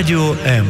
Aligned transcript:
Радіо 0.00 0.36
М. 0.46 0.66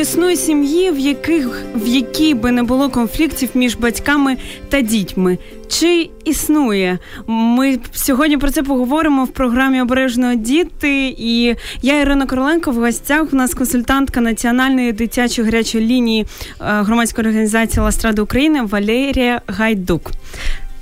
не 0.00 0.04
існує 0.04 0.36
сім'ї, 0.36 0.90
в 0.90 0.98
яких 0.98 1.62
в 1.74 1.86
якій 1.86 2.34
би 2.34 2.52
не 2.52 2.62
було 2.62 2.90
конфліктів 2.90 3.48
між 3.54 3.76
батьками 3.76 4.36
та 4.68 4.80
дітьми. 4.80 5.38
Чи 5.68 6.10
існує? 6.24 6.98
Ми 7.26 7.78
сьогодні 7.92 8.36
про 8.36 8.50
це 8.50 8.62
поговоримо 8.62 9.24
в 9.24 9.28
програмі 9.28 9.82
Обережно 9.82 10.34
діти. 10.34 11.14
І 11.18 11.56
я 11.82 12.00
Ірина 12.00 12.26
Короленко 12.26 12.70
в 12.70 12.74
гостях. 12.74 13.32
У 13.32 13.36
нас 13.36 13.54
консультантка 13.54 14.20
національної 14.20 14.92
дитячої 14.92 15.44
гарячої 15.44 15.86
лінії 15.86 16.22
е, 16.22 16.26
громадської 16.60 17.28
організації 17.28 17.82
Ластрада 17.82 18.22
України 18.22 18.62
Валерія 18.62 19.40
Гайдук. 19.46 20.10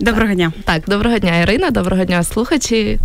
Доброго 0.01 0.35
дня. 0.35 0.53
Так, 0.65 0.83
доброго 0.87 1.19
дня, 1.19 1.41
Ірина. 1.41 1.71
Доброго 1.71 2.05
дня, 2.05 2.23
слухачі. 2.23 2.99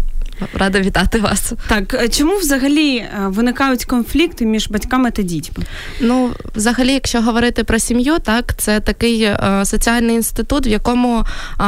Рада 0.53 0.79
вітати 0.79 1.19
вас. 1.19 1.53
Так, 1.67 1.93
е, 1.93 2.09
чому 2.09 2.37
взагалі 2.37 2.95
е, 2.97 3.09
виникають 3.27 3.85
конфлікти 3.85 4.45
між 4.45 4.69
батьками 4.69 5.11
та 5.11 5.21
дітьми? 5.21 5.65
Ну, 6.01 6.29
взагалі, 6.55 6.93
якщо 6.93 7.21
говорити 7.21 7.63
про 7.63 7.79
сім'ю, 7.79 8.19
так 8.19 8.57
це 8.57 8.79
такий 8.79 9.21
е, 9.21 9.61
соціальний 9.65 10.15
інститут, 10.15 10.67
в 10.67 10.69
якому 10.69 11.25
е, 11.61 11.63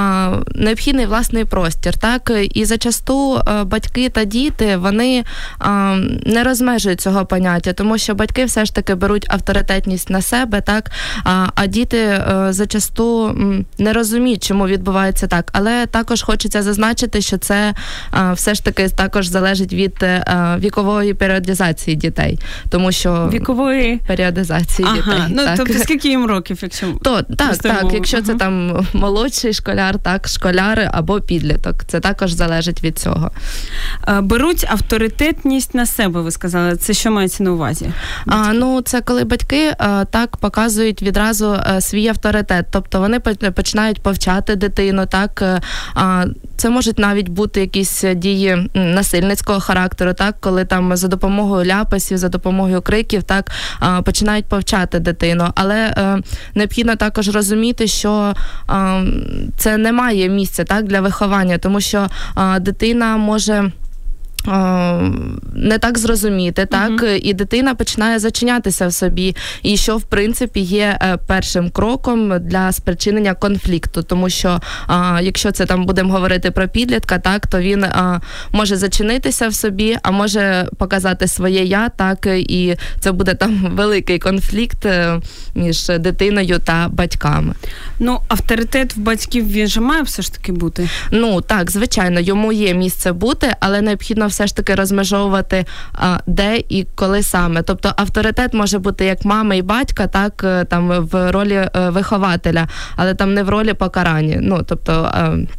необхідний 0.56 1.06
власний 1.06 1.46
простір. 1.46 1.98
Так 1.98 2.32
і 2.54 2.66
зачасту 2.66 3.38
е, 3.38 3.64
батьки 3.64 4.10
та 4.10 4.24
діти 4.24 4.78
вони 4.78 5.24
е, 5.62 5.70
не 6.26 6.44
розмежують 6.44 7.02
цього 7.02 7.26
поняття, 7.26 7.74
тому 7.74 7.98
що 7.98 8.16
батьки 8.16 8.46
все 8.46 8.66
ж 8.66 8.76
таки 8.76 8.96
беруть 8.96 9.26
авторитетність 9.30 10.10
на 10.10 10.22
себе, 10.22 10.62
так 10.62 10.92
а, 11.24 11.48
а 11.56 11.68
діти 11.68 12.24
зачасту 12.50 13.36
не 13.78 13.94
розуміють, 13.94 14.44
чому 14.44 14.68
відбувається 14.68 15.28
так. 15.28 15.50
Але 15.54 15.86
також 15.86 16.22
хочеться 16.22 16.62
зазначити, 16.62 17.22
що 17.22 17.38
це 17.38 17.74
все 18.34 18.54
ж 18.54 18.65
таки 18.66 18.90
також 18.90 19.28
залежить 19.28 19.74
від 19.74 20.04
е, 20.04 20.26
вікової 20.60 21.14
періодизації 21.14 21.96
дітей, 21.96 22.40
тому 22.70 22.92
що 22.92 23.30
вікової 23.34 24.02
періодизації 24.08 24.88
ага, 24.88 24.96
дітей. 24.96 25.22
Ну 25.30 25.44
так. 25.44 25.58
тобто 25.58 25.74
скільки 25.74 26.10
їм 26.10 26.26
років, 26.26 26.60
якщо 26.62 26.88
то 27.02 27.22
так, 27.22 27.58
так, 27.58 27.86
якщо 27.94 28.18
ага. 28.18 28.26
це 28.26 28.34
там 28.34 28.86
молодший 28.94 29.54
школяр, 29.54 30.00
так 30.00 30.28
школяр 30.28 30.90
або 30.94 31.22
підліток, 31.22 31.76
це 31.88 32.00
також 32.00 32.32
залежить 32.32 32.84
від 32.84 33.00
цього. 33.00 33.32
Е, 34.08 34.22
беруть 34.22 34.66
авторитетність 34.70 35.76
на 35.76 35.86
себе. 35.86 36.22
Ви 36.22 36.32
сказали, 36.32 36.76
це 36.76 36.94
що 36.94 37.12
мається 37.12 37.44
на 37.44 37.52
увазі? 37.52 37.90
А, 38.26 38.54
Ну 38.54 38.82
це 38.82 39.02
коли 39.02 39.24
батьки 39.24 39.74
а, 39.78 40.02
е, 40.02 40.06
так 40.06 40.38
показують 40.38 41.02
відразу 41.02 41.58
а, 41.64 41.82
свій 41.82 42.08
авторитет, 42.08 42.66
тобто 42.72 43.00
вони 43.00 43.20
починають 43.20 44.02
повчати 44.02 44.56
дитину, 44.56 45.06
так 45.06 45.62
а, 45.96 46.26
це 46.58 46.70
можуть 46.70 47.00
навіть 47.00 47.30
бути 47.30 47.62
якісь 47.62 48.04
дії 48.16 48.45
дії 48.46 48.70
насильницького 48.74 49.60
характеру, 49.60 50.14
так 50.14 50.36
коли 50.40 50.66
там 50.66 50.96
за 50.98 51.08
допомогою 51.08 51.66
ляпасів, 51.66 52.18
за 52.18 52.30
допомогою 52.30 52.82
криків, 52.82 53.24
так 53.24 53.52
починають 54.04 54.46
повчати 54.46 55.00
дитину. 55.00 55.52
Але 55.56 55.76
е, 55.76 56.22
необхідно 56.56 56.96
також 56.96 57.30
розуміти, 57.30 57.88
що 57.88 58.34
це 59.58 59.78
не 59.78 59.92
має 59.92 60.30
місця 60.30 60.64
так 60.64 60.86
для 60.86 61.02
виховання, 61.02 61.58
тому 61.58 61.82
що 61.82 62.08
дитина 62.60 63.18
може 63.18 63.72
не 65.54 65.78
так 65.80 65.98
зрозуміти, 65.98 66.66
так 66.66 66.92
uh-huh. 66.92 67.20
і 67.24 67.34
дитина 67.34 67.76
починає 67.76 68.20
зачинятися 68.20 68.88
в 68.88 68.94
собі, 68.94 69.36
і 69.64 69.78
що 69.78 69.98
в 69.98 70.04
принципі 70.04 70.60
є 70.60 70.98
е, 71.02 71.18
першим 71.28 71.70
кроком 71.70 72.40
для 72.40 72.72
спричинення 72.72 73.34
конфлікту, 73.34 74.04
тому 74.04 74.30
що 74.30 74.60
а, 74.88 75.20
якщо 75.24 75.52
це 75.52 75.66
там 75.66 75.86
будемо 75.86 76.14
говорити 76.14 76.52
про 76.52 76.68
підлітка, 76.68 77.20
так 77.20 77.48
то 77.48 77.60
він 77.60 77.84
а, 77.84 78.22
може 78.52 78.76
зачинитися 78.76 79.48
в 79.48 79.54
собі, 79.54 79.98
а 80.04 80.12
може 80.12 80.68
показати 80.78 81.28
своє 81.28 81.64
я, 81.64 81.90
так 81.90 82.28
і 82.38 82.76
це 83.00 83.12
буде 83.12 83.34
там 83.34 83.68
великий 83.72 84.20
конфлікт 84.20 84.86
е, 84.86 85.22
між 85.56 85.88
дитиною 85.88 86.60
та 86.60 86.88
батьками. 86.90 87.54
Ну, 88.00 88.20
авторитет 88.28 88.96
в 88.96 89.00
батьків 89.00 89.52
він 89.52 89.68
же 89.68 89.82
має 89.82 90.02
все 90.02 90.22
ж 90.22 90.34
таки 90.34 90.52
бути. 90.52 90.90
Ну 91.12 91.42
так, 91.42 91.72
звичайно, 91.72 92.20
йому 92.20 92.52
є 92.52 92.74
місце 92.74 93.12
бути, 93.12 93.56
але 93.60 93.82
необхідно 93.82 94.28
все 94.36 94.48
ж 94.48 94.56
таки 94.56 94.76
розмежовувати 94.76 95.66
а, 95.94 96.18
де 96.28 96.64
і 96.70 96.86
коли 96.96 97.24
саме. 97.24 97.62
Тобто 97.62 97.94
авторитет 97.98 98.54
може 98.54 98.80
бути 98.80 99.06
як 99.06 99.26
мама 99.26 99.56
і 99.56 99.62
батька, 99.62 100.08
так 100.08 100.44
е, 100.44 100.66
там 100.66 101.08
в 101.12 101.32
ролі 101.32 101.54
е, 101.54 101.70
вихователя, 101.90 102.68
але 102.96 103.14
там 103.14 103.34
не 103.34 103.44
в 103.44 103.50
ролі 103.50 103.74
покарання. 103.74 104.38
Ну 104.42 104.62
тобто 104.68 105.12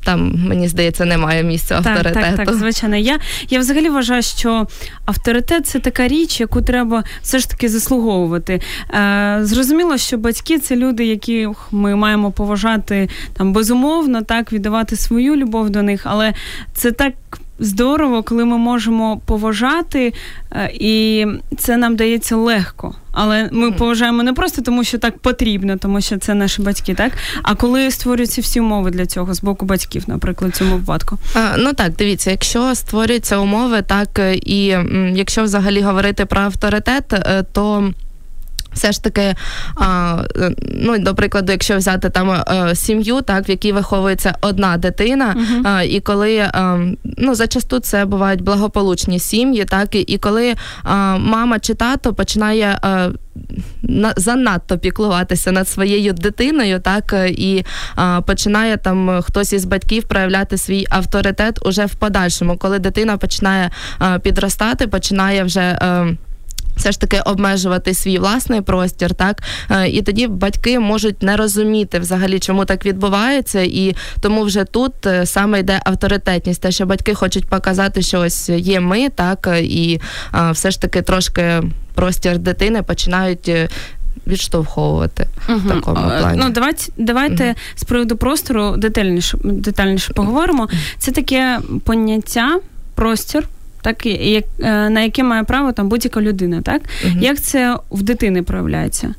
там 0.04 0.34
мені 0.48 0.68
здається 0.68 1.04
немає 1.04 1.42
місця 1.42 1.74
авторитету. 1.74 2.20
Так, 2.20 2.36
так, 2.36 2.46
так, 2.46 2.54
звичайно. 2.54 2.96
Я 2.96 3.18
я 3.48 3.58
взагалі 3.58 3.88
вважаю, 3.88 4.22
що 4.22 4.66
авторитет 5.04 5.66
це 5.66 5.78
така 5.78 6.08
річ, 6.08 6.40
яку 6.40 6.62
треба 6.62 7.04
все 7.22 7.38
ж 7.38 7.50
таки 7.50 7.68
заслуговувати. 7.68 8.60
Е, 8.94 9.38
Зрозуміло, 9.42 9.96
що 9.98 10.18
батьки 10.18 10.58
це 10.58 10.76
люди, 10.76 11.06
які 11.06 11.48
ми 11.70 11.94
маємо 11.94 12.30
поважати 12.30 13.08
там 13.32 13.52
безумовно, 13.52 14.22
так 14.22 14.52
віддавати 14.52 14.96
свою 14.96 15.36
любов 15.36 15.70
до 15.70 15.82
них, 15.82 16.00
але 16.04 16.34
це 16.74 16.92
так 16.92 17.12
здорово, 17.58 18.22
коли 18.22 18.44
ми 18.44 18.58
можемо 18.58 19.20
поважати, 19.26 20.12
е, 20.52 20.70
і 20.74 21.26
це 21.58 21.76
нам 21.76 21.96
дається 21.96 22.36
легко. 22.36 22.94
Але 23.12 23.48
ми 23.52 23.72
поважаємо 23.72 24.22
не 24.22 24.32
просто 24.32 24.62
тому, 24.62 24.84
що 24.84 24.98
так 24.98 25.18
потрібно, 25.18 25.76
тому 25.76 26.00
що 26.00 26.18
це 26.18 26.34
наші 26.34 26.62
батьки, 26.62 26.94
так 26.94 27.12
а 27.42 27.54
коли 27.54 27.90
створюються 27.90 28.40
всі 28.40 28.60
умови 28.60 28.90
для 28.90 29.06
цього 29.06 29.34
з 29.34 29.42
боку 29.42 29.66
батьків, 29.66 30.04
наприклад, 30.06 30.50
в 30.50 30.56
цьому 30.56 30.76
випадку. 30.76 31.18
А, 31.34 31.56
ну 31.58 31.72
так, 31.72 31.92
дивіться, 31.92 32.30
якщо 32.30 32.74
створюються 32.74 33.38
умови, 33.38 33.82
так 33.82 34.20
і 34.34 34.76
якщо 35.14 35.42
взагалі 35.42 35.80
говорити 35.80 36.26
про 36.26 36.40
авторитет, 36.40 37.12
е, 37.12 37.44
то 37.52 37.92
все 38.76 38.92
ж 38.92 39.02
таки, 39.02 39.34
а, 39.76 40.22
ну 40.60 40.98
до 40.98 41.14
прикладу, 41.14 41.52
якщо 41.52 41.76
взяти 41.76 42.10
там 42.10 42.30
а, 42.30 42.74
сім'ю, 42.74 43.20
так 43.20 43.48
в 43.48 43.50
якій 43.50 43.72
виховується 43.72 44.34
одна 44.40 44.76
дитина, 44.76 45.36
uh-huh. 45.36 45.68
а, 45.68 45.82
і 45.82 46.00
коли 46.00 46.38
а, 46.38 46.78
ну 47.18 47.34
зачасту 47.34 47.78
це 47.78 48.04
бувають 48.04 48.40
благополучні 48.40 49.18
сім'ї, 49.18 49.64
так 49.64 49.94
і, 49.94 50.00
і 50.00 50.18
коли 50.18 50.54
мама 51.18 51.58
чи 51.58 51.74
тато 51.74 52.14
починає. 52.14 52.78
На, 53.82 54.12
занадто 54.16 54.78
піклуватися 54.78 55.52
над 55.52 55.68
своєю 55.68 56.12
дитиною, 56.12 56.80
так 56.80 57.14
і 57.28 57.64
а, 57.96 58.20
починає 58.20 58.76
там 58.76 59.22
хтось 59.22 59.52
із 59.52 59.64
батьків 59.64 60.04
проявляти 60.04 60.58
свій 60.58 60.86
авторитет 60.90 61.66
уже 61.66 61.86
в 61.86 61.94
подальшому, 61.94 62.56
коли 62.56 62.78
дитина 62.78 63.16
починає 63.16 63.70
а, 63.98 64.18
підростати, 64.18 64.86
починає 64.86 65.44
вже. 65.44 65.78
А, 65.80 66.06
все 66.76 66.92
ж 66.92 67.00
таки 67.00 67.20
обмежувати 67.20 67.94
свій 67.94 68.18
власний 68.18 68.60
простір, 68.60 69.14
так 69.14 69.42
е, 69.70 69.88
і 69.88 70.02
тоді 70.02 70.26
батьки 70.26 70.78
можуть 70.78 71.22
не 71.22 71.36
розуміти 71.36 71.98
взагалі, 71.98 72.38
чому 72.38 72.64
так 72.64 72.86
відбувається, 72.86 73.60
і 73.60 73.96
тому 74.20 74.42
вже 74.42 74.64
тут 74.64 75.06
е, 75.06 75.26
саме 75.26 75.60
йде 75.60 75.80
авторитетність, 75.84 76.62
те, 76.62 76.70
що 76.70 76.86
батьки 76.86 77.14
хочуть 77.14 77.46
показати, 77.46 78.02
що 78.02 78.20
ось 78.20 78.48
є 78.48 78.80
ми, 78.80 79.08
так 79.08 79.48
і 79.62 80.00
все 80.52 80.70
ж 80.70 80.80
таки 80.80 81.02
трошки 81.02 81.62
простір 81.94 82.38
дитини 82.38 82.82
починають. 82.82 83.48
Е, 83.48 83.68
відштовховувати 84.26 85.26
uh 85.48 85.56
в 85.56 85.68
такому 85.68 86.08
плані. 86.20 86.42
Ну 86.44 86.50
давайте 86.50 86.92
давайте 86.96 87.44
uh 87.44 87.54
з 87.74 87.84
приводу 87.84 88.16
простору 88.16 88.76
детальніше 88.76 89.38
детальніше 89.44 90.12
поговоримо. 90.12 90.68
Це 90.98 91.12
таке 91.12 91.60
поняття, 91.84 92.58
простір, 92.94 93.48
так 93.86 94.06
як 94.06 94.44
е, 94.60 94.90
на 94.90 95.00
яке 95.00 95.22
має 95.22 95.44
право 95.44 95.72
там 95.72 95.88
будь-яка 95.88 96.20
людина, 96.20 96.62
так 96.62 96.82
угу. 97.04 97.14
як 97.20 97.40
це 97.40 97.76
в 97.90 98.02
дитини 98.02 98.42
проявляється? 98.42 99.14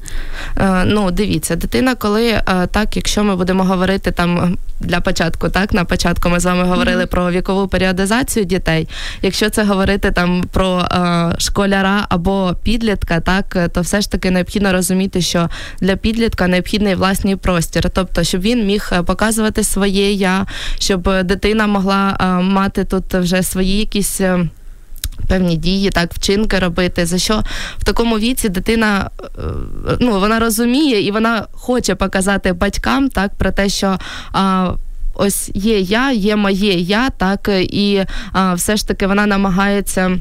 Е, 0.57 0.83
ну, 0.85 1.11
дивіться, 1.11 1.55
дитина, 1.55 1.95
коли 1.95 2.27
е, 2.27 2.43
так, 2.71 2.95
якщо 2.95 3.23
ми 3.23 3.35
будемо 3.35 3.63
говорити 3.63 4.11
там 4.11 4.57
для 4.79 4.99
початку, 4.99 5.49
так 5.49 5.73
на 5.73 5.85
початку 5.85 6.29
ми 6.29 6.39
з 6.39 6.45
вами 6.45 6.63
говорили 6.63 7.01
угу. 7.01 7.07
про 7.07 7.31
вікову 7.31 7.67
періодизацію 7.67 8.45
дітей. 8.45 8.87
Якщо 9.21 9.49
це 9.49 9.63
говорити 9.63 10.11
там 10.11 10.43
про 10.51 10.79
е, 10.79 11.35
школяра 11.37 12.05
або 12.09 12.55
підлітка, 12.63 13.19
так 13.19 13.69
то 13.73 13.81
все 13.81 14.01
ж 14.01 14.11
таки 14.11 14.31
необхідно 14.31 14.71
розуміти, 14.71 15.21
що 15.21 15.49
для 15.81 15.95
підлітка 15.95 16.47
необхідний 16.47 16.95
власний 16.95 17.35
простір, 17.35 17.89
тобто, 17.89 18.23
щоб 18.23 18.41
він 18.41 18.65
міг 18.65 18.91
показувати 19.05 19.63
своє 19.63 20.11
я, 20.11 20.45
щоб 20.79 21.23
дитина 21.23 21.67
могла 21.67 22.17
е, 22.21 22.25
мати 22.43 22.83
тут 22.83 23.13
вже 23.13 23.43
свої 23.43 23.79
якісь 23.79 24.21
Певні 25.27 25.57
дії, 25.57 25.89
так, 25.89 26.13
вчинки 26.13 26.59
робити, 26.59 27.05
за 27.05 27.17
що 27.17 27.43
в 27.77 27.83
такому 27.83 28.19
віці 28.19 28.49
дитина 28.49 29.09
ну, 29.99 30.19
вона 30.19 30.39
розуміє 30.39 31.01
і 31.01 31.11
вона 31.11 31.45
хоче 31.51 31.95
показати 31.95 32.53
батькам 32.53 33.09
так, 33.09 33.35
про 33.35 33.51
те, 33.51 33.69
що 33.69 33.97
а, 34.31 34.71
ось 35.13 35.51
є 35.53 35.79
я, 35.79 36.11
є 36.11 36.35
моє 36.35 36.73
я, 36.73 37.09
так, 37.09 37.49
і 37.61 38.03
а, 38.31 38.53
все 38.53 38.77
ж 38.77 38.87
таки 38.87 39.07
вона 39.07 39.25
намагається. 39.25 40.19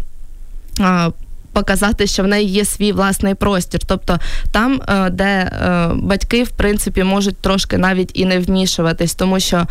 А, 0.80 1.10
показати, 1.56 2.06
що 2.06 2.22
в 2.22 2.26
неї 2.26 2.48
є 2.48 2.64
свій 2.64 2.92
власний 2.92 3.34
простір. 3.34 3.80
Тобто 3.86 4.18
там, 4.52 4.80
е, 4.88 5.10
де 5.10 5.24
е, 5.24 5.90
батьки, 5.94 6.44
в 6.44 6.50
принципі, 6.50 7.04
можуть 7.04 7.36
трошки 7.36 7.78
навіть 7.78 8.10
і 8.14 8.24
не 8.24 8.38
вмішуватись, 8.38 9.14
тому 9.14 9.40
що, 9.40 9.66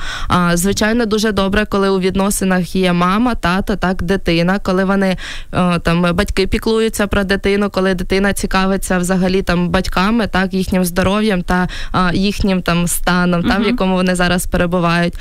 звичайно, 0.53 1.05
дуже 1.05 1.31
добре, 1.31 1.65
коли 1.65 1.89
у 1.89 1.99
відносинах 1.99 2.75
є 2.75 2.93
мама, 2.93 3.35
тато, 3.35 3.75
так, 3.75 4.03
дитина, 4.03 4.59
коли 4.59 4.83
вони 4.83 5.17
е, 5.53 5.79
там 5.79 6.15
батьки 6.15 6.47
піклуються 6.47 7.07
про 7.07 7.23
дитину, 7.23 7.69
коли 7.69 7.93
дитина 7.93 8.33
цікавиться 8.33 8.97
взагалі 8.97 9.41
там 9.41 9.69
батьками, 9.69 10.27
так, 10.27 10.53
їхнім 10.53 10.85
здоров'ям 10.85 11.41
та 11.41 11.67
їхнім 12.13 12.61
там 12.61 12.87
станом, 12.87 13.41
uh-huh. 13.41 13.49
там, 13.49 13.63
в 13.63 13.67
якому 13.67 13.95
вони 13.95 14.15
зараз 14.15 14.47
перебувають. 14.47 15.13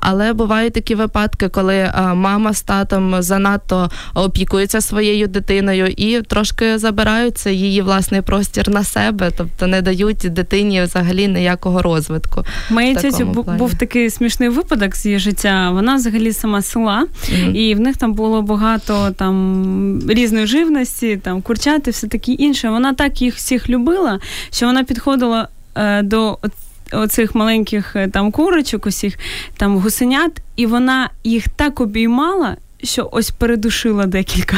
Але 0.00 0.32
бувають 0.32 0.72
такі 0.72 0.94
випадки, 0.94 1.48
коли 1.48 1.92
мама 2.14 2.52
з 2.52 2.62
татом 2.62 3.22
занадто 3.22 3.90
опікуються 4.14 4.80
своєю 4.80 5.26
дитиною 5.26 5.94
і 6.00 6.22
трошки 6.22 6.78
забираються 6.78 7.50
її 7.50 7.82
власний 7.82 8.22
простір 8.22 8.70
на 8.70 8.84
себе, 8.84 9.30
тобто 9.36 9.66
не 9.66 9.82
дають 9.82 10.18
дитині 10.18 10.82
взагалі 10.82 11.28
ніякого 11.28 11.82
розвитку. 11.82 12.44
Моїй 12.70 12.94
тьоті 12.94 13.24
був 13.24 13.74
такий 13.74 14.10
смішний 14.10 14.48
випадок 14.48 14.96
з 14.96 15.06
її 15.06 15.18
життя. 15.18 15.70
Вона 15.70 15.94
взагалі 15.94 16.32
сама 16.32 16.62
села, 16.62 17.06
mm-hmm. 17.06 17.52
і 17.52 17.74
в 17.74 17.80
них 17.80 17.96
там 17.96 18.12
було 18.12 18.42
багато 18.42 19.10
там 19.10 20.00
різної 20.08 20.46
живності, 20.46 21.16
там 21.16 21.42
курчати, 21.42 21.90
все 21.90 22.06
таке 22.06 22.32
інше. 22.32 22.70
Вона 22.70 22.94
так 22.94 23.22
їх 23.22 23.34
всіх 23.34 23.68
любила, 23.68 24.20
що 24.50 24.66
вона 24.66 24.84
підходила 24.84 25.48
е, 25.74 26.02
до. 26.02 26.38
Оцих 26.92 27.34
маленьких 27.34 27.96
е, 27.96 28.08
там 28.08 28.32
курочок, 28.32 28.86
усіх 28.86 29.18
там 29.56 29.78
гусенят, 29.78 30.32
і 30.56 30.66
вона 30.66 31.10
їх 31.24 31.48
так 31.48 31.80
обіймала, 31.80 32.56
що 32.82 33.08
ось 33.12 33.30
передушила 33.30 34.06
декілька. 34.06 34.56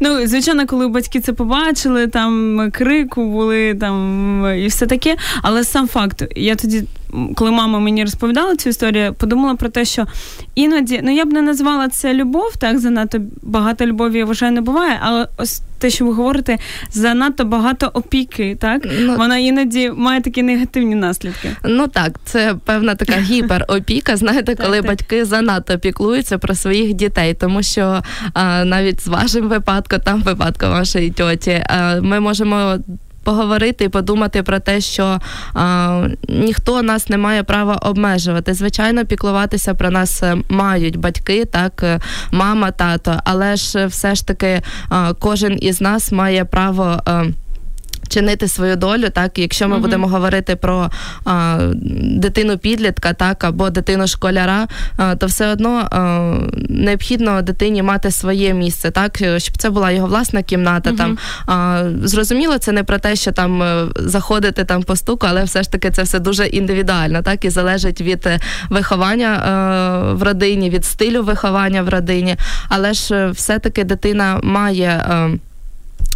Ну, 0.00 0.26
звичайно, 0.26 0.66
коли 0.66 0.88
батьки 0.88 1.20
це 1.20 1.32
побачили, 1.32 2.06
там 2.06 2.70
крику 2.72 3.26
були 3.30 3.74
там 3.74 4.44
і 4.58 4.66
все 4.66 4.86
таке. 4.86 5.16
Але 5.42 5.64
сам 5.64 5.88
факт, 5.88 6.24
я 6.36 6.54
тоді 6.56 6.84
коли 7.34 7.50
мама 7.50 7.78
мені 7.78 8.04
розповідала 8.04 8.56
цю 8.56 8.68
історію, 8.68 9.14
подумала 9.14 9.54
про 9.54 9.68
те, 9.68 9.84
що 9.84 10.06
іноді, 10.54 11.00
ну 11.04 11.14
я 11.14 11.24
б 11.24 11.32
не 11.32 11.42
назвала 11.42 11.88
це 11.88 12.14
любов, 12.14 12.56
так 12.58 12.78
занадто 12.78 13.18
багато 13.42 13.86
любові, 13.86 14.18
я 14.18 14.24
вважаю, 14.24 14.52
не 14.52 14.60
буває, 14.60 14.98
але 15.02 15.28
ось 15.36 15.62
те, 15.78 15.90
що 15.90 16.04
ви 16.04 16.12
говорите, 16.12 16.58
занадто 16.90 17.44
багато 17.44 17.90
опіки, 17.94 18.56
так 18.60 18.86
ну, 19.00 19.16
вона 19.16 19.38
іноді 19.38 19.90
має 19.90 20.20
такі 20.20 20.42
негативні 20.42 20.94
наслідки. 20.94 21.56
Ну 21.64 21.86
так, 21.86 22.20
це 22.24 22.54
певна 22.64 22.94
така 22.94 23.20
гіперопіка. 23.20 24.16
Знаєте, 24.16 24.54
коли 24.54 24.76
так, 24.76 24.86
батьки 24.86 25.18
так. 25.18 25.26
занадто 25.26 25.78
піклуються 25.78 26.38
про 26.38 26.54
своїх 26.54 26.94
дітей, 26.94 27.34
тому 27.34 27.62
що 27.62 28.02
а, 28.32 28.64
навіть 28.64 29.00
з 29.00 29.08
вашим 29.08 29.48
випадком, 29.48 30.00
там 30.00 30.22
випадком 30.22 30.70
вашої 30.70 31.10
тьоті, 31.10 31.64
а, 31.68 32.00
ми 32.00 32.20
можемо 32.20 32.78
поговорити 33.26 33.84
і 33.84 33.88
подумати 33.88 34.42
про 34.42 34.58
те, 34.58 34.80
що 34.80 35.20
а, 35.54 36.08
ніхто 36.28 36.82
нас 36.82 37.08
не 37.08 37.18
має 37.18 37.42
права 37.42 37.74
обмежувати. 37.74 38.54
Звичайно, 38.54 39.04
піклуватися 39.04 39.74
про 39.74 39.90
нас 39.90 40.22
е, 40.22 40.36
мають 40.48 40.96
батьки, 40.96 41.44
так, 41.44 41.82
е, 41.82 42.00
мама, 42.30 42.70
тато, 42.70 43.20
але 43.24 43.56
ж 43.56 43.86
все 43.86 44.14
ж 44.14 44.26
таки 44.26 44.62
а, 44.88 45.12
кожен 45.18 45.58
із 45.60 45.80
нас 45.80 46.12
має 46.12 46.44
право. 46.44 47.00
А, 47.04 47.22
е, 47.22 47.32
чинити 48.08 48.48
свою 48.48 48.76
долю, 48.76 49.08
так? 49.12 49.38
Якщо 49.38 49.68
ми 49.68 49.76
mm 49.76 49.80
будемо 49.80 50.08
говорити 50.08 50.56
про 50.56 50.90
а, 51.24 51.58
дитину 52.02 52.58
підлітка, 52.58 53.12
так? 53.12 53.44
Або 53.44 53.70
дитину 53.70 54.06
школяра, 54.06 54.68
а, 54.96 55.14
то 55.14 55.26
все 55.26 55.48
одно 55.48 55.88
а, 55.90 56.32
необхідно 56.68 57.42
дитині 57.42 57.82
мати 57.82 58.10
своє 58.10 58.54
місце, 58.54 58.90
так? 58.90 59.16
Щоб 59.36 59.56
це 59.56 59.70
була 59.70 59.90
його 59.90 60.06
власна 60.06 60.42
кімната. 60.42 60.90
mm 60.90 60.96
Там. 60.96 61.18
А, 61.46 61.84
зрозуміло, 62.02 62.58
це 62.58 62.72
не 62.72 62.84
про 62.84 62.98
те, 62.98 63.16
що 63.16 63.32
там 63.32 63.62
е, 63.62 63.86
заходити 63.96 64.64
там 64.64 64.82
по 64.82 64.96
стуку, 64.96 65.26
але 65.30 65.44
все 65.44 65.62
ж 65.62 65.72
таки 65.72 65.90
це 65.90 66.02
все 66.02 66.18
дуже 66.18 66.46
індивідуально, 66.46 67.22
так? 67.22 67.44
І 67.44 67.50
залежить 67.50 68.00
від 68.00 68.26
е, 68.26 68.40
виховання 68.70 69.28
а, 69.28 70.10
е, 70.10 70.14
в 70.14 70.22
родині, 70.22 70.70
від 70.70 70.84
стилю 70.84 71.22
виховання 71.22 71.82
в 71.82 71.88
родині, 71.88 72.36
але 72.68 72.94
ж 72.94 73.30
все 73.30 73.58
таки 73.58 73.84
дитина 73.84 74.40
має. 74.42 75.04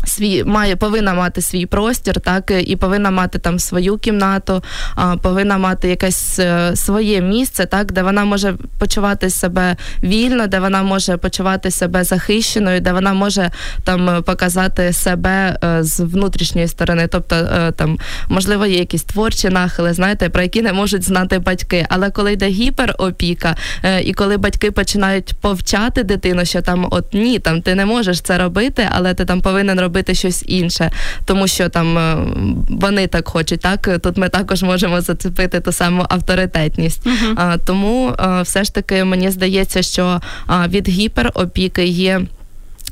Свій 0.05 0.45
має 0.45 0.77
повинна 0.77 1.15
мати 1.15 1.41
свій 1.41 1.67
простір, 1.67 2.21
так 2.21 2.53
і 2.67 2.77
повинна 2.77 3.11
мати 3.11 3.39
там 3.39 3.59
свою 3.59 3.99
кімнату, 3.99 4.63
а, 4.95 5.17
повинна 5.17 5.59
мати 5.59 5.89
якесь 5.89 6.39
е, 6.39 6.77
своє 6.77 7.21
місце, 7.21 7.67
так 7.67 7.93
де 7.93 8.03
вона 8.03 8.25
може 8.25 8.55
почувати 8.79 9.31
себе 9.31 9.77
вільно, 10.03 10.47
де 10.47 10.61
вона 10.61 10.83
може 10.83 11.17
почувати 11.17 11.71
себе 11.71 12.05
захищеною, 12.05 12.81
де 12.81 12.93
вона 12.93 13.13
може 13.13 13.51
там 13.85 14.23
показати 14.23 14.93
себе 14.93 15.59
е, 15.65 15.83
з 15.83 16.01
внутрішньої 16.01 16.69
сторони. 16.69 17.07
Тобто 17.07 17.37
е, 17.37 17.73
там 17.73 17.99
можливо 18.29 18.67
є 18.67 18.79
якісь 18.79 19.03
творчі 19.03 19.49
нахили, 19.49 19.93
знаєте, 19.93 20.29
про 20.29 20.43
які 20.43 20.63
не 20.63 20.73
можуть 20.73 21.05
знати 21.05 21.39
батьки. 21.39 21.87
Але 21.89 22.11
коли 22.11 22.33
йде 22.33 22.49
гіперопіка, 22.49 23.57
і 24.05 24.13
коли 24.13 24.37
батьки 24.37 24.71
починають 24.71 25.35
повчати 25.41 26.03
дитину, 26.03 26.45
що 26.45 26.63
там 26.63 26.87
от 26.91 27.15
ні, 27.15 27.39
там 27.39 27.63
ти 27.63 27.75
не 27.75 27.87
можеш 27.87 28.21
це 28.21 28.39
робити, 28.39 28.89
але 28.93 29.15
ти 29.15 29.25
там 29.25 29.41
повинен 29.41 29.81
робити 29.81 29.90
робити 29.91 30.15
щось 30.15 30.45
інше, 30.47 30.91
тому 31.25 31.47
що 31.47 31.69
там 31.69 31.99
е, 31.99 32.17
вони 32.69 33.07
так 33.07 33.29
хочуть. 33.29 33.61
Так 33.61 33.99
тут 34.03 34.17
ми 34.17 34.29
також 34.29 34.63
можемо 34.63 35.01
зацепити 35.01 35.61
ту 35.61 35.73
саму 35.73 36.07
авторитетність. 36.09 37.07
Uh-huh. 37.07 37.59
Тому 37.67 38.15
е, 38.21 38.43
все 38.43 38.65
ж 38.65 38.75
таки 38.75 39.05
мені 39.05 39.31
здається, 39.31 39.83
що 39.83 40.21
від 40.69 40.89
гіперопіки 40.89 41.85
є 41.85 42.21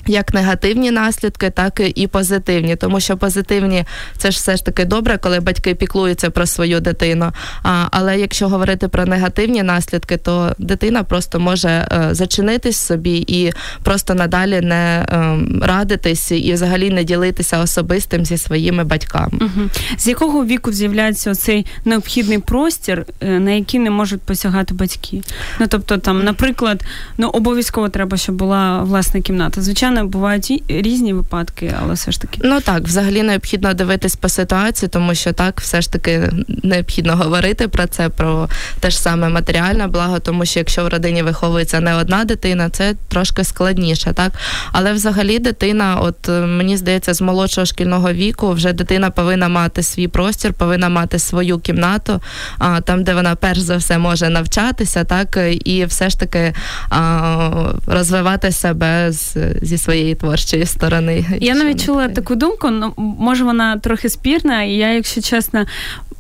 як 0.07 0.35
негативні 0.35 0.91
наслідки, 0.91 1.51
так 1.51 1.81
і 1.95 2.07
позитивні, 2.07 2.77
тому 2.77 3.01
що 3.01 3.17
позитивні 3.17 3.85
це 4.19 4.31
ж 4.31 4.37
все 4.37 4.57
ж 4.57 4.65
таки 4.65 4.85
добре, 4.85 5.19
коли 5.19 5.41
батьки 5.41 5.75
піклуються 5.75 6.31
про 6.31 6.47
свою 6.47 6.81
дитину. 6.81 7.33
А, 7.63 7.87
Але 7.91 8.19
якщо 8.19 8.49
говорити 8.49 8.89
про 8.89 9.07
негативні 9.07 9.63
наслідки, 9.63 10.17
то 10.17 10.55
дитина 10.59 11.03
просто 11.03 11.41
може 11.41 11.69
е, 11.69 12.09
зачинитись 12.13 12.77
собі 12.77 13.25
і 13.27 13.53
просто 13.83 14.15
надалі 14.15 14.61
не 14.61 15.07
е, 15.09 15.39
радитись 15.63 16.31
і 16.31 16.53
взагалі 16.53 16.91
не 16.91 17.05
ділитися 17.05 17.59
особистим 17.59 18.25
зі 18.25 18.39
своїми 18.39 18.85
батьками. 18.85 19.39
Угу. 19.41 19.69
З 19.99 20.07
якого 20.07 20.45
віку 20.45 20.73
з'являється 20.73 21.35
цей 21.35 21.67
необхідний 21.85 22.39
простір, 22.39 23.07
е, 23.21 23.39
на 23.39 23.51
який 23.51 23.81
не 23.81 23.91
можуть 23.91 24.21
посягати 24.21 24.75
батьки? 24.75 25.23
Ну 25.61 25.67
тобто, 25.69 25.99
там, 25.99 26.25
наприклад, 26.25 26.85
ну 27.19 27.29
обов'язково 27.29 27.89
треба, 27.89 28.17
щоб 28.17 28.35
була 28.35 28.83
власна 28.83 29.21
кімната. 29.21 29.63
Звичайно 29.63 29.88
звичайно, 29.89 30.09
бувають 30.09 30.63
різні 30.69 31.13
випадки, 31.13 31.75
але 31.83 31.95
все 31.95 32.13
ж 32.13 32.21
таки. 32.21 32.41
Ну 32.45 32.61
так, 32.61 32.83
взагалі 32.83 33.23
необхідно 33.23 33.75
дивитись 33.75 34.17
по 34.17 34.29
ситуації, 34.29 34.89
тому 34.89 35.15
що 35.15 35.33
так, 35.33 35.61
все 35.61 35.81
ж 35.81 35.93
таки 35.93 36.31
необхідно 36.63 37.17
говорити 37.17 37.69
про 37.69 37.87
це, 37.87 38.09
про 38.09 38.49
те 38.81 38.91
ж 38.91 39.01
саме 39.01 39.29
матеріальне 39.29 39.87
благо, 39.87 40.19
тому 40.19 40.45
що 40.45 40.61
якщо 40.61 40.85
в 40.85 40.89
родині 40.89 41.23
виховується 41.23 41.81
не 41.81 41.95
одна 41.95 42.25
дитина, 42.25 42.71
це 42.71 42.95
трошки 43.09 43.45
складніше, 43.45 44.13
так. 44.13 44.33
Але 44.73 44.93
взагалі 44.93 45.39
дитина, 45.39 45.99
от 46.01 46.29
е, 46.29 46.41
мені 46.41 46.77
здається, 46.77 47.15
з 47.15 47.21
молодшого 47.21 47.65
шкільного 47.65 48.13
віку 48.13 48.53
вже 48.53 48.73
дитина 48.73 49.11
повинна 49.11 49.49
мати 49.49 49.83
свій 49.83 50.09
простір, 50.09 50.53
повинна 50.53 50.89
мати 50.89 51.19
свою 51.19 51.59
кімнату, 51.59 52.21
а 52.59 52.81
там, 52.81 53.05
де 53.05 53.15
вона 53.15 53.35
перш 53.35 53.59
за 53.59 53.77
все 53.77 53.99
може 53.99 54.29
навчатися, 54.29 55.05
так 55.05 55.39
і 55.65 55.85
все 55.85 56.11
ж 56.11 56.21
таки 56.21 56.55
а, 56.91 57.51
розвивати 57.87 58.53
себе 58.53 59.13
з, 59.13 59.37
зі 59.63 59.78
своєї 59.79 60.15
творчої 60.15 60.67
сторони. 60.67 61.27
Я 61.41 61.55
навіть 61.55 61.85
чула 61.85 62.09
таку 62.09 62.35
думку, 62.35 62.71
ну 62.71 62.93
може 62.97 63.45
вона 63.45 63.77
трохи 63.77 64.09
спірна, 64.09 64.63
і 64.63 64.73
я, 64.73 64.93
якщо 64.93 65.21
чесно, 65.21 65.67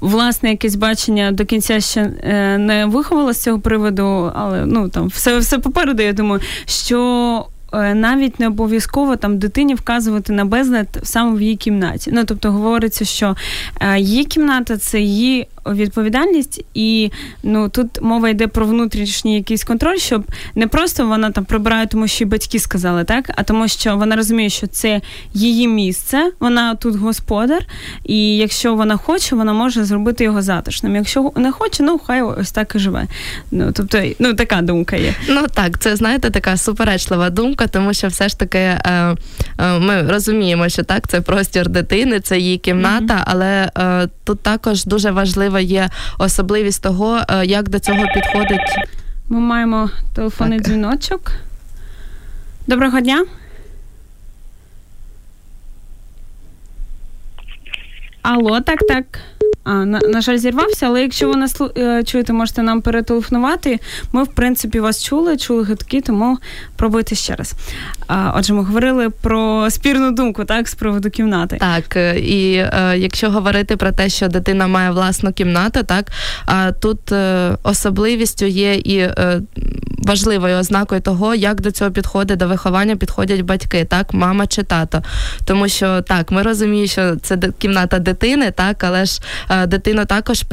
власне 0.00 0.50
якесь 0.50 0.74
бачення 0.74 1.32
до 1.32 1.44
кінця 1.44 1.80
ще 1.80 2.00
е, 2.00 2.58
не 2.58 2.86
виховала 2.86 3.32
з 3.32 3.42
цього 3.42 3.60
приводу, 3.60 4.32
але 4.34 4.66
ну 4.66 4.88
там 4.88 5.06
все, 5.06 5.38
все 5.38 5.58
попереду. 5.58 6.02
Я 6.02 6.12
думаю, 6.12 6.40
що. 6.66 7.46
Е, 7.72 7.94
навіть 7.94 8.40
не 8.40 8.46
обов'язково 8.46 9.16
там 9.16 9.38
дитині 9.38 9.74
вказувати 9.74 10.32
на 10.32 10.44
безлад 10.44 11.00
саме 11.02 11.38
в 11.38 11.42
її 11.42 11.56
кімнаті. 11.56 12.10
Ну 12.14 12.24
тобто 12.24 12.52
говориться, 12.52 13.04
що 13.04 13.36
е, 13.80 14.00
її 14.00 14.24
кімната 14.24 14.76
це 14.76 15.00
її 15.00 15.48
відповідальність, 15.74 16.64
і 16.74 17.10
ну 17.42 17.68
тут 17.68 18.02
мова 18.02 18.28
йде 18.28 18.46
про 18.46 18.66
внутрішній 18.66 19.34
якийсь 19.34 19.64
контроль, 19.64 19.96
щоб 19.96 20.24
не 20.54 20.66
просто 20.66 21.06
вона 21.06 21.30
там 21.30 21.44
прибирає, 21.44 21.86
тому 21.86 22.08
що 22.08 22.26
батьки 22.26 22.58
сказали, 22.58 23.04
так, 23.04 23.30
а 23.36 23.42
тому, 23.42 23.68
що 23.68 23.96
вона 23.96 24.16
розуміє, 24.16 24.50
що 24.50 24.66
це 24.66 25.00
її 25.34 25.68
місце, 25.68 26.30
вона 26.40 26.74
тут 26.74 26.96
господар, 26.96 27.66
і 28.04 28.36
якщо 28.36 28.74
вона 28.74 28.96
хоче, 28.96 29.36
вона 29.36 29.52
може 29.52 29.84
зробити 29.84 30.24
його 30.24 30.42
затишним. 30.42 30.96
Якщо 30.96 31.32
не 31.36 31.52
хоче, 31.52 31.82
ну 31.82 32.00
хай 32.06 32.22
ось 32.22 32.52
так 32.52 32.72
і 32.74 32.78
живе. 32.78 33.06
Ну 33.50 33.72
тобто, 33.72 34.02
ну 34.18 34.34
така 34.34 34.62
думка 34.62 34.96
є. 34.96 35.14
Ну 35.28 35.46
так, 35.54 35.78
це 35.78 35.96
знаєте, 35.96 36.30
така 36.30 36.56
суперечлива 36.56 37.30
думка, 37.30 37.66
тому 37.66 37.94
що 37.94 38.08
все 38.08 38.28
ж 38.28 38.38
таки 38.38 38.58
е, 38.58 39.16
е, 39.58 39.78
ми 39.78 40.02
розуміємо, 40.02 40.68
що 40.68 40.82
так, 40.82 41.08
це 41.08 41.20
простір 41.20 41.68
дитини, 41.68 42.20
це 42.20 42.38
її 42.38 42.58
кімната, 42.58 43.14
mm-hmm. 43.14 43.24
але 43.26 43.70
е, 43.78 44.08
тут 44.24 44.40
також 44.40 44.84
дуже 44.84 45.10
важлива 45.58 45.60
є 45.60 45.90
особливість 46.18 46.82
того, 46.82 47.20
е, 47.28 47.46
як 47.46 47.68
до 47.68 47.78
цього 47.78 48.04
підходить. 48.14 48.76
Ми 49.28 49.40
маємо 49.40 49.90
телефонний 50.14 50.58
так. 50.58 50.66
дзвіночок. 50.66 51.32
Доброго 52.66 53.00
дня. 53.00 53.24
Алло, 58.22 58.60
так, 58.60 58.78
так. 58.88 59.04
А, 59.64 59.84
на, 59.84 59.98
на 59.98 60.20
жаль, 60.20 60.36
зірвався, 60.36 60.86
але 60.86 61.02
якщо 61.02 61.28
ви 61.28 61.36
нас 61.36 61.60
е, 61.78 62.02
чуєте, 62.04 62.32
можете 62.32 62.62
нам 62.62 62.80
перетелефонувати. 62.80 63.78
Ми, 64.12 64.22
в 64.22 64.26
принципі, 64.26 64.80
вас 64.80 65.04
чули, 65.04 65.36
чули 65.36 65.64
гидки, 65.64 66.00
тому 66.00 66.38
пробуйте 66.76 67.14
ще 67.14 67.34
раз. 67.34 67.54
А, 68.06 68.32
Отже, 68.36 68.54
ми 68.54 68.62
говорили 68.62 69.10
про 69.10 69.70
спірну 69.70 70.10
думку, 70.10 70.44
так, 70.44 70.68
з 70.68 70.74
приводу 70.74 71.10
кімнати. 71.10 71.56
Так, 71.60 71.96
е, 71.96 72.18
і 72.20 72.54
е, 72.54 72.94
якщо 72.98 73.30
говорити 73.30 73.76
про 73.76 73.92
те, 73.92 74.08
що 74.08 74.28
дитина 74.28 74.66
має 74.66 74.90
власну 74.90 75.32
кімнату, 75.32 75.82
так 75.82 76.12
а 76.46 76.72
тут 76.72 77.12
е, 77.12 77.56
особливістю 77.62 78.44
є 78.46 78.74
і 78.74 78.96
е, 78.98 79.40
важливою 80.08 80.58
ознакою 80.58 81.00
того, 81.00 81.34
як 81.34 81.60
до 81.60 81.70
цього 81.70 81.90
підходить 81.90 82.38
до 82.38 82.48
виховання, 82.48 82.96
підходять 82.96 83.40
батьки, 83.40 83.84
так, 83.84 84.14
мама 84.14 84.46
чи 84.46 84.62
тато. 84.62 85.02
Тому 85.44 85.68
що 85.68 86.02
так, 86.02 86.30
ми 86.30 86.42
розуміємо, 86.42 86.88
що 86.88 87.16
це 87.16 87.38
кімната 87.58 87.98
дитини, 87.98 88.50
так, 88.50 88.84
але 88.84 89.04
ж 89.04 89.20
е, 89.50 89.66
дитину 89.66 90.04
також 90.04 90.44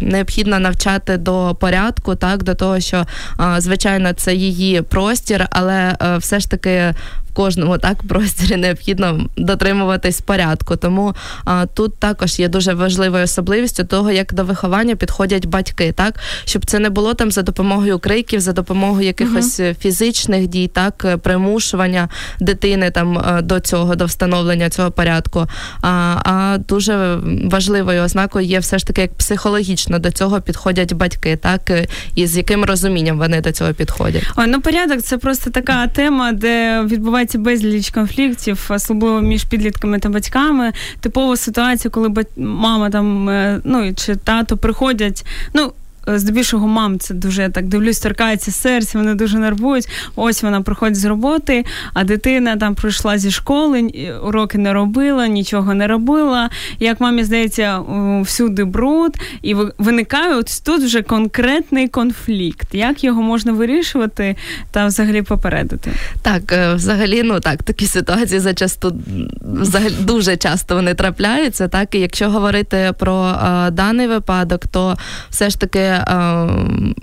необхідно 0.00 0.58
навчати 0.58 1.16
до 1.16 1.56
порядку, 1.60 2.14
так, 2.14 2.42
до 2.42 2.54
того, 2.54 2.80
що 2.80 2.96
е, 2.96 3.60
звичайно 3.60 4.12
це 4.12 4.34
її 4.34 4.82
простір, 4.82 5.46
але 5.50 5.96
е, 6.02 6.16
все 6.16 6.40
ж 6.40 6.50
таки 6.50 6.94
кожному 7.34 7.78
так 7.78 8.02
просторі 8.02 8.56
необхідно 8.56 9.26
дотримуватись 9.36 10.20
порядку. 10.20 10.76
Тому 10.76 11.14
а, 11.44 11.66
тут 11.66 11.96
також 11.98 12.38
є 12.38 12.48
дуже 12.48 12.74
важливою 12.74 13.24
особливістю 13.24 13.84
того, 13.84 14.10
як 14.10 14.34
до 14.34 14.44
виховання 14.44 14.96
підходять 14.96 15.46
батьки, 15.46 15.92
так 15.92 16.20
щоб 16.44 16.66
це 16.66 16.78
не 16.78 16.90
було 16.90 17.14
там 17.14 17.30
за 17.30 17.42
допомогою 17.42 17.98
криків, 17.98 18.40
за 18.40 18.52
допомогою 18.52 19.06
якихось 19.06 19.60
uh 19.60 19.74
фізичних 19.80 20.46
дій, 20.46 20.68
так 20.68 21.04
е, 21.04 21.16
примушування 21.16 22.08
дитини 22.40 22.90
там 22.90 23.18
е, 23.18 23.42
до 23.42 23.60
цього, 23.60 23.94
до 23.94 24.04
встановлення 24.04 24.70
цього 24.70 24.90
порядку. 24.90 25.46
А 25.82 26.16
а 26.24 26.58
дуже 26.68 27.18
важливою 27.44 28.02
ознакою 28.02 28.46
є 28.46 28.58
все 28.58 28.78
ж 28.78 28.86
таки, 28.86 29.00
як 29.00 29.14
психологічно 29.14 29.98
до 29.98 30.10
цього 30.10 30.40
підходять 30.40 30.92
батьки, 30.92 31.36
так 31.36 31.72
і 32.14 32.26
з 32.26 32.36
яким 32.36 32.64
розумінням 32.64 33.18
вони 33.18 33.40
до 33.40 33.52
цього 33.52 33.72
підходять. 33.72 34.22
Ой, 34.36 34.46
ну 34.46 34.60
порядок 34.60 35.02
це 35.02 35.18
просто 35.18 35.50
така 35.50 35.86
тема, 35.86 36.32
де 36.32 36.82
відбувається 36.82 37.23
відбувається 37.24 37.38
безліч 37.38 37.90
конфліктів, 37.90 38.66
особливо 38.70 39.20
між 39.20 39.44
підлітками 39.44 39.98
та 39.98 40.08
батьками. 40.08 40.72
Типова 41.00 41.36
ситуація, 41.36 41.90
коли 41.90 42.24
мама 42.36 42.90
там 42.90 43.28
е, 43.28 43.60
ну 43.64 43.94
чи 43.94 44.16
тато 44.16 44.56
приходять. 44.56 45.24
ну, 45.54 45.72
здебільшого 46.06 46.66
мам 46.66 46.98
це 46.98 47.14
дуже 47.14 47.48
так 47.48 47.68
дивлюсь, 47.68 47.98
торкається 47.98 48.50
серце, 48.50 48.98
вони 48.98 49.14
дуже 49.14 49.38
нервують. 49.38 49.88
Ось 50.16 50.42
вона 50.42 50.62
приходить 50.62 50.96
з 50.96 51.04
роботи, 51.04 51.64
а 51.92 52.04
дитина 52.04 52.56
там 52.56 52.74
прийшла 52.74 53.18
зі 53.18 53.30
школи, 53.30 53.82
уроки 54.24 54.58
не 54.58 54.72
робила, 54.72 55.26
нічого 55.26 55.74
не 55.74 55.86
робила. 55.86 56.50
Як 56.80 57.00
мамі 57.00 57.24
здається, 57.24 57.80
всюди 58.22 58.64
бруд, 58.64 59.16
і 59.42 59.54
виникає 59.78 60.34
ось 60.34 60.60
тут 60.60 60.82
вже 60.82 61.02
конкретний 61.02 61.88
конфлікт. 61.88 62.68
Як 62.72 63.04
його 63.04 63.22
можна 63.22 63.52
вирішувати 63.52 64.36
та 64.70 64.86
взагалі 64.86 65.22
попередити? 65.22 65.90
Так, 66.22 66.52
е, 66.52 66.74
взагалі, 66.74 67.22
ну 67.22 67.40
так, 67.40 67.62
такі 67.62 67.86
ситуації 67.86 68.40
зачасту 68.40 68.96
взагалі 69.42 69.94
дуже 70.00 70.36
часто 70.36 70.74
вони 70.74 70.94
трапляються. 70.94 71.68
Так, 71.68 71.94
і 71.94 71.98
якщо 71.98 72.30
говорити 72.30 72.92
про 72.98 73.14
а, 73.14 73.70
даний 73.70 74.06
випадок, 74.06 74.66
то 74.66 74.96
все 75.30 75.50
ж 75.50 75.60
таки 75.60 75.93
е, 75.94 76.48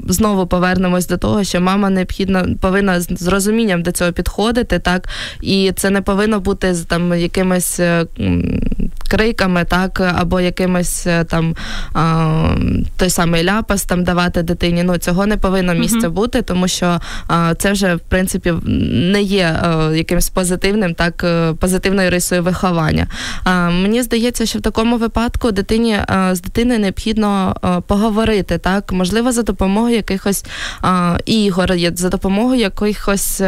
знову 0.07 0.47
повернемось 0.47 1.07
до 1.07 1.17
того, 1.17 1.43
що 1.43 1.61
мама 1.61 1.89
необхідно 1.89 2.45
повинна 2.61 3.01
з 3.01 3.27
розумінням 3.27 3.83
до 3.83 3.91
цього 3.91 4.11
підходити, 4.11 4.79
так 4.79 5.09
і 5.41 5.71
це 5.75 5.89
не 5.89 6.01
повинно 6.01 6.39
бути 6.39 6.73
з 6.73 6.81
там 6.81 7.19
якимось. 7.19 7.79
е, 7.79 8.05
криками, 9.11 9.65
так, 9.65 10.01
або 10.15 10.39
якимось 10.39 11.07
е, 11.07 11.23
там 11.23 11.55
а, 11.93 12.55
той 12.97 13.09
самий 13.09 13.43
ляпас 13.43 13.85
там 13.85 14.03
давати 14.03 14.43
дитині. 14.43 14.83
Ну 14.83 14.97
цього 14.97 15.25
не 15.25 15.37
повинно 15.37 15.73
місце 15.73 16.07
uh 16.07 16.11
бути, 16.11 16.41
тому 16.41 16.67
що 16.67 16.99
а, 17.27 17.55
це 17.55 17.71
вже 17.71 17.95
в 17.95 17.99
принципі 17.99 18.53
не 19.13 19.21
є 19.21 19.59
а, 19.61 19.89
е, 19.91 19.97
якимось 19.97 20.29
позитивним, 20.29 20.93
так 20.93 21.25
позитивною 21.59 22.09
рисою 22.09 22.43
виховання. 22.43 23.07
А 23.43 23.69
мені 23.69 24.01
здається, 24.03 24.45
що 24.45 24.59
в 24.59 24.61
такому 24.61 24.97
випадку 24.97 25.51
дитині 25.51 25.97
з 26.31 26.41
дитиною 26.41 26.79
необхідно 26.79 27.55
поговорити 27.87 28.57
так 28.57 28.81
так 28.81 28.91
можливо 28.91 29.31
за 29.31 29.43
допомогою 29.43 29.95
якихось 29.95 30.45
а, 30.81 31.17
ігор, 31.25 31.73
за 31.95 32.09
допомогою 32.09 32.59
якихось. 32.59 33.41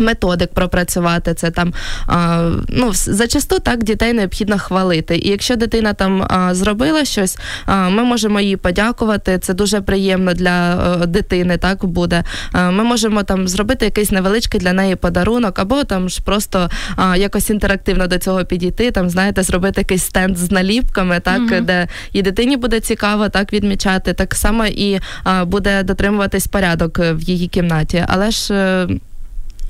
Е, 0.00 0.04
Методик 0.04 0.54
пропрацювати 0.54 1.34
це 1.34 1.50
там 1.50 1.74
а, 2.06 2.50
ну 2.68 2.90
зачасту 2.94 3.58
так 3.58 3.84
дітей 3.84 4.12
необхідно 4.12 4.58
хвалити. 4.58 5.16
І 5.16 5.28
якщо 5.28 5.56
дитина 5.56 5.92
там 5.92 6.22
а, 6.22 6.54
зробила 6.54 7.04
щось, 7.04 7.38
а, 7.66 7.88
ми 7.88 8.02
можемо 8.02 8.40
їй 8.40 8.56
подякувати. 8.56 9.38
Це 9.38 9.54
дуже 9.54 9.80
приємно 9.80 10.34
для 10.34 10.50
а, 10.50 11.02
е, 11.02 11.06
дитини. 11.06 11.56
Так 11.56 11.84
буде. 11.84 12.24
Ми 12.54 12.84
можемо 12.84 13.22
там 13.22 13.48
зробити 13.48 13.84
якийсь 13.84 14.10
невеличкий 14.10 14.60
для 14.60 14.72
неї 14.72 14.96
подарунок, 14.96 15.58
або 15.58 15.84
там 15.84 16.08
ж 16.08 16.22
просто 16.24 16.70
якось 17.16 17.50
інтерактивно 17.50 18.06
до 18.06 18.18
цього 18.18 18.44
підійти. 18.44 18.90
Там 18.90 19.10
знаєте, 19.10 19.42
зробити 19.42 19.80
якийсь 19.80 20.04
стенд 20.04 20.36
з 20.36 20.50
наліпками, 20.50 21.20
так 21.20 21.42
mm 21.42 21.64
де 21.66 21.88
і 22.12 22.22
дитині 22.22 22.56
буде 22.56 22.80
цікаво 22.80 23.28
так 23.28 23.52
відмічати. 23.52 24.12
Так 24.12 24.34
само 24.34 24.66
і 24.66 25.00
буде 25.46 25.82
дотримуватись 25.82 26.46
порядок 26.46 26.98
в 26.98 27.20
її 27.20 27.48
кімнаті, 27.48 28.04
але 28.08 28.30
ж. 28.30 28.86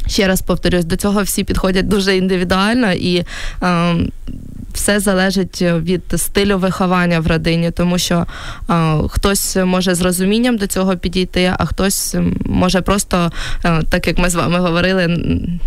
Ще 0.07 0.27
раз 0.27 0.43
повторюсь, 0.43 0.85
до 0.85 0.97
цього 0.97 1.23
всі 1.23 1.45
підходять 1.45 1.89
дуже 1.89 2.17
індивідуально 2.17 2.93
і 2.93 3.25
е, 3.63 3.97
все 4.77 5.01
залежить 5.01 5.63
від 5.63 6.03
стилю 6.17 6.59
виховання 6.59 7.21
в 7.21 7.27
родині, 7.27 7.71
тому 7.71 7.99
що 7.99 8.27
е, 8.71 8.95
хтось 9.09 9.57
може 9.65 9.95
з 9.95 10.01
розумінням 10.01 10.57
до 10.57 10.67
цього 10.67 10.97
підійти, 10.97 11.55
а 11.59 11.67
хтось 11.67 12.17
може 12.45 12.81
просто, 12.81 13.33
е, 13.65 13.83
так 13.91 14.07
як 14.07 14.19
ми 14.19 14.31
з 14.31 14.35
вами 14.35 14.59
говорили, 14.59 15.19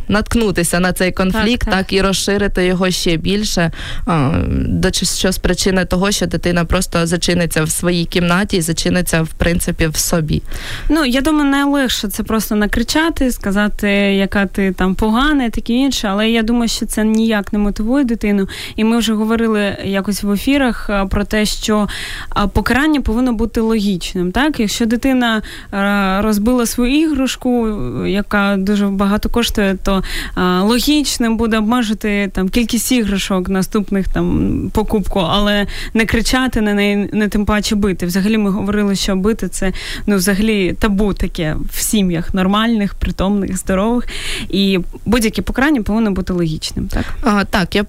наткнутися 0.07 0.79
на 0.79 0.93
цей 0.93 1.11
конфлікт, 1.11 1.65
так, 1.65 1.73
так. 1.73 1.85
так 1.85 1.93
і 1.93 2.01
розширити 2.01 2.65
його 2.65 2.91
ще 2.91 3.17
більше, 3.17 3.71
е, 4.07 4.31
до 4.67 4.91
що 4.91 5.31
з 5.31 5.37
причини 5.37 5.85
того, 5.85 6.11
що 6.11 6.25
дитина 6.25 6.65
просто 6.65 7.07
зачиниться 7.07 7.63
в 7.63 7.69
своїй 7.69 8.05
кімнаті 8.05 8.57
і 8.57 8.61
зачиниться 8.61 9.21
в 9.21 9.29
принципі 9.29 9.87
в 9.87 9.97
собі. 9.97 10.41
Ну 10.89 11.05
я 11.05 11.21
думаю, 11.21 11.49
найлегше 11.49 12.07
це 12.07 12.23
просто 12.23 12.55
накричати, 12.55 13.31
сказати, 13.31 13.89
яка 14.15 14.45
ти 14.45 14.71
там 14.71 14.95
погана, 14.95 15.45
і 15.45 15.49
таке 15.49 15.73
інше, 15.73 16.07
але 16.07 16.29
я 16.29 16.43
думаю, 16.43 16.67
що 16.67 16.85
це 16.85 17.03
ніяк 17.03 17.53
не 17.53 17.59
мотивує 17.59 18.03
дитину. 18.03 18.47
І 18.75 18.83
ми 18.83 18.97
вже 18.97 19.13
говорили 19.13 19.77
якось 19.83 20.23
в 20.23 20.31
ефірах 20.31 20.89
е, 20.89 21.05
про 21.05 21.23
те, 21.23 21.45
що 21.45 21.87
е, 22.37 22.47
покарання 22.53 23.01
повинно 23.01 23.33
бути 23.33 23.61
логічним. 23.61 24.31
Так, 24.31 24.59
якщо 24.59 24.85
дитина 24.85 25.41
е, 25.73 26.21
розбила 26.21 26.65
свою 26.65 26.99
іграшку, 27.01 27.67
яка 28.07 28.55
дуже 28.57 28.87
багато 28.87 29.29
коштує, 29.29 29.77
то 29.83 30.03
логічним 30.61 31.37
буде 31.37 31.57
обмежити 31.57 32.31
там 32.33 32.49
кількість 32.49 32.91
іграшок 32.91 33.49
наступних 33.49 34.07
там 34.07 34.71
покупку, 34.73 35.19
але 35.19 35.67
не 35.93 36.05
кричати 36.05 36.61
на 36.61 36.73
неї, 36.73 37.09
не 37.13 37.27
тим 37.27 37.45
паче 37.45 37.75
бити. 37.75 38.05
Взагалі 38.05 38.37
ми 38.37 38.49
говорили, 38.49 38.95
що 38.95 39.15
бити 39.15 39.47
це 39.47 39.73
ну 40.07 40.15
взагалі 40.15 40.73
табу 40.79 41.13
таке 41.13 41.55
в 41.71 41.81
сім'ях 41.81 42.33
нормальних, 42.33 42.93
притомних, 42.93 43.57
здорових. 43.57 44.07
І 44.49 44.79
будь-яке 45.05 45.41
покарання 45.41 45.81
повинно 45.81 46.11
бути 46.11 46.33
логічним. 46.33 46.87
Так, 46.87 47.05
а, 47.21 47.45
так, 47.45 47.75
я 47.75 47.83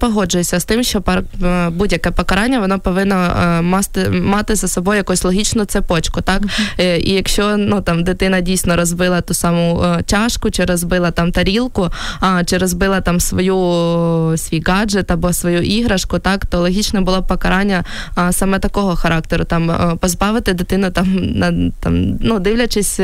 погоджуюся 0.51 0.59
з 0.59 0.65
тим, 0.65 0.83
що 0.83 1.01
що 1.01 1.71
будь-яке 1.71 2.11
покарання 2.11 2.59
воно 2.59 2.79
повинно 2.79 3.33
мати, 3.61 4.09
мати 4.09 4.55
за 4.55 4.67
собою 4.67 4.97
якусь 4.97 5.23
логічну 5.23 5.65
цепочку. 5.65 6.21
Так 6.21 6.41
mm-hmm. 6.41 6.97
і 6.97 7.11
якщо 7.11 7.57
ну 7.57 7.81
там 7.81 8.03
дитина 8.03 8.41
дійсно 8.41 8.75
розбила 8.75 9.21
ту 9.21 9.33
саму 9.33 9.83
чашку, 10.05 10.51
чи 10.51 10.65
розбила 10.65 11.11
там 11.11 11.31
тарілку, 11.31 11.89
а 12.19 12.43
чи 12.43 12.57
розбила 12.57 13.01
там 13.01 13.19
свою 13.19 14.37
свій 14.37 14.63
гаджет 14.67 15.11
або 15.11 15.33
свою 15.33 15.61
іграшку, 15.61 16.19
так 16.19 16.45
то 16.45 16.59
логічне 16.59 17.01
було 17.01 17.23
покарання 17.23 17.83
а, 18.15 18.31
саме 18.31 18.59
такого 18.59 18.95
характеру, 18.95 19.43
там 19.43 19.97
позбавити 20.01 20.53
дитину 20.53 20.91
там 20.91 21.07
на 21.35 21.71
там, 21.79 22.17
ну 22.21 22.39
дивлячись 22.39 22.99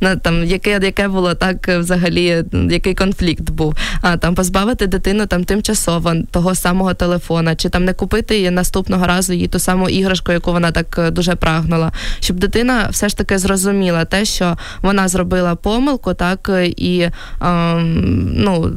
на 0.00 0.16
там 0.16 0.44
яке 0.44 0.80
яке 0.82 1.08
було 1.08 1.34
так 1.34 1.68
взагалі, 1.68 2.44
який 2.70 2.94
конфлікт 2.94 3.50
був. 3.50 3.74
А 4.00 4.16
там 4.16 4.34
позбавити 4.34 4.86
дитину 4.86 5.26
там 5.26 5.44
тимчасово 5.44 6.14
того 6.30 6.54
самого 6.54 6.75
телефона, 6.94 7.56
чи 7.56 7.68
там 7.68 7.84
не 7.84 7.92
купити 7.92 8.50
наступного 8.50 9.06
разу 9.06 9.32
їй 9.32 9.48
ту 9.48 9.58
саму 9.58 9.88
іграшку, 9.88 10.32
яку 10.32 10.52
вона 10.52 10.70
так 10.72 10.98
е, 10.98 11.10
дуже 11.10 11.34
прагнула, 11.34 11.92
щоб 12.20 12.36
дитина 12.36 12.88
все 12.90 13.08
ж 13.08 13.16
таки 13.16 13.38
зрозуміла 13.38 14.04
те, 14.04 14.24
що 14.24 14.56
вона 14.82 15.08
зробила 15.08 15.54
помилку, 15.54 16.14
так 16.14 16.50
і 16.76 17.08
ем, 17.42 18.32
ну, 18.36 18.72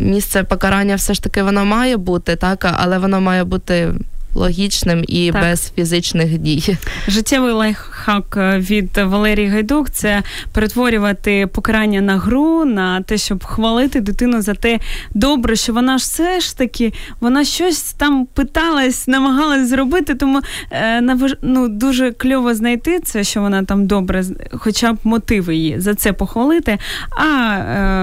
місце 0.00 0.42
покарання 0.42 0.94
все 0.94 1.14
ж 1.14 1.22
таки 1.22 1.42
воно 1.42 1.64
має 1.64 1.96
бути, 1.96 2.36
так, 2.36 2.74
але 2.78 2.98
воно 2.98 3.20
має 3.20 3.44
бути 3.44 3.94
логічним 4.34 5.04
і 5.08 5.30
так. 5.32 5.42
без 5.42 5.72
фізичних 5.76 6.38
дій. 6.38 6.76
Життєвий 7.08 7.52
лайфхак 7.52 8.34
е, 8.36 8.58
від 8.58 8.96
Валерії 8.96 9.48
Гайдук 9.48 9.90
це 9.90 10.22
перетворювати 10.52 11.46
покарання 11.46 12.00
на 12.00 12.18
гру, 12.18 12.64
на 12.64 13.00
те, 13.02 13.18
щоб 13.18 13.44
хвалити 13.44 14.00
дитину 14.00 14.42
за 14.42 14.54
те 14.54 14.78
добре, 15.14 15.56
що 15.56 15.72
вона 15.72 15.98
ж 15.98 16.04
все 16.04 16.40
ж 16.40 16.58
таки 16.58 16.92
вона 17.20 17.44
щось 17.44 17.92
там 17.92 18.26
питалась, 18.26 19.08
намагалась 19.08 19.68
зробити, 19.68 20.14
тому 20.14 20.40
е, 20.70 21.00
ну, 21.42 21.68
дуже 21.68 22.12
кльово 22.12 22.54
знайти 22.54 23.00
це, 23.00 23.24
що 23.24 23.40
вона 23.40 23.64
там 23.64 23.86
добре, 23.86 24.24
хоча 24.52 24.92
б 24.92 24.98
мотиви 25.04 25.56
її 25.56 25.80
за 25.80 25.94
це 25.94 26.12
похвалити, 26.12 26.78
а 27.10 27.56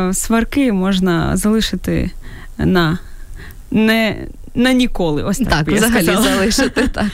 е, 0.10 0.14
сварки 0.14 0.74
можна 0.74 1.38
залишити 1.38 2.12
на 2.58 2.98
не 3.72 4.16
на 4.56 4.74
ніколи. 4.74 5.24
Ось 5.24 5.38
так, 5.38 5.50
так 5.50 5.68
я 5.68 5.74
взагалі 5.76 6.04
сказала. 6.04 6.28
залишити 6.28 6.88
так. 6.94 7.12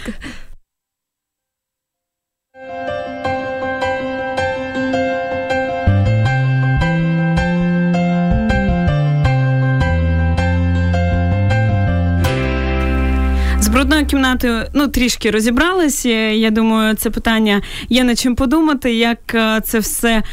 З 13.60 13.68
брудною 13.68 14.06
кімнатою 14.06 14.66
ну 14.74 14.88
трішки 14.88 15.32
розібралися. 15.32 16.10
Я 16.10 16.50
думаю, 16.50 16.96
це 16.96 17.10
питання 17.10 17.62
є 17.90 18.04
над 18.04 18.20
чим 18.20 18.36
подумати, 18.36 18.94
як 18.94 19.36
е, 19.36 19.62
це 19.62 19.80
все 19.80 20.10
Е, 20.18 20.24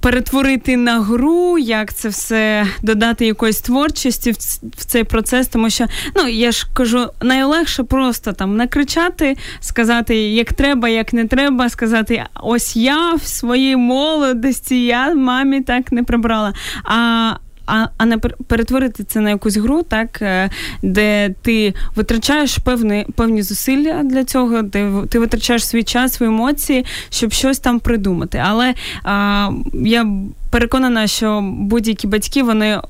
перетворити 0.00 0.76
на 0.76 1.00
гру, 1.00 1.58
як 1.58 1.94
це 1.94 2.08
все 2.08 2.66
додати 2.82 3.26
якоїсь 3.26 3.60
творчості 3.60 4.30
в 4.76 4.84
цей 4.84 5.04
процес, 5.04 5.48
тому 5.48 5.70
що 5.70 5.86
ну 6.16 6.28
я 6.28 6.52
ж 6.52 6.66
кажу, 6.74 7.06
найлегше 7.22 7.82
просто 7.84 8.32
там 8.32 8.56
накричати, 8.56 9.36
сказати, 9.60 10.16
як 10.16 10.52
треба, 10.52 10.88
як 10.88 11.12
не 11.12 11.26
треба, 11.26 11.68
сказати, 11.68 12.24
ось 12.42 12.76
я 12.76 13.14
в 13.14 13.22
своїй 13.22 13.76
молодості, 13.76 14.84
я 14.84 15.14
мамі 15.14 15.60
так 15.60 15.92
не 15.92 16.02
прибрала. 16.02 16.54
А 16.84 17.32
а 17.68 17.86
а 17.96 18.04
не 18.04 18.18
перетворити 18.18 19.04
це 19.04 19.20
на 19.20 19.30
якусь 19.30 19.56
гру, 19.56 19.82
так 19.82 20.22
е, 20.22 20.50
де 20.82 21.34
ти 21.42 21.74
витрачаєш 21.96 22.58
певні 22.58 23.06
певні 23.14 23.42
зусилля 23.42 24.02
для 24.02 24.24
цього, 24.24 24.62
де 24.62 24.92
ти 25.08 25.18
витрачаєш 25.18 25.66
свій 25.66 25.82
час, 25.82 26.12
свої 26.12 26.32
емоції, 26.32 26.84
щоб 27.10 27.32
щось 27.32 27.58
там 27.58 27.80
придумати. 27.80 28.42
Але 28.46 28.74
а, 29.04 29.50
я 29.72 30.06
переконана, 30.50 31.06
що 31.06 31.40
будь-які 31.44 32.06
батьки 32.06 32.42
вони 32.42 32.80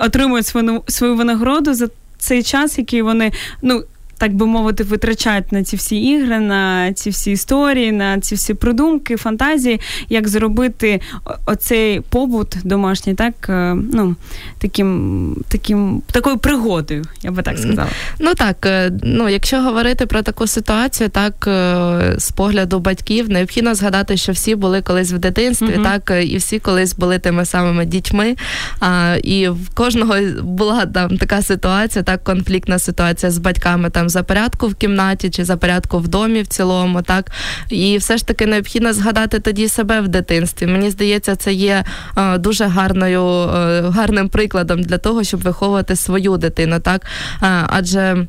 отримують 0.00 0.46
свою 0.46 0.82
свою 0.86 1.16
винагороду 1.16 1.74
за 1.74 1.88
цей 2.18 2.42
час, 2.42 2.78
який 2.78 3.02
вони 3.02 3.32
ну 3.62 3.82
так 4.20 4.34
би 4.34 4.46
мовити, 4.46 4.84
витрачають 4.84 5.52
на 5.52 5.64
ці 5.64 5.76
всі 5.76 5.96
ігри, 5.96 6.40
на 6.40 6.92
ці 6.92 7.10
всі 7.10 7.30
історії, 7.30 7.92
на 7.92 8.20
ці 8.20 8.34
всі 8.34 8.54
придумки, 8.54 9.16
фантазії, 9.16 9.80
як 10.08 10.28
зробити 10.28 11.00
оцей 11.46 12.00
побут 12.00 12.56
домашній, 12.64 13.14
так 13.14 13.34
е, 13.48 13.76
ну 13.92 14.16
таким, 14.58 15.36
таким 15.48 16.02
такою 16.12 16.36
пригодою, 16.36 17.04
я 17.22 17.30
би 17.30 17.42
так 17.42 17.58
сказала. 17.58 17.88
Ну 18.18 18.34
так, 18.34 18.66
е, 18.66 18.92
ну 19.02 19.28
якщо 19.28 19.60
говорити 19.60 20.06
про 20.06 20.22
таку 20.22 20.46
ситуацію, 20.46 21.08
так 21.08 21.46
е, 21.46 22.14
з 22.18 22.30
погляду 22.30 22.78
батьків 22.78 23.30
необхідно 23.30 23.74
згадати, 23.74 24.16
що 24.16 24.32
всі 24.32 24.54
були 24.54 24.82
колись 24.82 25.12
в 25.12 25.18
дитинстві, 25.18 25.66
uh 25.66 25.82
так 25.82 26.12
і 26.24 26.36
всі 26.36 26.58
колись 26.58 26.96
були 26.96 27.18
тими 27.18 27.44
самими 27.44 27.86
дітьми. 27.86 28.36
А, 28.80 29.16
І 29.22 29.48
в 29.48 29.74
кожного 29.74 30.14
була 30.42 30.86
там 30.86 31.16
така 31.16 31.42
ситуація, 31.42 32.02
так 32.02 32.24
конфліктна 32.24 32.78
ситуація 32.78 33.32
з 33.32 33.38
батьками 33.38 33.90
там 33.90 34.09
за 34.10 34.22
порядку 34.22 34.68
в 34.68 34.74
кімнаті 34.74 35.30
чи 35.30 35.44
за 35.44 35.56
порядку 35.56 35.98
в 35.98 36.08
домі 36.08 36.42
в 36.42 36.46
цілому, 36.46 37.02
так 37.02 37.30
і 37.68 37.98
все 37.98 38.16
ж 38.16 38.26
таки 38.26 38.46
необхідно 38.46 38.92
згадати 38.92 39.38
тоді 39.38 39.68
себе 39.68 40.00
в 40.00 40.08
дитинстві. 40.08 40.66
Мені 40.66 40.90
здається, 40.90 41.36
це 41.36 41.52
є 41.52 41.84
е, 42.16 42.38
дуже 42.38 42.64
гарною, 42.64 43.24
е, 43.24 43.80
гарним 43.80 44.28
прикладом 44.28 44.82
для 44.82 44.98
того, 44.98 45.24
щоб 45.24 45.42
виховувати 45.42 45.96
свою 45.96 46.36
дитину, 46.36 46.80
так 46.80 47.06
е, 47.42 47.66
адже. 47.68 48.26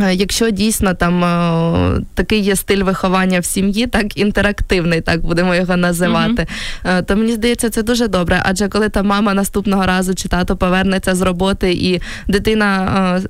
Е, 0.00 0.14
якщо 0.14 0.50
дійсно 0.50 0.94
там 0.94 1.24
е, 1.24 2.00
такий 2.14 2.40
є 2.40 2.56
стиль 2.56 2.82
виховання 2.82 3.40
в 3.40 3.44
сім'ї, 3.44 3.86
так 3.86 4.16
інтерактивний, 4.16 5.00
так 5.00 5.20
будемо 5.20 5.54
його 5.54 5.76
називати, 5.76 6.46
mm-hmm. 6.84 7.04
то 7.04 7.16
мені 7.16 7.32
здається, 7.32 7.70
це 7.70 7.82
дуже 7.82 8.08
добре. 8.08 8.42
Адже 8.44 8.68
коли 8.68 8.88
та 8.88 9.02
мама 9.02 9.34
наступного 9.34 9.86
разу 9.86 10.14
чи 10.14 10.28
тато 10.28 10.56
повернеться 10.56 11.14
з 11.14 11.20
роботи, 11.20 11.72
і 11.72 12.00
дитина 12.28 13.20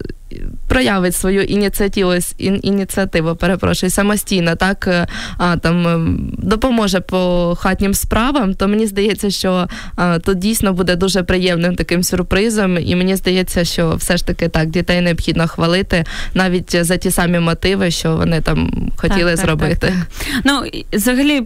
проявить 0.69 1.15
свою 1.15 1.43
ініціативу 1.43 2.13
ініціативу, 2.39 3.37
перепрошую, 3.37 3.91
самостійно, 3.91 4.57
так 4.57 4.87
е, 4.89 5.07
а, 5.39 5.57
там 5.57 5.87
е, 5.87 6.19
допоможе 6.39 7.01
по 7.01 7.55
хатнім 7.61 7.95
справам, 7.95 8.55
то 8.55 8.69
мені 8.69 8.87
здається, 8.87 9.31
що 9.31 9.69
а, 9.97 10.19
тут 10.19 10.39
дійсно 10.39 10.73
буде 10.73 10.97
дуже 10.97 11.23
приємним 11.23 11.77
таким 11.77 12.03
сюрпризом, 12.03 12.79
і 12.79 12.97
мені 12.97 13.17
здається, 13.17 13.65
що 13.65 13.95
все 13.95 14.17
ж 14.17 14.27
таки 14.27 14.49
так 14.49 14.71
дітей 14.71 15.01
необхідно 15.01 15.49
хвалити 15.49 16.05
навіть 16.35 16.85
за 16.85 16.97
ті 16.97 17.11
самі 17.11 17.39
мотиви, 17.39 17.91
що 17.91 18.17
вони 18.17 18.41
там 18.41 18.91
хотіли 18.97 19.31
так, 19.31 19.41
зробити. 19.41 19.77
Так, 19.77 19.91
так, 20.19 20.43
ну 20.45 20.63
взагалі, 20.93 21.43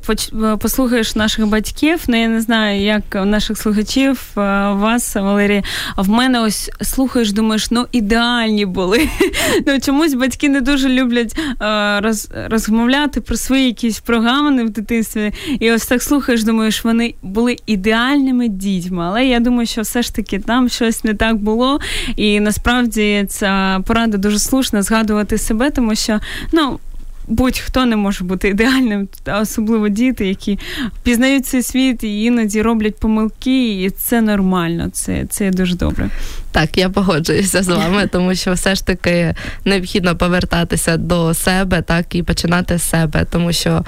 послухаєш 0.60 1.16
наших 1.16 1.46
батьків. 1.46 2.00
Ну 2.08 2.20
я 2.20 2.28
не 2.28 2.40
знаю, 2.40 2.80
як 2.80 3.02
наших 3.14 3.58
слухачів 3.58 4.20
вас, 4.34 5.14
Валерія, 5.14 5.62
а 5.96 6.02
в 6.02 6.08
мене 6.08 6.40
ось 6.40 6.70
слухаєш, 6.82 7.32
думаєш, 7.32 7.70
ну 7.70 7.86
ідеальні 7.92 8.66
були. 8.70 9.09
Ну, 9.66 9.80
Чомусь 9.80 10.14
батьки 10.14 10.48
не 10.48 10.61
дуже 10.61 10.88
люблять 10.88 11.38
е, 11.62 12.00
роз, 12.00 12.28
розмовляти 12.46 13.20
про 13.20 13.37
свої 13.37 13.66
якісь 13.66 14.00
програми 14.00 14.64
в 14.64 14.70
дитинстві. 14.70 15.33
І 15.61 15.72
ось 15.72 15.87
так 15.87 16.02
слухаєш, 16.02 16.44
думаєш, 16.44 16.85
вони 16.85 17.14
були 17.22 17.56
ідеальними 17.66 18.48
дітьми. 18.48 19.04
Але 19.06 19.26
я 19.26 19.40
думаю, 19.40 19.66
що 19.66 19.83
все 19.83 20.02
ж 20.02 20.14
таки 20.14 20.38
там 20.38 20.68
щось 20.68 21.04
не 21.04 21.14
так 21.14 21.37
було. 21.37 21.80
І 22.16 22.40
насправді 22.40 23.24
ця 23.28 23.80
порада 23.87 24.18
дуже 24.18 24.38
слушна 24.38 24.83
згадувати 24.83 25.38
себе, 25.38 25.70
тому 25.70 25.94
що 25.94 26.20
ну 26.52 26.78
будь-хто 27.30 27.87
не 27.87 27.96
може 27.96 28.24
бути 28.24 28.48
ідеальним, 28.48 29.09
особливо 29.40 29.88
діти, 29.88 30.28
які 30.28 30.59
пізнають 31.02 31.46
цей 31.46 31.62
світ 31.62 32.04
і 32.04 32.22
іноді 32.22 32.62
роблять 32.62 32.96
помилки, 32.96 33.83
і 33.83 33.90
це 33.90 34.20
нормально. 34.20 34.88
Це, 34.92 35.26
Це 35.30 35.50
дуже 35.50 35.76
добре. 35.76 36.11
Так, 36.52 36.78
я 36.78 36.88
погоджуюся 36.88 37.62
з 37.62 37.68
вами, 37.68 38.06
тому 38.06 38.34
що 38.34 38.52
все 38.52 38.74
ж 38.74 38.86
таки 38.86 39.34
необхідно 39.64 40.16
повертатися 40.16 40.96
до 40.96 41.34
себе, 41.34 41.82
так 41.82 42.14
і 42.14 42.22
починати 42.22 42.78
з 42.78 42.82
себе, 42.82 43.26
тому 43.30 43.52
що 43.52 43.84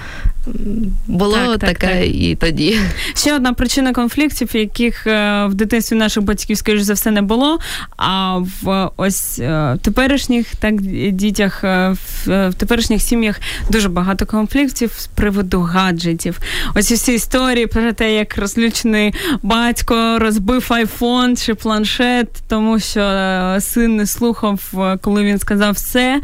було 1.06 1.36
так, 1.36 1.60
таке 1.60 1.86
так, 1.86 1.98
так. 1.98 2.14
і 2.14 2.36
тоді. 2.40 2.78
Ще 3.14 3.34
одна 3.34 3.52
причина 3.52 3.92
конфліктів, 3.92 4.56
яких 4.56 5.06
е, 5.06 5.46
в 5.46 5.54
дитинстві 5.54 5.96
наших 5.96 6.24
батьків, 6.24 6.56
скоріш 6.56 6.82
за 6.82 6.92
все, 6.92 7.10
не 7.10 7.22
було. 7.22 7.58
А 7.96 8.38
в 8.62 8.90
ось 8.96 9.38
е, 9.38 9.76
теперішніх 9.82 10.46
так 10.56 10.80
дітях, 11.12 11.64
е, 11.64 11.96
в 12.26 12.52
теперішніх 12.56 13.02
сім'ях 13.02 13.40
дуже 13.70 13.88
багато 13.88 14.26
конфліктів 14.26 14.92
з 14.98 15.06
приводу 15.06 15.60
гаджетів. 15.60 16.38
Ось 16.74 16.92
всі 16.92 17.14
історії 17.14 17.66
про 17.66 17.92
те, 17.92 18.14
як 18.14 18.38
розлючений 18.38 19.14
батько 19.42 20.18
розбив 20.18 20.66
айфон 20.68 21.36
чи 21.36 21.54
планшет, 21.54 22.28
тому 22.52 22.78
що 22.78 23.56
син 23.60 23.96
не 23.96 24.06
слухав, 24.06 24.60
коли 25.00 25.24
він 25.24 25.38
сказав 25.38 25.74
все. 25.74 26.20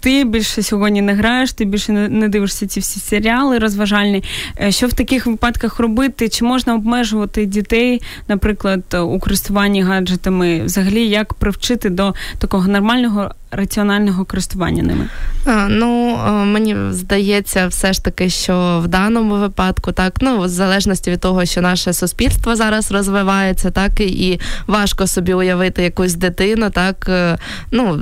Ти 0.00 0.24
більше 0.24 0.62
сьогодні 0.62 1.02
не 1.02 1.14
граєш, 1.14 1.52
ти 1.52 1.64
більше 1.64 1.92
не 1.92 2.28
дивишся 2.28 2.66
ці 2.66 2.80
всі 2.80 3.00
серіали 3.00 3.20
серіали 3.20 3.58
розважальні. 3.58 4.22
Е, 4.60 4.72
що 4.72 4.86
в 4.86 4.92
таких 4.92 5.26
випадках 5.26 5.78
робити? 5.78 6.28
Чи 6.28 6.44
можна 6.44 6.74
обмежувати 6.74 7.46
дітей, 7.46 8.02
наприклад, 8.28 8.94
у 8.94 9.18
користуванні 9.18 9.82
гаджетами? 9.82 10.62
Взагалі, 10.64 11.08
як 11.08 11.34
привчити 11.34 11.90
до 11.90 12.14
такого 12.38 12.68
нормального 12.68 13.30
раціонального 13.50 14.24
користування 14.24 14.82
ними? 14.82 15.08
Ну 15.68 16.16
мені 16.44 16.76
здається, 16.90 17.66
все 17.66 17.92
ж 17.92 18.04
таки, 18.04 18.30
що 18.30 18.80
в 18.84 18.88
даному 18.88 19.34
випадку 19.34 19.92
так, 19.92 20.14
ну 20.20 20.40
в 20.40 20.48
залежності 20.48 21.10
від 21.10 21.20
того, 21.20 21.44
що 21.44 21.60
наше 21.60 21.92
суспільство 21.92 22.56
зараз 22.56 22.92
розвивається, 22.92 23.70
так 23.70 24.00
і 24.00 24.40
важко 24.66 25.06
собі 25.06 25.34
уявити 25.34 25.82
якусь 25.82 26.14
дитину, 26.14 26.70
так 26.70 27.10
ну 27.70 28.00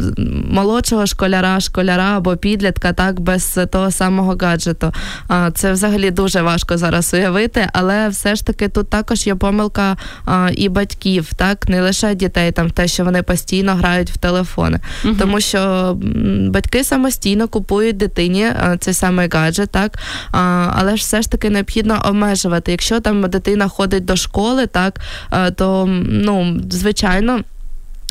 молодшого 0.51 1.07
школяра, 1.07 1.61
школяра 1.61 2.17
або 2.17 2.37
підлітка, 2.37 2.93
так 2.93 3.21
без 3.21 3.59
того 3.73 3.91
самого 3.91 4.37
гаджету. 4.41 4.93
Це 5.55 5.73
взагалі 5.73 6.11
дуже 6.11 6.43
важко 6.43 6.79
зараз 6.79 7.15
уявити, 7.15 7.69
але 7.73 8.09
все 8.09 8.37
ж 8.37 8.47
таки 8.47 8.69
тут 8.69 8.91
також 8.91 9.27
є 9.27 9.35
помилка 9.35 9.97
і 10.53 10.69
батьків, 10.69 11.31
так 11.37 11.69
не 11.69 11.83
лише 11.83 12.15
дітей, 12.15 12.53
там 12.53 12.71
те, 12.71 12.89
що 12.89 13.05
вони 13.05 13.23
постійно 13.23 13.75
грають 13.75 14.11
в 14.11 14.17
телефони, 14.17 14.81
угу. 15.05 15.15
тому 15.19 15.38
що 15.41 15.93
батьки 16.51 16.85
самостійно 16.85 17.49
купують 17.49 17.97
дитині 17.97 18.47
цей 18.81 18.95
самий 18.95 19.29
гаджет, 19.33 19.71
так 19.71 19.99
але 20.77 20.97
ж 20.97 21.03
все 21.03 21.23
ж 21.23 21.31
таки 21.31 21.51
необхідно 21.51 22.03
обмежувати. 22.05 22.71
Якщо 22.71 23.01
там 23.01 23.23
дитина 23.23 23.69
ходить 23.69 24.05
до 24.05 24.17
школи, 24.17 24.67
так 24.67 25.01
то 25.57 25.87
ну 26.09 26.61
звичайно 26.71 27.41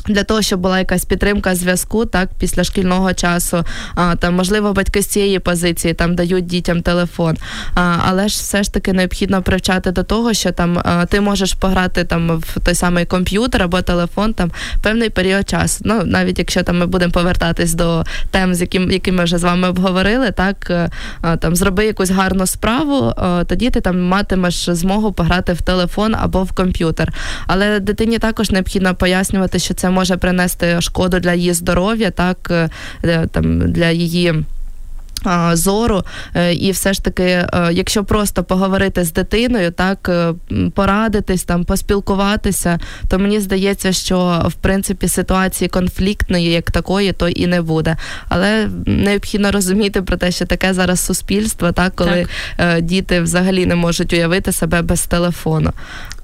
для 0.08 0.24
того, 0.24 0.42
щоб 0.42 0.60
була 0.60 0.78
якась 0.78 1.04
підтримка 1.04 1.54
зв'язку, 1.54 2.04
так 2.04 2.28
після 2.38 2.64
шкільного 2.64 3.14
часу, 3.14 3.64
а, 3.94 4.16
там 4.16 4.34
можливо 4.34 4.72
батьки 4.72 5.02
з 5.02 5.06
цієї 5.06 5.38
позиції 5.38 5.94
там 5.94 6.14
дають 6.14 6.46
дітям 6.46 6.82
телефон. 6.82 7.36
А, 7.74 7.96
Але 8.08 8.28
ж 8.28 8.36
все 8.36 8.62
ж 8.62 8.72
таки 8.72 8.92
необхідно 8.92 9.42
привчати 9.42 9.90
до 9.92 10.02
того, 10.02 10.34
що 10.34 10.52
там 10.52 10.78
а, 10.84 11.06
ти 11.06 11.20
можеш 11.20 11.54
пограти 11.54 12.04
там 12.04 12.38
в 12.38 12.60
той 12.64 12.74
самий 12.74 13.04
комп'ютер 13.04 13.62
або 13.62 13.82
телефон 13.82 14.34
там 14.34 14.50
певний 14.82 15.10
період 15.10 15.48
часу. 15.48 15.80
Ну 15.84 16.02
навіть 16.04 16.38
якщо 16.38 16.62
там 16.62 16.78
ми 16.78 16.86
будемо 16.86 17.12
повертатись 17.12 17.74
до 17.74 18.04
тем, 18.30 18.54
з 18.54 18.60
яким 18.60 18.90
які 18.90 19.12
ми 19.12 19.24
вже 19.24 19.38
з 19.38 19.42
вами 19.42 19.68
обговорили, 19.68 20.30
так 20.30 20.70
е, 20.70 20.90
а, 21.20 21.36
там 21.36 21.56
зроби 21.56 21.84
якусь 21.84 22.10
гарну 22.10 22.46
справу, 22.46 23.12
тоді 23.46 23.70
ти 23.70 23.80
там 23.80 24.02
матимеш 24.02 24.70
змогу 24.70 25.12
пограти 25.12 25.52
в 25.52 25.62
телефон 25.62 26.14
або 26.14 26.42
в 26.42 26.52
комп'ютер. 26.52 27.12
Але 27.46 27.80
дитині 27.80 28.18
також 28.18 28.50
необхідно 28.50 28.94
пояснювати, 28.94 29.58
що 29.58 29.74
це 29.74 29.90
може 29.98 30.16
принести 30.16 30.80
шкоду 30.80 31.20
для 31.20 31.34
її 31.34 31.52
здоров'я, 31.52 32.10
так 32.10 32.68
е, 33.04 33.26
там 33.32 33.72
для 33.72 33.90
її. 33.90 34.34
Зору, 35.52 36.02
е, 36.34 36.54
і 36.54 36.70
все 36.70 36.92
ж 36.92 37.04
таки, 37.04 37.22
е, 37.22 37.48
якщо 37.72 38.04
просто 38.04 38.44
поговорити 38.44 39.04
з 39.04 39.12
дитиною, 39.12 39.70
так 39.70 40.10
порадитись 40.74 41.44
там, 41.44 41.64
поспілкуватися, 41.64 42.78
то 43.08 43.18
мені 43.18 43.40
здається, 43.40 43.92
що 43.92 44.42
в 44.48 44.54
принципі 44.54 45.08
ситуації 45.08 45.68
конфліктної, 45.68 46.50
як 46.50 46.70
такої, 46.70 47.12
то 47.12 47.28
і 47.28 47.46
не 47.46 47.62
буде. 47.62 47.96
Але 48.28 48.68
необхідно 48.86 49.52
розуміти 49.52 50.02
про 50.02 50.16
те, 50.16 50.30
що 50.30 50.46
таке 50.46 50.74
зараз 50.74 51.00
суспільство, 51.00 51.72
так 51.72 51.92
коли 51.96 52.26
так. 52.56 52.82
діти 52.82 53.20
взагалі 53.20 53.66
не 53.66 53.74
можуть 53.74 54.12
уявити 54.12 54.52
себе 54.52 54.82
без 54.82 55.06
телефону. 55.06 55.72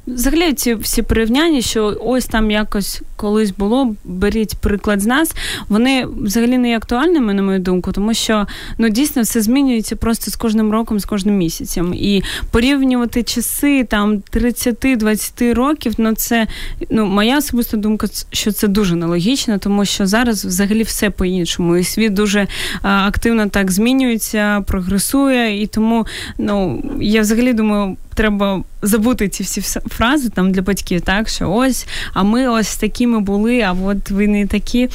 Взагалі, 0.07 0.53
ці 0.53 0.75
всі 0.75 1.03
порівняння, 1.03 1.61
що 1.61 1.97
ось 2.01 2.27
там 2.27 2.51
якось 2.51 3.03
колись 3.17 3.51
було, 3.51 3.95
беріть 4.05 4.55
приклад 4.55 5.01
з 5.01 5.07
нас, 5.07 5.35
вони 5.69 6.07
взагалі 6.21 6.59
не 6.59 6.69
є 6.69 6.77
актуальними, 6.77 7.35
на 7.35 7.43
мою 7.43 7.59
думку, 7.59 7.93
тому 7.93 8.15
що 8.15 8.47
ну 8.79 8.89
дійсно 8.89 9.23
все 9.23 9.41
змінюється 9.41 9.97
просто 9.97 10.31
з 10.31 10.37
кожним 10.37 10.73
роком, 10.73 11.01
з 11.01 11.05
кожним 11.05 11.37
місяцем. 11.37 11.95
І 11.95 12.23
порівнювати 12.51 13.23
часи 13.23 13.85
там 13.85 14.23
30-20 14.33 15.55
років, 15.55 15.93
ну 15.99 16.15
це 16.15 16.47
ну 16.91 17.07
моя 17.07 17.39
особиста 17.39 17.77
думка, 17.77 18.07
що 18.31 18.53
це 18.53 18.69
дуже 18.69 18.97
нелогічно, 18.97 19.59
тому 19.59 19.85
що 19.85 20.07
зараз 20.07 20.45
взагалі 20.45 20.83
все 20.83 21.11
по-іншому. 21.11 21.77
І 21.77 21.85
світ 21.85 22.13
дуже 22.13 22.47
а, 22.83 23.07
активно 23.07 23.49
так 23.49 23.71
змінюється, 23.71 24.65
прогресує, 24.67 25.63
і 25.63 25.67
тому 25.67 26.07
ну 26.39 26.83
я 27.01 27.21
взагалі 27.21 27.53
думаю 27.53 27.97
треба 28.15 28.63
забути 28.83 29.29
ці 29.29 29.43
всі 29.43 29.61
фрази 29.89 30.29
там 30.29 30.53
для 30.53 30.63
батьків, 30.63 31.01
так 31.01 31.29
що 31.29 31.53
ось, 31.53 31.87
а 32.13 32.23
ми 32.23 32.49
ось 32.49 32.77
такими 32.77 33.21
були, 33.21 33.61
а 33.61 33.73
от 33.73 34.11
ви 34.11 34.29
не 34.29 34.47
такі. 34.47 34.89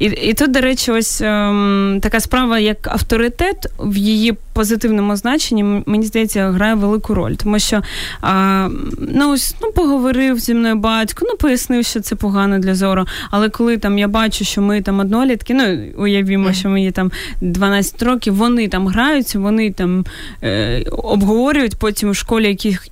І 0.00 0.04
і 0.04 0.34
тут, 0.34 0.50
до 0.50 0.60
речі, 0.60 0.90
ось 0.90 1.20
ем, 1.20 1.98
така 2.02 2.20
справа, 2.20 2.58
як 2.58 2.88
авторитет 2.88 3.66
в 3.78 3.96
її 3.96 4.34
позитивному 4.52 5.16
значенні, 5.16 5.82
мені 5.86 6.06
здається, 6.06 6.50
грає 6.50 6.74
велику 6.74 7.14
роль. 7.14 7.32
Тому 7.32 7.58
що 7.58 7.76
е, 8.24 8.68
ну 8.98 9.32
ось 9.32 9.54
ну 9.62 9.72
поговорив 9.72 10.38
зі 10.38 10.54
мною 10.54 10.74
батько, 10.74 11.26
ну 11.30 11.36
пояснив, 11.36 11.84
що 11.84 12.00
це 12.00 12.16
погано 12.16 12.58
для 12.58 12.74
зору. 12.74 13.06
Але 13.30 13.48
коли 13.48 13.78
там 13.78 13.98
я 13.98 14.08
бачу, 14.08 14.44
що 14.44 14.62
ми 14.62 14.82
там 14.82 15.00
однолітки, 15.00 15.54
ну 15.54 15.78
уявімо, 15.96 16.52
що 16.52 16.68
мені 16.68 16.90
там 16.90 17.12
12 17.40 18.02
років, 18.02 18.34
вони 18.34 18.68
там 18.68 18.88
граються, 18.88 19.38
вони 19.38 19.72
там 19.72 20.04
е, 20.42 20.84
обговорюють 20.90 21.76
потім 21.76 22.10
в 22.10 22.16
школі 22.16 22.48
яких 22.48 22.88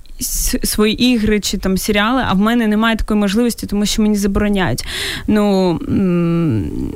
свої 0.63 1.03
ігри 1.03 1.39
чи 1.39 1.57
там 1.57 1.77
серіали, 1.77 2.23
а 2.27 2.33
в 2.33 2.39
мене 2.39 2.67
немає 2.67 2.95
такої 2.95 3.19
можливості, 3.19 3.67
тому 3.67 3.85
що 3.85 4.01
мені 4.01 4.15
забороняють. 4.15 4.85
Ну 5.27 5.79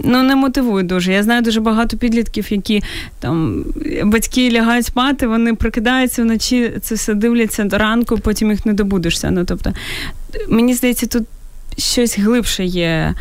ну 0.04 0.24
не 0.24 0.36
мотивую 0.36 0.84
дуже. 0.84 1.14
Я 1.14 1.24
знаю 1.24 1.42
дуже 1.42 1.62
багато 1.62 1.98
підлітків, 1.98 2.48
які 2.50 2.84
там 3.20 3.66
батьки 4.04 4.52
лягають 4.52 4.86
спати, 4.86 5.28
вони 5.28 5.54
прокидаються 5.54 6.22
вночі, 6.22 6.72
це 6.82 6.96
все 6.96 7.14
дивляться 7.14 7.64
до 7.64 7.78
ранку, 7.78 8.18
потім 8.18 8.52
їх 8.52 8.66
не 8.66 8.74
добудешся. 8.74 9.32
Ну 9.32 9.46
тобто, 9.46 9.74
мені 10.50 10.74
здається, 10.74 11.08
тут 11.08 11.24
щось 11.78 12.20
глибше 12.20 12.66
є. 12.66 13.14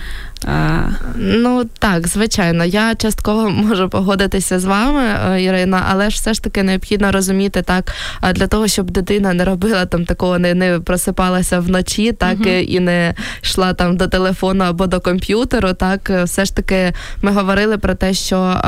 Ну 1.17 1.65
так, 1.79 2.09
звичайно, 2.09 2.65
я 2.65 2.95
частково 2.95 3.51
можу 3.51 3.89
погодитися 3.89 4.59
з 4.59 4.65
вами, 4.65 5.03
е, 5.03 5.43
Ірина, 5.43 5.87
але 5.91 6.11
ж 6.11 6.17
все 6.17 6.35
ж 6.35 6.43
таки 6.43 6.63
необхідно 6.63 7.13
розуміти 7.13 7.63
так, 7.63 7.93
для 8.35 8.47
того, 8.47 8.69
щоб 8.69 8.91
дитина 8.91 9.33
не 9.33 9.45
робила 9.45 9.87
там 9.87 10.05
такого, 10.05 10.39
не 10.39 10.55
не 10.55 10.81
просипалася 10.81 11.61
вночі, 11.61 12.13
так 12.13 12.39
uh 12.39 12.63
і 12.63 12.81
не 12.81 13.15
йшла 13.43 13.75
там 13.75 13.97
до 13.97 14.07
телефону 14.07 14.65
або 14.65 14.87
до 14.87 15.01
комп'ютеру. 15.01 15.73
Так, 15.73 16.11
е, 16.11 16.25
все 16.25 16.45
ж 16.45 16.57
таки 16.57 16.93
ми 17.23 17.33
говорили 17.33 17.79
про 17.79 17.95
те, 17.95 18.15
що. 18.15 18.61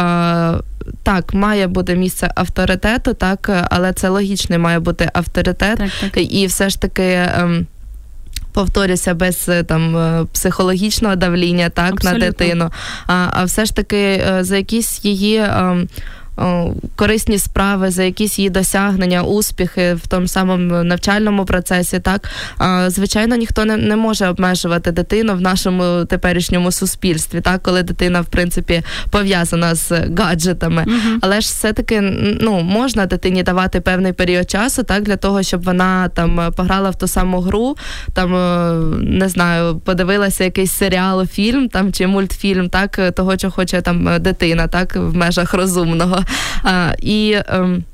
Так, 1.03 1.35
має 1.35 1.66
бути 1.66 1.94
місце 1.94 2.31
авторитету, 2.35 3.14
так, 3.14 3.66
але 3.70 3.92
це 3.92 4.09
логічний 4.09 4.59
має 4.59 4.79
бути 4.79 5.11
авторитет, 5.14 5.79
так, 5.79 6.11
так. 6.12 6.33
і 6.33 6.47
все 6.47 6.68
ж 6.70 6.81
таки. 6.81 7.29
Ем, 8.56 8.64
повторюся, 8.64 9.14
без 9.14 9.48
е, 9.48 9.62
там 9.62 9.96
е, 9.96 10.26
психологічного 10.32 11.16
давління 11.16 11.68
так 11.68 11.92
Абсолютно. 11.92 12.18
на 12.18 12.26
дитину, 12.26 12.70
а 13.06 13.28
а 13.32 13.44
все 13.44 13.64
ж 13.64 13.76
таки 13.76 13.96
е, 13.96 14.38
за 14.40 14.56
якісь 14.56 15.04
її. 15.04 15.44
Ем, 16.38 16.75
корисні 16.97 17.38
справи, 17.38 17.90
за 17.90 18.03
якісь 18.03 18.38
її 18.38 18.51
досягнення, 18.51 19.23
успіхи 19.23 19.94
в 19.94 20.07
тому 20.07 20.29
самому 20.29 20.85
навчальному 20.85 21.44
процесі. 21.44 22.01
Так 22.01 22.31
звичайно, 22.87 23.37
ніхто 23.37 23.64
не 23.64 23.77
не 23.77 23.97
може 23.97 24.29
обмежувати 24.29 24.92
дитину 24.92 25.35
в 25.35 25.40
нашому 25.40 26.05
теперішньому 26.05 26.73
суспільстві, 26.73 27.40
так 27.40 27.62
коли 27.62 27.83
дитина 27.83 28.20
в 28.20 28.27
принципі 28.27 28.83
пов'язана 29.11 29.75
з 29.75 29.92
гаджетами. 30.18 30.83
uh 30.83 31.18
Але 31.20 31.40
ж 31.40 31.47
все-таки 31.49 32.01
ну 32.40 32.61
можна 32.61 33.07
дитині 33.07 33.42
давати 33.42 33.81
певний 33.81 34.12
період 34.12 34.51
часу, 34.51 34.83
так 34.83 35.03
для 35.03 35.16
того, 35.16 35.42
щоб 35.42 35.64
вона 35.64 36.09
там 36.09 36.53
пограла 36.57 36.90
в 36.90 36.99
ту 36.99 37.07
саму 37.07 37.40
гру, 37.40 37.77
там 38.12 38.35
е, 38.35 38.75
не 38.99 39.29
знаю, 39.29 39.79
подивилася 39.85 40.44
якийсь 40.44 40.73
серіал, 40.73 41.27
фільм 41.27 41.68
там 41.68 41.92
чи 41.92 42.07
мультфільм, 42.07 42.68
так 42.68 43.12
того, 43.14 43.38
що 43.38 43.51
хоче 43.51 43.81
там 43.81 44.09
дитина, 44.20 44.66
так 44.66 44.97
в 44.97 45.16
межах 45.16 45.55
розумного. 45.55 46.23
А, 46.62 46.94
І 46.98 47.37
ем, 47.48 47.84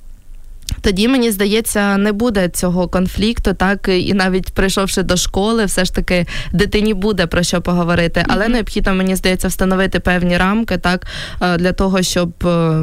тоді 0.81 1.09
мені 1.09 1.31
здається, 1.31 1.97
не 1.97 2.13
буде 2.13 2.49
цього 2.49 2.89
конфлікту, 2.89 3.55
так 3.55 3.89
і 3.89 4.15
навіть 4.15 4.51
прийшовши 4.51 5.03
до 5.03 5.17
школи, 5.17 5.65
все 5.65 5.85
ж 5.85 5.95
таки 5.95 6.27
дитині 6.53 6.95
буде 6.95 7.27
про 7.27 7.43
що 7.43 7.61
поговорити, 7.61 8.25
але 8.29 8.45
mm-hmm. 8.45 8.53
необхідно 8.53 8.95
мені 8.95 9.17
здається 9.17 9.49
встановити 9.49 10.01
певні 10.01 10.39
рамки, 10.39 10.79
так 10.79 11.07
для 11.59 11.73
того, 11.73 12.03
щоб 12.03 12.33
е, 12.45 12.83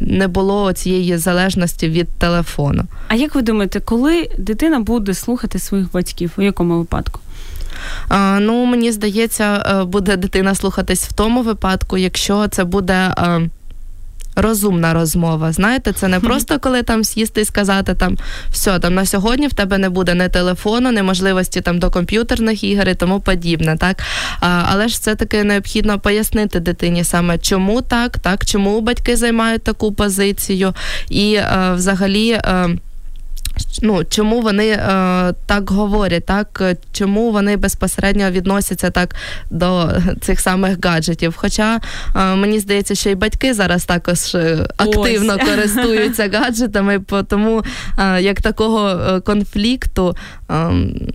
не 0.00 0.28
було 0.28 0.72
цієї 0.72 1.16
залежності 1.16 1.88
від 1.88 2.08
телефону. 2.08 2.84
А 3.08 3.14
як 3.14 3.34
ви 3.34 3.42
думаєте, 3.42 3.80
коли 3.80 4.30
дитина 4.38 4.80
буде 4.80 5.14
слухати 5.14 5.58
своїх 5.58 5.92
батьків? 5.92 6.32
У 6.36 6.42
якому 6.42 6.78
випадку? 6.78 7.20
Ну 8.40 8.64
мені 8.64 8.92
здається, 8.92 9.66
е, 9.66 9.84
буде 9.84 10.16
дитина 10.16 10.54
слухатись 10.54 11.04
в 11.04 11.12
тому 11.12 11.42
випадку, 11.42 11.98
якщо 11.98 12.48
це 12.48 12.64
буде. 12.64 13.14
Розумна 14.36 14.94
розмова. 14.94 15.52
Знаєте, 15.52 15.92
це 15.92 16.08
не 16.08 16.20
просто 16.20 16.58
коли 16.58 16.82
там 16.82 17.04
сісти 17.04 17.40
і 17.40 17.44
сказати 17.44 17.94
там 17.94 18.16
все, 18.50 18.78
там 18.78 18.94
на 18.94 19.06
сьогодні 19.06 19.46
в 19.46 19.52
тебе 19.52 19.78
не 19.78 19.88
буде 19.88 20.14
ні 20.14 20.28
телефону, 20.28 20.92
ні 20.92 21.02
можливості 21.02 21.60
там 21.60 21.78
до 21.78 21.90
комп'ютерних 21.90 22.64
ігор 22.64 22.88
і 22.88 22.94
тому 22.94 23.20
подібне. 23.20 23.76
Так 23.76 24.02
а, 24.40 24.62
але 24.66 24.88
ж 24.88 24.94
все 24.94 25.14
таки 25.14 25.44
необхідно 25.44 25.98
пояснити 25.98 26.60
дитині 26.60 27.04
саме 27.04 27.38
чому 27.38 27.82
так, 27.82 28.18
так 28.18 28.44
чому 28.44 28.80
батьки 28.80 29.16
займають 29.16 29.62
таку 29.62 29.92
позицію, 29.92 30.74
і 31.10 31.36
а, 31.36 31.70
е, 31.72 31.74
взагалі. 31.74 32.40
А, 32.44 32.66
е, 32.66 32.76
ну, 33.82 34.04
чому 34.04 34.40
вони 34.40 34.68
е, 34.68 34.78
так 35.46 35.70
говорять, 35.70 36.26
так 36.26 36.62
чому 36.92 37.32
вони 37.32 37.56
безпосередньо 37.56 38.30
відносяться 38.30 38.90
так 38.90 39.14
до 39.50 39.90
цих 40.20 40.40
самих 40.40 40.84
гаджетів. 40.84 41.34
Хоча 41.36 41.80
е, 42.16 42.34
мені 42.34 42.58
здається, 42.58 42.94
що 42.94 43.10
і 43.10 43.14
батьки 43.14 43.54
зараз 43.54 43.84
також 43.84 44.34
е, 44.34 44.66
активно 44.76 45.36
Ось. 45.40 45.48
користуються 45.50 46.30
гаджетами, 46.32 47.00
тому 47.28 47.62
е, 47.98 48.22
як 48.22 48.40
такого 48.40 48.88
е, 48.88 49.20
конфлікту, 49.20 50.16
е, 50.50 50.54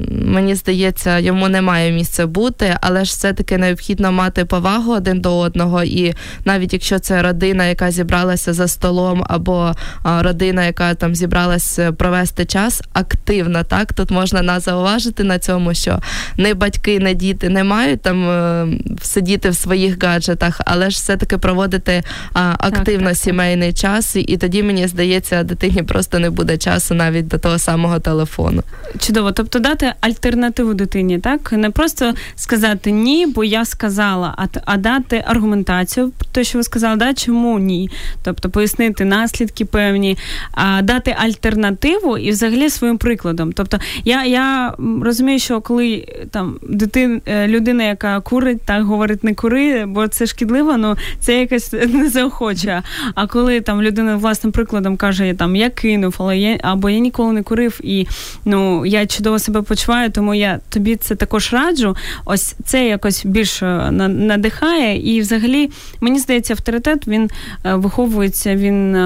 мені 0.10 0.56
здається, 0.56 1.20
йому 1.20 1.50
немає 1.50 1.92
місця 1.92 2.28
бути, 2.28 2.78
але 2.82 3.06
ж 3.06 3.12
все-таки 3.12 3.58
необхідно 3.58 4.12
мати 4.12 4.46
повагу 4.46 4.94
один 4.94 5.22
до 5.22 5.38
одного. 5.38 5.84
І 5.84 6.14
навіть 6.46 6.74
якщо 6.74 7.00
це 7.00 7.22
родина, 7.22 7.66
яка 7.66 7.92
зібралася 7.92 8.54
за 8.54 8.68
столом, 8.68 9.24
або 9.30 9.72
родина, 10.04 10.66
яка 10.66 10.94
там 10.94 11.16
зібралася 11.16 11.92
провести 11.92 12.31
час 12.46 12.82
активно. 12.94 13.64
Так 13.64 13.94
тут 13.94 14.12
можна 14.12 14.42
нас 14.42 14.66
зауважити 14.66 15.24
на 15.24 15.40
цьому, 15.40 15.74
що 15.74 16.00
не 16.38 16.54
батьки, 16.54 17.00
не 17.00 17.14
діти 17.14 17.50
не 17.50 17.64
мають 17.64 18.02
там 18.02 18.30
е, 18.30 18.68
сидіти 19.02 19.50
в 19.50 19.56
своїх 19.56 20.04
гаджетах, 20.04 20.62
але 20.66 20.90
ж 20.90 20.96
все-таки 20.98 21.38
проводити 21.38 22.04
а, 22.34 22.56
активно 22.60 23.08
так, 23.08 23.14
так, 23.14 23.18
сімейний 23.18 23.72
так. 23.72 23.80
час, 23.80 24.16
і 24.16 24.38
тоді 24.38 24.64
мені 24.64 24.88
здається, 24.88 25.44
дитині 25.44 25.84
просто 25.84 26.20
не 26.20 26.30
буде 26.30 26.58
часу 26.58 26.94
навіть 26.94 27.28
до 27.28 27.38
того 27.38 27.60
самого 27.60 28.00
телефону. 28.00 28.64
Чудово, 29.00 29.32
тобто 29.32 29.60
дати 29.60 29.94
альтернативу 30.02 30.74
дитині, 30.74 31.20
так 31.20 31.52
не 31.52 31.70
просто 31.70 32.14
сказати 32.36 32.92
ні, 32.92 33.26
бо 33.26 33.44
я 33.44 33.66
сказала, 33.66 34.36
а 34.38 34.48
а 34.66 34.78
дати 34.78 35.24
аргументацію 35.28 36.12
про 36.18 36.28
те, 36.32 36.44
що 36.44 36.58
ви 36.58 36.64
сказали, 36.64 36.96
да, 36.98 37.14
чому 37.14 37.60
ні, 37.60 37.90
тобто 38.24 38.50
пояснити 38.50 39.06
наслідки 39.06 39.66
певні, 39.66 40.18
а 40.52 40.82
дати 40.82 41.16
альтернативу 41.20 42.18
і 42.22 42.32
взагалі 42.32 42.70
своїм 42.70 42.98
прикладом. 42.98 43.52
Тобто, 43.54 43.78
я 44.06 44.26
я 44.26 44.74
розумію, 45.02 45.40
що 45.40 45.62
коли 45.62 46.08
там 46.32 46.56
дитин, 46.62 47.22
е, 47.26 47.48
людина, 47.48 47.84
яка 47.84 48.20
курить, 48.20 48.62
так 48.62 48.84
говорить 48.84 49.24
не 49.24 49.34
кури, 49.34 49.86
бо 49.86 50.08
це 50.08 50.26
шкідливо, 50.26 50.78
ну 50.78 50.96
це 51.20 51.40
якось 51.40 51.74
не 51.94 52.10
заохоче. 52.10 52.84
А 53.16 53.28
коли 53.28 53.62
там 53.62 53.82
людина 53.82 54.16
власним 54.16 54.52
прикладом 54.52 54.98
каже, 54.98 55.34
там 55.34 55.56
я 55.56 55.70
кинув, 55.70 56.16
але 56.18 56.38
я 56.38 56.60
або 56.64 56.90
я 56.90 57.00
ніколи 57.00 57.34
не 57.34 57.44
курив, 57.44 57.80
і 57.84 58.08
ну 58.46 58.86
я 58.86 59.06
чудово 59.06 59.40
себе 59.40 59.62
почуваю, 59.62 60.12
тому 60.12 60.34
я 60.34 60.60
тобі 60.70 60.96
це 60.96 61.16
також 61.16 61.54
раджу. 61.54 61.96
Ось 62.26 62.56
це 62.66 62.88
якось 62.88 63.26
більше 63.26 63.92
надихає. 63.92 65.16
І 65.16 65.22
взагалі 65.22 65.72
мені 66.02 66.20
здається, 66.20 66.54
авторитет 66.54 67.08
він 67.08 67.30
е, 67.66 67.76
виховується 67.76 68.56
він 68.56 68.98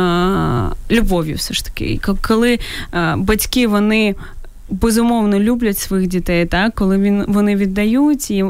любов'ю, 0.91 1.35
все 1.35 1.53
ж 1.53 1.65
таки. 1.65 1.99
Коли 2.21 2.59
батьки 3.17 3.67
вони. 3.67 4.15
Безумовно 4.69 5.39
люблять 5.39 5.77
своїх 5.77 6.07
дітей, 6.07 6.45
так 6.45 6.75
коли 6.75 6.97
він 6.97 7.25
вони 7.27 7.55
віддають, 7.55 8.31
і 8.31 8.45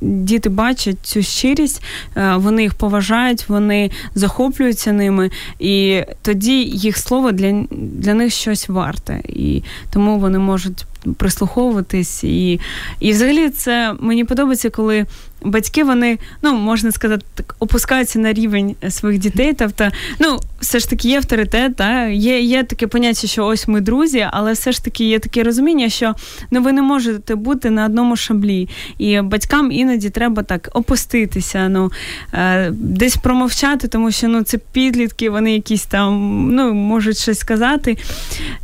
діти 0.00 0.48
бачать 0.48 0.96
цю 1.02 1.22
щирість, 1.22 1.82
е, 2.16 2.36
вони 2.36 2.62
їх 2.62 2.74
поважають, 2.74 3.48
вони 3.48 3.90
захоплюються 4.14 4.92
ними, 4.92 5.30
і 5.58 6.02
тоді 6.22 6.62
їх 6.62 6.98
слово 6.98 7.32
для 7.32 7.64
для 7.70 8.14
них 8.14 8.32
щось 8.32 8.68
варте, 8.68 9.20
і 9.28 9.62
тому 9.90 10.18
вони 10.18 10.38
можуть 10.38 10.84
прислуховуватись. 11.16 12.24
І 12.24 12.60
і 13.00 13.12
взагалі 13.12 13.48
це 13.50 13.94
мені 14.00 14.24
подобається, 14.24 14.70
коли 14.70 15.06
батьки 15.44 15.84
вони, 15.84 16.18
ну 16.42 16.52
можна 16.52 16.92
сказати, 16.92 17.26
так 17.34 17.56
опускаються 17.58 18.18
на 18.18 18.32
рівень 18.32 18.76
своїх 18.88 19.20
дітей. 19.20 19.52
Тобто, 19.58 19.88
ну, 20.18 20.38
все 20.60 20.78
ж 20.78 20.90
таки 20.90 21.08
є 21.08 21.16
авторитет, 21.16 21.76
та? 21.76 22.06
є 22.06 22.40
є 22.40 22.62
таке 22.62 22.86
поняття, 22.86 23.26
що 23.26 23.46
ось 23.46 23.68
ми 23.68 23.80
друзі, 23.80 24.26
але 24.30 24.52
все 24.52 24.72
ж 24.72 24.84
таки 24.84 25.04
є 25.04 25.18
таке 25.18 25.42
розуміння, 25.42 25.88
що 25.88 26.14
ну 26.50 26.62
ви 26.62 26.72
не 26.72 26.82
можете 26.82 27.34
бути 27.34 27.70
на 27.70 27.84
одному 27.84 28.16
шаблі. 28.16 28.68
І 28.98 29.20
батькам 29.20 29.72
іноді 29.72 30.10
треба 30.10 30.42
так 30.42 30.68
опуститися, 30.72 31.68
ну 31.68 31.92
е, 32.34 32.70
десь 32.70 33.16
промовчати, 33.16 33.88
тому 33.88 34.10
що 34.10 34.28
ну 34.28 34.42
це 34.42 34.58
підлітки, 34.72 35.30
вони 35.30 35.52
якісь 35.52 35.86
там 35.86 36.48
ну, 36.54 36.74
можуть 36.74 37.18
щось 37.18 37.38
сказати. 37.38 37.98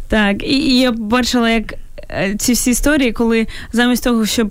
Так, 0.08 0.42
і, 0.42 0.56
і 0.56 0.78
я 0.80 0.92
бачила, 0.92 1.50
як. 1.50 1.74
Е, 2.10 2.34
ці 2.38 2.52
всі 2.52 2.70
історії, 2.70 3.12
коли 3.12 3.46
замість 3.72 4.04
того, 4.04 4.26
щоб 4.26 4.50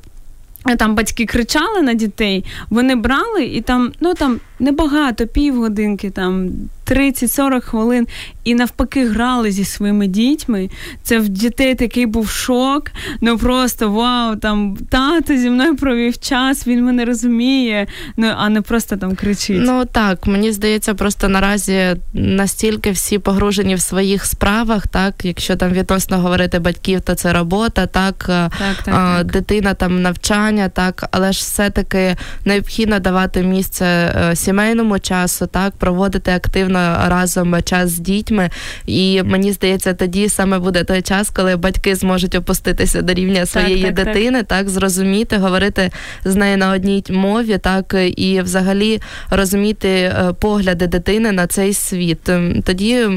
е, 0.70 0.76
там 0.76 0.96
батьки 0.96 1.26
кричали 1.26 1.82
на 1.82 1.93
дітей, 1.93 2.46
вони 2.70 2.96
брали 2.96 3.43
і 3.43 3.62
там, 3.62 3.91
ну 4.00 4.13
там 4.13 4.39
небагато, 4.60 5.28
півгодинки, 5.28 6.10
там 6.10 6.50
30-40 6.88 7.62
хвилин, 7.62 8.08
і 8.43 8.56
навпаки 8.56 9.06
грали 9.08 9.52
зі 9.52 9.65
своїми 9.65 10.08
дітьми. 10.08 10.70
Це 11.04 11.20
в 11.20 11.30
дітей 11.30 11.76
такий 11.76 12.06
був 12.06 12.30
шок. 12.30 12.91
Ну 13.22 13.38
просто 13.38 13.91
вау, 13.91 14.36
там 14.36 14.78
тато 14.89 15.38
зі 15.38 15.50
мною 15.50 15.76
провів 15.76 16.17
час, 16.17 16.67
він 16.67 16.86
мене 16.86 17.06
розуміє, 17.06 17.88
ну 18.17 18.34
а 18.38 18.50
не 18.50 18.62
просто 18.62 18.98
там 18.98 19.15
кричить. 19.15 19.62
Ну 19.65 19.86
так, 19.86 20.28
мені 20.28 20.52
здається, 20.52 20.93
просто 20.93 21.30
наразі 21.30 21.96
настільки 22.13 22.91
всі 22.91 23.20
погружені 23.20 23.76
в 23.76 23.82
своїх 23.82 24.26
справах, 24.26 24.88
так, 24.88 25.26
якщо 25.26 25.56
там 25.56 25.72
відносно 25.72 26.17
говорити 26.17 26.60
батьків, 26.60 27.02
то 27.02 27.15
це 27.15 27.34
робота, 27.34 27.88
так, 27.88 28.15
так, 28.26 28.52
так, 28.58 28.96
а, 28.96 29.17
так. 29.17 29.32
дитина 29.32 29.74
там 29.74 30.02
навчання, 30.02 30.70
так, 30.70 31.08
але 31.12 31.32
ж 31.32 31.39
все-таки 31.39 32.15
необхідно 32.46 33.00
давати 33.00 33.43
місце 33.43 33.86
е, 33.86 34.36
сімейному 34.47 34.99
часу, 34.99 35.47
так, 35.47 35.73
проводити 35.75 36.31
активно 36.31 36.97
разом 37.07 37.55
час 37.63 37.89
з 37.89 37.99
дітьми. 37.99 38.49
І 38.86 39.23
мені 39.23 39.51
здається, 39.51 39.93
тоді 39.93 40.29
саме 40.29 40.60
буде 40.60 40.83
той 40.83 41.01
час, 41.01 41.29
коли 41.29 41.55
батьки 41.55 41.95
зможуть 41.95 42.36
опуститися 42.36 43.01
до 43.01 43.13
рівня 43.13 43.45
своєї 43.45 43.83
так, 43.83 43.95
так, 43.95 44.05
дитини, 44.05 44.39
так. 44.39 44.47
так 44.47 44.69
зрозуміти, 44.69 45.38
говорити 45.38 45.91
з 46.25 46.36
нею 46.36 46.57
на 46.57 46.71
одній 46.71 47.03
мові, 47.10 47.57
так 47.57 47.95
і 48.17 48.41
взагалі 48.41 49.01
розуміти 49.29 49.89
е, 49.89 50.33
погляди 50.39 50.88
дитини 50.88 51.31
на 51.31 51.47
цей 51.47 51.73
світ. 51.73 52.29
Ем, 52.29 52.62
тоді 52.65 53.07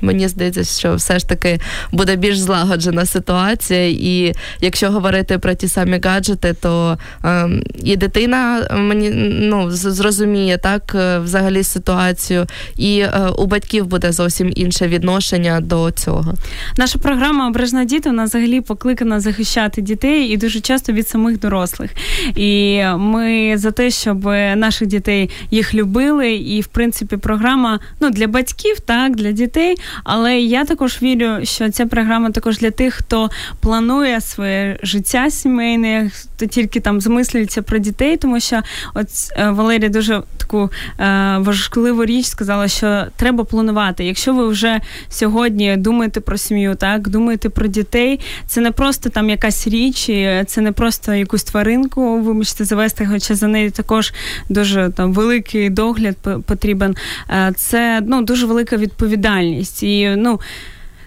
мені 0.00 0.28
здається, 0.28 0.64
що 0.64 0.94
все 0.94 1.18
ж 1.18 1.28
таки 1.28 1.60
буде 1.92 2.16
більш 2.16 2.38
злагоджена 2.38 3.06
ситуація, 3.06 3.88
і 3.88 4.34
якщо 4.60 4.90
говорити 4.90 5.38
про 5.38 5.54
ті 5.54 5.68
самі 5.68 6.00
гаджети, 6.04 6.52
то 6.52 6.98
е, 7.24 7.48
і 7.84 7.96
дитина 7.96 8.68
мені 8.74 9.10
ну 9.40 9.70
зрозуміє 9.70 10.58
так 10.58 10.75
е, 10.94 11.18
взагалі 11.18 11.62
ситуацію, 11.62 12.46
і 12.76 13.06
Е, 13.16 13.28
у 13.38 13.46
батьків 13.46 13.86
буде 13.86 14.12
зовсім 14.12 14.52
інше 14.54 14.88
відношення 14.88 15.60
до 15.60 15.90
цього. 15.90 16.34
Наша 16.76 16.98
програма 16.98 17.48
Обережна 17.48 17.84
діти 17.84 18.08
вона 18.08 18.24
взагалі 18.24 18.60
покликана 18.60 19.20
захищати 19.20 19.82
дітей 19.82 20.28
і 20.28 20.36
дуже 20.36 20.60
часто 20.60 20.92
від 20.92 21.08
самих 21.08 21.38
дорослих. 21.38 21.90
І 22.36 22.82
ми 22.96 23.58
за 23.58 23.70
те, 23.70 23.90
щоб 23.90 24.24
наших 24.56 24.88
дітей 24.88 25.30
їх 25.50 25.74
любили, 25.74 26.34
і 26.34 26.60
в 26.60 26.66
принципі 26.66 27.16
програма 27.16 27.80
ну 28.00 28.10
для 28.10 28.26
батьків, 28.26 28.80
так 28.80 29.16
для 29.16 29.32
дітей. 29.32 29.76
Але 30.04 30.38
я 30.38 30.64
також 30.64 31.02
вірю, 31.02 31.44
що 31.44 31.70
ця 31.70 31.86
програма 31.86 32.30
також 32.30 32.58
для 32.58 32.70
тих, 32.70 32.94
хто 32.94 33.30
планує 33.60 34.20
своє 34.20 34.78
життя 34.82 35.30
сімейне, 35.30 36.10
хто 36.14 36.46
тільки 36.46 36.80
там 36.80 37.00
змислюється 37.00 37.62
про 37.62 37.78
дітей, 37.78 38.16
тому 38.16 38.40
що 38.40 38.60
от 38.94 39.06
е, 39.36 39.50
Валерія 39.50 39.88
дуже 39.88 40.22
таку 40.36 40.65
е, 41.00 41.38
важливу 41.38 42.04
річ 42.04 42.26
сказала, 42.26 42.68
що 42.68 43.04
треба 43.16 43.44
планувати. 43.44 44.04
Якщо 44.04 44.34
ви 44.34 44.48
вже 44.48 44.80
сьогодні 45.08 45.76
думаєте 45.76 46.20
про 46.20 46.36
сім'ю, 46.38 46.74
так 46.74 47.08
думаєте 47.08 47.48
про 47.48 47.66
дітей, 47.66 48.20
це 48.46 48.60
не 48.60 48.70
просто 48.70 49.10
там 49.10 49.30
якась 49.30 49.68
річ, 49.68 50.04
це 50.46 50.60
не 50.60 50.72
просто 50.72 51.14
якусь 51.14 51.44
тваринку, 51.44 52.20
ви 52.20 52.34
можете 52.34 52.64
завести, 52.64 53.08
хоча 53.12 53.34
за 53.34 53.46
нею 53.46 53.70
також 53.70 54.12
дуже 54.48 54.90
там 54.96 55.12
великий 55.12 55.70
догляд 55.70 56.16
потрібен. 56.46 56.96
Е, 57.30 57.52
це 57.56 58.02
ну 58.06 58.22
дуже 58.22 58.46
велика 58.46 58.76
відповідальність 58.76 59.82
і 59.82 60.14
ну. 60.16 60.40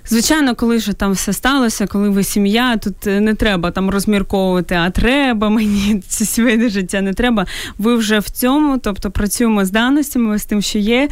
Звичайно, 0.09 0.55
коли 0.55 0.77
вже 0.77 0.93
там 0.93 1.11
все 1.11 1.33
сталося, 1.33 1.87
коли 1.87 2.09
ви 2.09 2.23
сім'я, 2.23 2.77
тут 2.77 3.07
е, 3.07 3.19
не 3.19 3.33
треба 3.33 3.71
там 3.71 3.89
розмірковувати, 3.89 4.75
а 4.75 4.89
треба 4.89 5.49
мені 5.49 6.01
це 6.07 6.25
сімейне 6.25 6.69
життя 6.69 7.01
не 7.01 7.13
треба. 7.13 7.45
Ви 7.77 7.95
вже 7.95 8.19
в 8.19 8.29
цьому, 8.29 8.77
тобто 8.77 9.11
працюємо 9.11 9.65
з 9.65 9.71
даностями, 9.71 10.39
з 10.39 10.45
тим, 10.45 10.61
що 10.61 10.79
є, 10.79 11.09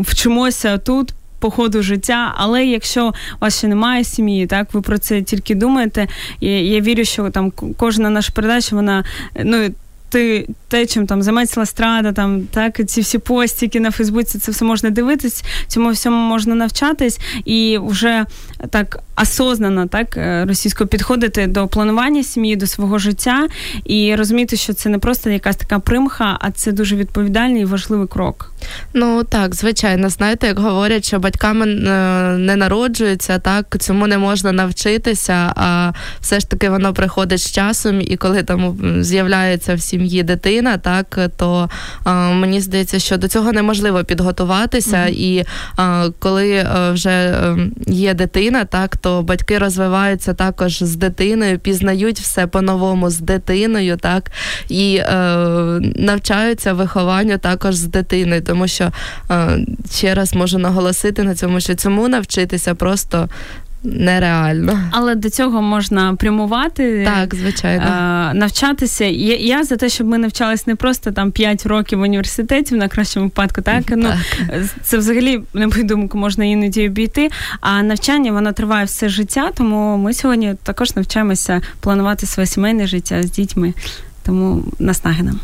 вчимося 0.00 0.78
тут. 0.78 1.14
По 1.40 1.50
ходу 1.50 1.82
життя, 1.82 2.34
але 2.36 2.66
якщо 2.66 3.08
у 3.08 3.12
вас 3.40 3.58
ще 3.58 3.68
немає 3.68 4.04
сім'ї, 4.04 4.46
так 4.46 4.74
ви 4.74 4.80
про 4.80 4.98
це 4.98 5.22
тільки 5.22 5.54
думаєте. 5.54 6.08
І 6.40 6.48
я 6.48 6.80
вірю, 6.80 7.04
що 7.04 7.30
там 7.30 7.52
кожна 7.76 8.10
наша 8.10 8.32
передача, 8.34 8.76
вона 8.76 9.04
ну 9.44 9.68
ти 10.08 10.48
те, 10.68 10.86
чим 10.86 11.06
там 11.06 11.22
займається 11.22 11.60
Ластрада, 11.60 12.12
там 12.12 12.42
так 12.42 12.86
ці 12.86 13.00
всі 13.00 13.18
постіки 13.18 13.80
на 13.80 13.90
Фейсбуці, 13.90 14.38
це 14.38 14.52
все 14.52 14.64
можна 14.64 14.90
дивитись, 14.90 15.44
цьому 15.66 15.90
всьому 15.90 16.16
можна 16.28 16.54
навчатись 16.54 17.18
і 17.44 17.78
вже 17.82 18.24
так 18.70 18.98
осознано 19.16 19.86
так 19.86 20.16
російською 20.16 20.68
російсько 20.68 20.86
підходити 20.86 21.46
до 21.46 21.68
планування 21.68 22.22
сім'ї, 22.22 22.56
до 22.56 22.66
свого 22.66 22.98
життя 22.98 23.48
і 23.84 24.14
розуміти, 24.14 24.56
що 24.56 24.72
це 24.72 24.88
не 24.88 24.98
просто 24.98 25.30
якась 25.30 25.56
така 25.56 25.78
примха, 25.78 26.38
а 26.40 26.50
це 26.50 26.72
дуже 26.72 26.96
відповідальний 26.96 27.62
і 27.62 27.64
важливий 27.64 28.08
крок. 28.08 28.52
Ну 28.94 29.24
так, 29.24 29.54
звичайно, 29.54 30.08
знаєте, 30.08 30.46
як 30.46 30.58
говорять, 30.58 31.04
що 31.06 31.18
батьками 31.18 31.66
е, 31.66 31.78
не 32.38 32.56
народжуються, 32.56 33.38
так 33.38 33.78
цьому 33.78 34.06
не 34.06 34.18
можна 34.18 34.52
навчитися, 34.52 35.52
а 35.56 35.92
все 36.20 36.40
ж 36.40 36.50
таки 36.50 36.70
воно 36.70 36.94
приходить 36.94 37.40
з 37.40 37.52
часом, 37.52 38.00
і 38.00 38.16
коли 38.16 38.42
там 38.42 38.76
з'являється 39.00 39.74
в 39.74 39.80
сім'ї 39.80 40.22
дитина, 40.22 40.78
так 40.78 41.18
то 41.36 41.70
а, 42.04 42.30
мені 42.30 42.60
здається, 42.60 42.98
що 42.98 43.16
до 43.16 43.28
цього 43.28 43.52
неможливо 43.52 44.04
підготуватися, 44.04 44.96
mm-hmm. 44.96 45.10
і 45.10 45.44
а, 45.76 46.08
коли 46.18 46.66
вже 46.92 47.10
ем, 47.10 47.72
є 47.86 48.14
дитина, 48.14 48.64
так 48.64 48.96
то 48.96 49.22
батьки 49.22 49.58
розвиваються 49.58 50.34
також 50.34 50.82
з 50.82 50.96
дитиною, 50.96 51.58
пізнають 51.58 52.20
все 52.20 52.46
по-новому 52.46 53.10
з 53.10 53.20
дитиною, 53.20 53.96
так 53.96 54.30
і 54.68 54.96
е, 54.96 55.14
навчаються 55.96 56.72
вихованню 56.72 57.38
також 57.38 57.74
з 57.74 57.84
дитиною, 57.84 58.42
тому 58.42 58.68
що 58.68 58.77
е, 59.30 59.66
ще 59.90 60.14
раз 60.14 60.34
можу 60.34 60.58
наголосити 60.58 61.22
на 61.22 61.34
цьому, 61.34 61.60
що 61.60 61.74
цьому 61.74 62.08
навчитися 62.08 62.74
просто 62.74 63.28
нереально. 63.82 64.80
Але 64.90 65.14
до 65.14 65.30
цього 65.30 65.62
можна 65.62 66.14
прямувати, 66.14 67.04
так, 67.04 67.34
звичайно. 67.34 67.84
А, 67.88 68.34
навчатися. 68.34 69.04
Я, 69.04 69.36
я 69.36 69.64
за 69.64 69.76
те, 69.76 69.88
щоб 69.88 70.06
ми 70.06 70.18
навчались 70.18 70.66
не 70.66 70.74
просто 70.74 71.12
там 71.12 71.30
5 71.30 71.66
років 71.66 71.98
в 71.98 72.02
університеті, 72.02 72.74
в 72.74 72.78
найкращому 72.78 73.26
випадку, 73.26 73.62
так? 73.62 73.84
Ну. 73.88 74.08
Це 74.82 74.98
взагалі, 74.98 75.40
на 75.54 75.66
мою 75.66 75.84
думку, 75.84 76.18
можна 76.18 76.44
іноді 76.44 76.88
обійти. 76.88 77.30
А 77.60 77.82
навчання 77.82 78.32
воно 78.32 78.52
триває 78.52 78.84
все 78.84 79.08
життя, 79.08 79.50
тому 79.56 79.96
ми 79.96 80.14
сьогодні 80.14 80.54
також 80.62 80.96
навчаємося 80.96 81.60
планувати 81.80 82.26
своє 82.26 82.46
сімейне 82.46 82.86
життя 82.86 83.22
з 83.22 83.30
дітьми. 83.30 83.74
Тому 84.22 84.64
наснаги 84.78 85.22
нам. 85.22 85.40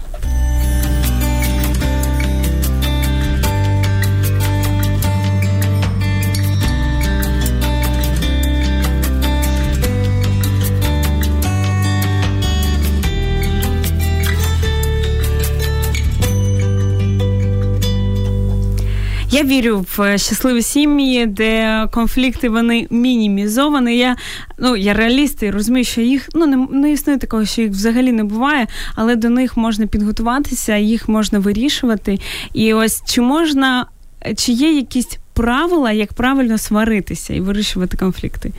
Я 19.35 19.43
вірю 19.43 19.87
в 19.97 20.19
щасливі 20.19 20.63
сім'ї, 20.63 21.27
де 21.27 21.87
конфлікти 21.93 22.49
вони 22.49 22.87
мінімізовані. 22.91 23.99
Я 23.99 24.17
ну 24.59 24.77
я 24.77 24.95
реаліст 24.95 25.43
і 25.43 25.51
розумію, 25.51 25.85
що 25.85 26.01
їх 26.01 26.29
ну 26.35 26.47
не, 26.47 26.57
не 26.57 26.93
існує 26.93 27.19
такого, 27.19 27.45
що 27.45 27.63
їх 27.63 27.71
взагалі 27.71 28.13
не 28.13 28.25
буває, 28.25 28.67
але 28.95 29.17
до 29.17 29.31
них 29.31 29.57
можна 29.57 29.87
підготуватися, 29.87 30.77
їх 30.77 31.09
можна 31.09 31.39
вирішувати. 31.39 32.19
І 32.53 32.75
ось 32.75 33.03
чи 33.07 33.21
можна, 33.21 33.87
чи 34.37 34.53
є 34.53 34.73
якісь 34.73 35.19
правила, 35.33 35.93
як 35.93 36.13
правильно 36.13 36.59
сваритися 36.59 37.35
і 37.35 37.41
вирішувати 37.41 37.97
конфлікти? 37.97 38.53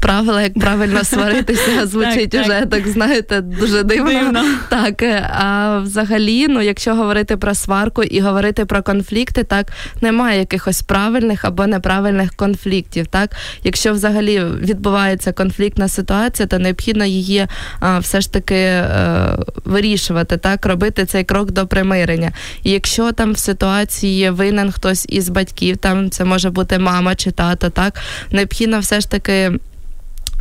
Правила, 0.00 0.42
як 0.42 0.58
правильно 0.58 1.04
сваритися, 1.04 1.86
звучить 1.86 2.30
так, 2.30 2.40
уже, 2.40 2.60
так. 2.60 2.70
так 2.70 2.88
знаєте, 2.88 3.40
дуже 3.40 3.82
дивно. 3.82 4.10
дивно. 4.10 4.44
Так, 4.68 5.02
е, 5.02 5.30
а 5.32 5.78
взагалі, 5.78 6.48
ну, 6.48 6.62
якщо 6.62 6.94
говорити 6.94 7.36
про 7.36 7.54
сварку 7.54 8.02
і 8.02 8.20
говорити 8.20 8.64
про 8.64 8.82
конфлікти, 8.82 9.44
так 9.44 9.72
немає 10.00 10.38
якихось 10.38 10.82
правильних 10.82 11.44
або 11.44 11.66
неправильних 11.66 12.34
конфліктів. 12.34 13.06
Так, 13.06 13.30
якщо 13.64 13.92
взагалі 13.92 14.44
відбувається 14.44 15.32
конфліктна 15.32 15.88
ситуація, 15.88 16.48
то 16.48 16.58
необхідно 16.58 17.04
її 17.04 17.46
а, 17.80 17.98
все 17.98 18.20
ж 18.20 18.32
таки 18.32 18.54
а, 18.54 19.36
е, 19.38 19.44
вирішувати, 19.64 20.36
так, 20.36 20.66
робити 20.66 21.04
цей 21.04 21.24
крок 21.24 21.50
до 21.50 21.66
примирення. 21.66 22.32
І 22.62 22.70
якщо 22.70 23.12
там 23.12 23.32
в 23.32 23.38
ситуації 23.38 24.30
винен 24.30 24.72
хтось 24.72 25.06
із 25.08 25.28
батьків, 25.28 25.76
там 25.76 26.10
це 26.10 26.24
може 26.24 26.50
бути 26.50 26.78
мама 26.78 27.14
чи 27.14 27.30
тато, 27.30 27.70
так 27.70 28.00
необхідно 28.30 28.80
все 28.80 29.00
ж 29.00 29.10
таки 29.10 29.17
таки. 29.18 29.58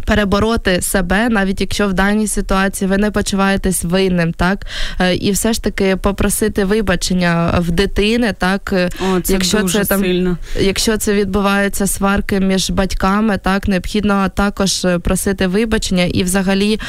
Перебороти 0.06 0.82
себе, 0.82 1.30
навіть 1.30 1.62
якщо 1.62 1.88
в 1.88 1.94
даній 1.94 2.28
ситуації 2.28 2.90
ви 2.90 2.98
не 2.98 3.12
почуваєтесь 3.12 3.84
винним, 3.84 4.34
так 4.34 4.66
е, 5.00 5.16
і 5.16 5.32
все 5.32 5.54
ж 5.54 5.64
таки 5.64 5.96
попросити 5.96 6.66
вибачення 6.66 7.60
в 7.60 7.72
дитини, 7.72 8.34
так 8.38 8.74
О, 8.74 9.20
це 9.22 9.34
якщо 9.34 9.60
дуже 9.60 9.80
це 9.80 9.86
там, 9.86 10.02
сильно. 10.02 10.38
якщо 10.60 10.98
це 10.98 11.14
відбуваються 11.14 11.88
сварки 11.88 12.40
між 12.40 12.70
батьками, 12.70 13.38
так 13.38 13.68
необхідно 13.68 14.30
також 14.30 14.88
просити 15.04 15.48
вибачення. 15.48 16.04
І, 16.04 16.24
взагалі, 16.24 16.80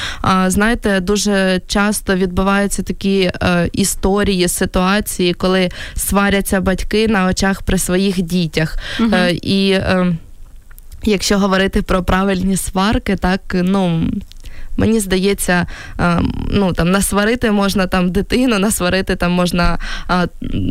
знаєте, 0.46 1.00
дуже 1.00 1.60
часто 1.66 2.14
відбуваються 2.14 2.82
такі 2.82 3.20
е, 3.42 3.68
історії, 3.72 4.48
ситуації, 4.48 5.34
коли 5.34 5.68
сваряться 5.96 6.60
батьки 6.60 7.08
на 7.08 7.26
очах 7.26 7.62
при 7.62 7.78
своїх 7.78 8.22
дітях. 8.22 8.76
Угу. 9.00 9.16
І 9.42 9.78
Якщо 11.02 11.38
говорити 11.38 11.82
про 11.82 12.02
правильні 12.02 12.56
сварки, 12.56 13.16
так 13.16 13.40
ну 13.54 14.10
Мені 14.78 15.00
здається, 15.00 15.66
е, 16.00 16.20
ну 16.50 16.72
там 16.72 16.90
насварити 16.90 17.50
можна 17.50 17.86
там 17.86 18.10
дитину, 18.10 18.58
насварити 18.58 19.16
там 19.16 19.32
можна 19.32 19.78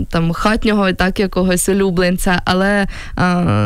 там 0.10 0.34
хатнього 0.34 0.93
так 0.93 1.20
якогось 1.20 1.70
улюбленця, 1.70 2.41
але 2.46 2.88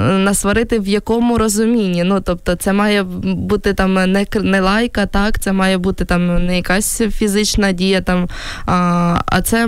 насварити 0.10 0.80
в 0.80 0.88
якому 0.88 1.38
розумінні. 1.38 2.04
Ну 2.04 2.22
тобто, 2.22 2.56
це 2.56 2.74
має 2.74 3.04
бути 3.24 3.74
там 3.74 3.94
не 3.94 4.26
не 4.42 4.62
лайка, 4.62 5.06
так, 5.06 5.40
це 5.40 5.52
має 5.54 5.78
бути 5.78 6.06
там 6.06 6.46
не 6.46 6.56
якась 6.56 7.02
фізична 7.12 7.72
дія, 7.72 8.02
там, 8.02 8.30
а 9.26 9.42
це 9.44 9.68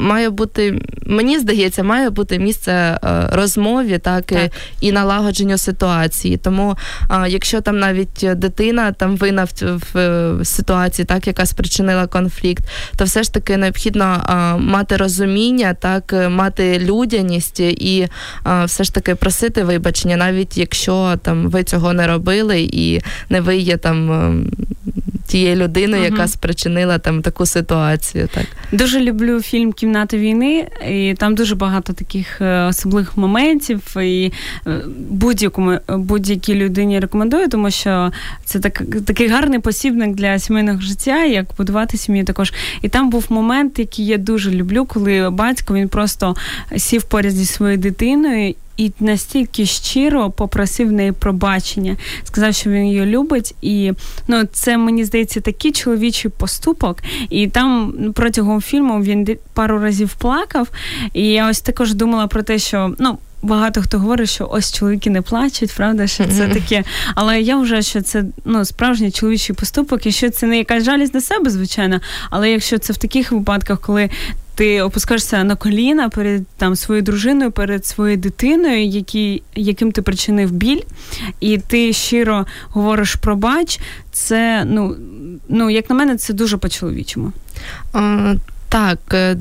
має 0.00 0.30
бути, 0.30 0.82
мені 1.06 1.38
здається, 1.38 1.82
має 1.82 2.10
бути 2.10 2.38
місце 2.38 2.72
е, 2.72 2.98
розмові, 3.32 3.98
так, 3.98 4.24
так. 4.24 4.50
і 4.80 4.92
налагодженню 4.92 5.58
ситуації. 5.58 6.36
Тому 6.36 6.76
якщо 7.28 7.60
там 7.60 7.78
навіть 7.78 8.26
дитина 8.36 8.92
там 8.92 9.16
вина 9.16 9.44
в, 9.44 9.80
в 9.92 10.03
ситуації, 10.44 11.06
так 11.06 11.26
яка 11.26 11.46
спричинила 11.46 12.06
конфлікт, 12.06 12.64
то 12.96 13.04
все 13.04 13.22
ж 13.22 13.32
таки 13.32 13.56
необхідно 13.56 14.24
мати 14.60 14.96
розуміння, 14.96 15.74
так 15.74 16.12
е, 16.12 16.28
мати 16.28 16.78
людяність 16.78 17.60
і 17.60 18.08
все 18.64 18.84
ж 18.84 18.94
таки 18.94 19.14
просити 19.14 19.64
вибачення, 19.64 20.16
навіть 20.16 20.58
якщо 20.58 21.14
там 21.22 21.48
ви 21.48 21.64
цього 21.64 21.92
не 21.92 22.06
робили 22.06 22.60
і 22.72 23.00
не 23.28 23.40
ви 23.40 23.56
є 23.56 23.76
там. 23.76 24.50
Тією 25.26 25.56
людиною, 25.56 26.02
uh 26.02 26.10
яка 26.10 26.28
спричинила 26.28 26.98
там 26.98 27.22
таку 27.22 27.46
ситуацію. 27.46 28.28
Так 28.34 28.46
дуже 28.72 29.00
люблю 29.00 29.42
фільм 29.42 29.72
Кімната 29.72 30.16
війни, 30.16 30.68
і 30.90 31.14
там 31.18 31.34
дуже 31.34 31.54
багато 31.54 31.92
таких 31.92 32.40
е, 32.40 32.64
особливих 32.64 33.16
моментів. 33.16 33.96
І 33.96 34.32
е, 34.66 34.80
будь-якому 35.10 35.78
будь-якій 35.88 36.54
людині 36.54 37.00
рекомендую, 37.00 37.48
тому 37.48 37.70
що 37.70 38.12
це 38.44 38.60
так 38.60 38.82
такий 39.06 39.28
гарний 39.28 39.58
посібник 39.58 40.14
для 40.14 40.38
сімейного 40.38 40.80
життя, 40.80 41.24
як 41.24 41.46
будувати 41.58 41.96
сім'ю 41.96 42.24
також. 42.24 42.52
І 42.82 42.88
там 42.88 43.10
був 43.10 43.26
момент, 43.28 43.78
який 43.78 44.06
я 44.06 44.18
дуже 44.18 44.50
люблю, 44.50 44.84
коли 44.84 45.30
батько 45.30 45.74
він 45.74 45.88
просто 45.88 46.36
сів 46.76 47.02
поряд 47.02 47.32
зі 47.32 47.46
своєю 47.46 47.78
дитиною 47.78 48.54
і 48.76 48.92
настільки 49.00 49.66
щиро 49.66 50.30
попросив 50.30 50.92
неї 50.92 51.12
пробачення, 51.12 51.96
сказав, 52.24 52.54
що 52.54 52.70
він 52.70 52.86
її 52.86 53.06
любить, 53.06 53.54
і 53.62 53.92
ну 54.28 54.44
це 54.52 54.76
мені 54.76 55.04
здається 55.04 55.40
такий 55.40 55.72
чоловічий 55.72 56.30
поступок. 56.30 56.98
І 57.30 57.48
там 57.48 57.94
протягом 58.14 58.60
фільму 58.60 59.02
він 59.02 59.36
пару 59.54 59.78
разів 59.78 60.14
плакав. 60.14 60.68
І 61.12 61.26
я 61.28 61.50
ось 61.50 61.60
також 61.60 61.94
думала 61.94 62.26
про 62.26 62.42
те, 62.42 62.58
що 62.58 62.94
ну. 62.98 63.18
Багато 63.42 63.82
хто 63.82 63.98
говорить, 63.98 64.30
що 64.30 64.48
ось 64.52 64.72
чоловіки 64.72 65.10
не 65.10 65.22
плачуть, 65.22 65.72
правда, 65.76 66.06
що 66.06 66.24
це 66.24 66.48
таке. 66.48 66.84
Але 67.14 67.40
я 67.40 67.56
вважаю, 67.56 67.82
що 67.82 68.02
це 68.02 68.24
ну 68.44 68.64
справжній 68.64 69.10
чоловічий 69.10 69.56
поступок, 69.56 70.06
і 70.06 70.12
що 70.12 70.30
це 70.30 70.46
не 70.46 70.58
якась 70.58 70.84
жалість 70.84 71.14
на 71.14 71.20
себе, 71.20 71.50
звичайно. 71.50 72.00
Але 72.30 72.50
якщо 72.50 72.78
це 72.78 72.92
в 72.92 72.96
таких 72.96 73.32
випадках, 73.32 73.80
коли 73.80 74.10
ти 74.54 74.82
опускаєшся 74.82 75.44
на 75.44 75.56
коліна 75.56 76.08
перед 76.08 76.46
там 76.56 76.76
своєю 76.76 77.02
дружиною, 77.02 77.50
перед 77.50 77.86
своєю 77.86 78.16
дитиною, 78.16 78.84
які, 78.86 79.42
яким 79.54 79.92
ти 79.92 80.02
причинив 80.02 80.50
біль, 80.50 80.80
і 81.40 81.58
ти 81.58 81.92
щиро 81.92 82.46
говориш 82.68 83.14
про 83.14 83.36
бач, 83.36 83.80
це 84.12 84.64
ну, 84.64 84.96
ну 85.48 85.70
як 85.70 85.90
на 85.90 85.96
мене, 85.96 86.16
це 86.16 86.32
дуже 86.32 86.56
по-чоловічому. 86.56 87.32
Так, 88.74 88.98
е, 89.14 89.36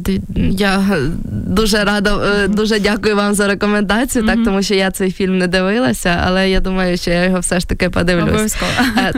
я 0.52 0.98
дуже 1.26 1.84
рада, 1.84 2.18
е, 2.44 2.48
дуже 2.48 2.80
дякую 2.80 3.16
вам 3.16 3.34
за 3.34 3.48
рекомендацію, 3.48 4.26
так 4.26 4.38
тому 4.46 4.62
що 4.62 4.76
я 4.76 4.92
цей 4.92 5.12
фільм 5.12 5.38
не 5.38 5.48
дивилася, 5.48 6.22
але 6.26 6.50
я 6.50 6.60
думаю, 6.60 6.98
що 6.98 7.12
я 7.12 7.24
його 7.24 7.40
все 7.40 7.60
ж 7.60 7.70
таки 7.70 7.90
подивлюсь. 7.90 8.30
Обов'язково. 8.30 8.72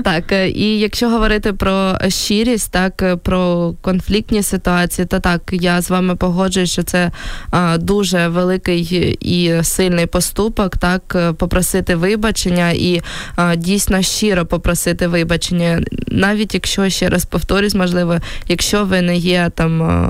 Так, 0.04 0.23
і 0.56 0.80
якщо 0.80 1.10
говорити 1.10 1.54
про 1.54 1.97
щирість, 2.08 2.71
так 2.71 3.19
про 3.23 3.73
конфліктні 3.82 4.43
ситуації, 4.43 5.06
то 5.06 5.19
так 5.19 5.41
я 5.51 5.82
з 5.82 5.89
вами 5.89 6.15
погоджуюсь, 6.15 6.71
що 6.71 6.84
це 6.84 7.12
дуже 7.78 8.28
великий 8.28 8.82
і 9.21 9.63
сильний 9.63 10.06
поступок, 10.06 10.78
так 10.78 11.34
попросити 11.38 11.95
вибачення 11.95 12.69
і 12.71 13.01
дійсно 13.58 14.01
щиро 14.01 14.45
попросити 14.45 15.08
вибачення, 15.08 15.82
навіть 16.08 16.54
якщо 16.54 16.89
ще 16.89 17.10
раз 17.10 17.25
повторюсь, 17.25 17.75
можливо, 17.75 18.17
якщо 18.47 18.86
ви 18.86 19.01
не 19.01 19.17
є 19.17 19.51
там. 19.56 20.05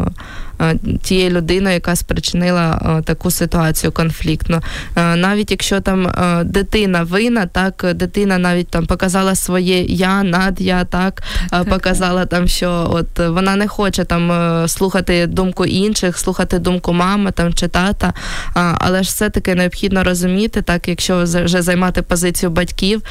Тією 1.01 1.29
людиною, 1.29 1.73
яка 1.73 1.95
спричинила 1.95 3.01
таку 3.05 3.31
ситуацію 3.31 3.91
конфліктну. 3.91 4.61
Навіть 4.95 5.51
якщо 5.51 5.79
там 5.79 6.11
дитина 6.45 7.03
вина, 7.03 7.45
так 7.45 7.85
дитина 7.95 8.37
навіть 8.37 8.67
там 8.67 8.85
показала 8.85 9.35
своє 9.35 9.83
я, 9.83 10.23
над 10.23 10.61
я, 10.61 10.85
так, 10.85 11.23
так 11.49 11.69
показала 11.69 12.21
так. 12.21 12.29
там, 12.29 12.47
що 12.47 12.87
от 12.91 13.19
вона 13.19 13.55
не 13.55 13.67
хоче 13.67 14.03
там 14.03 14.67
слухати 14.67 15.27
думку 15.27 15.65
інших, 15.65 16.17
слухати 16.17 16.59
думку 16.59 16.93
мами 16.93 17.31
там 17.31 17.53
чи 17.53 17.67
тата, 17.67 18.13
але 18.53 19.03
ж 19.03 19.09
все-таки 19.09 19.55
необхідно 19.55 20.03
розуміти, 20.03 20.61
так, 20.61 20.87
якщо 20.87 21.23
вже 21.23 21.61
займати 21.61 22.01
позицію 22.01 22.49
батьків 22.49 23.01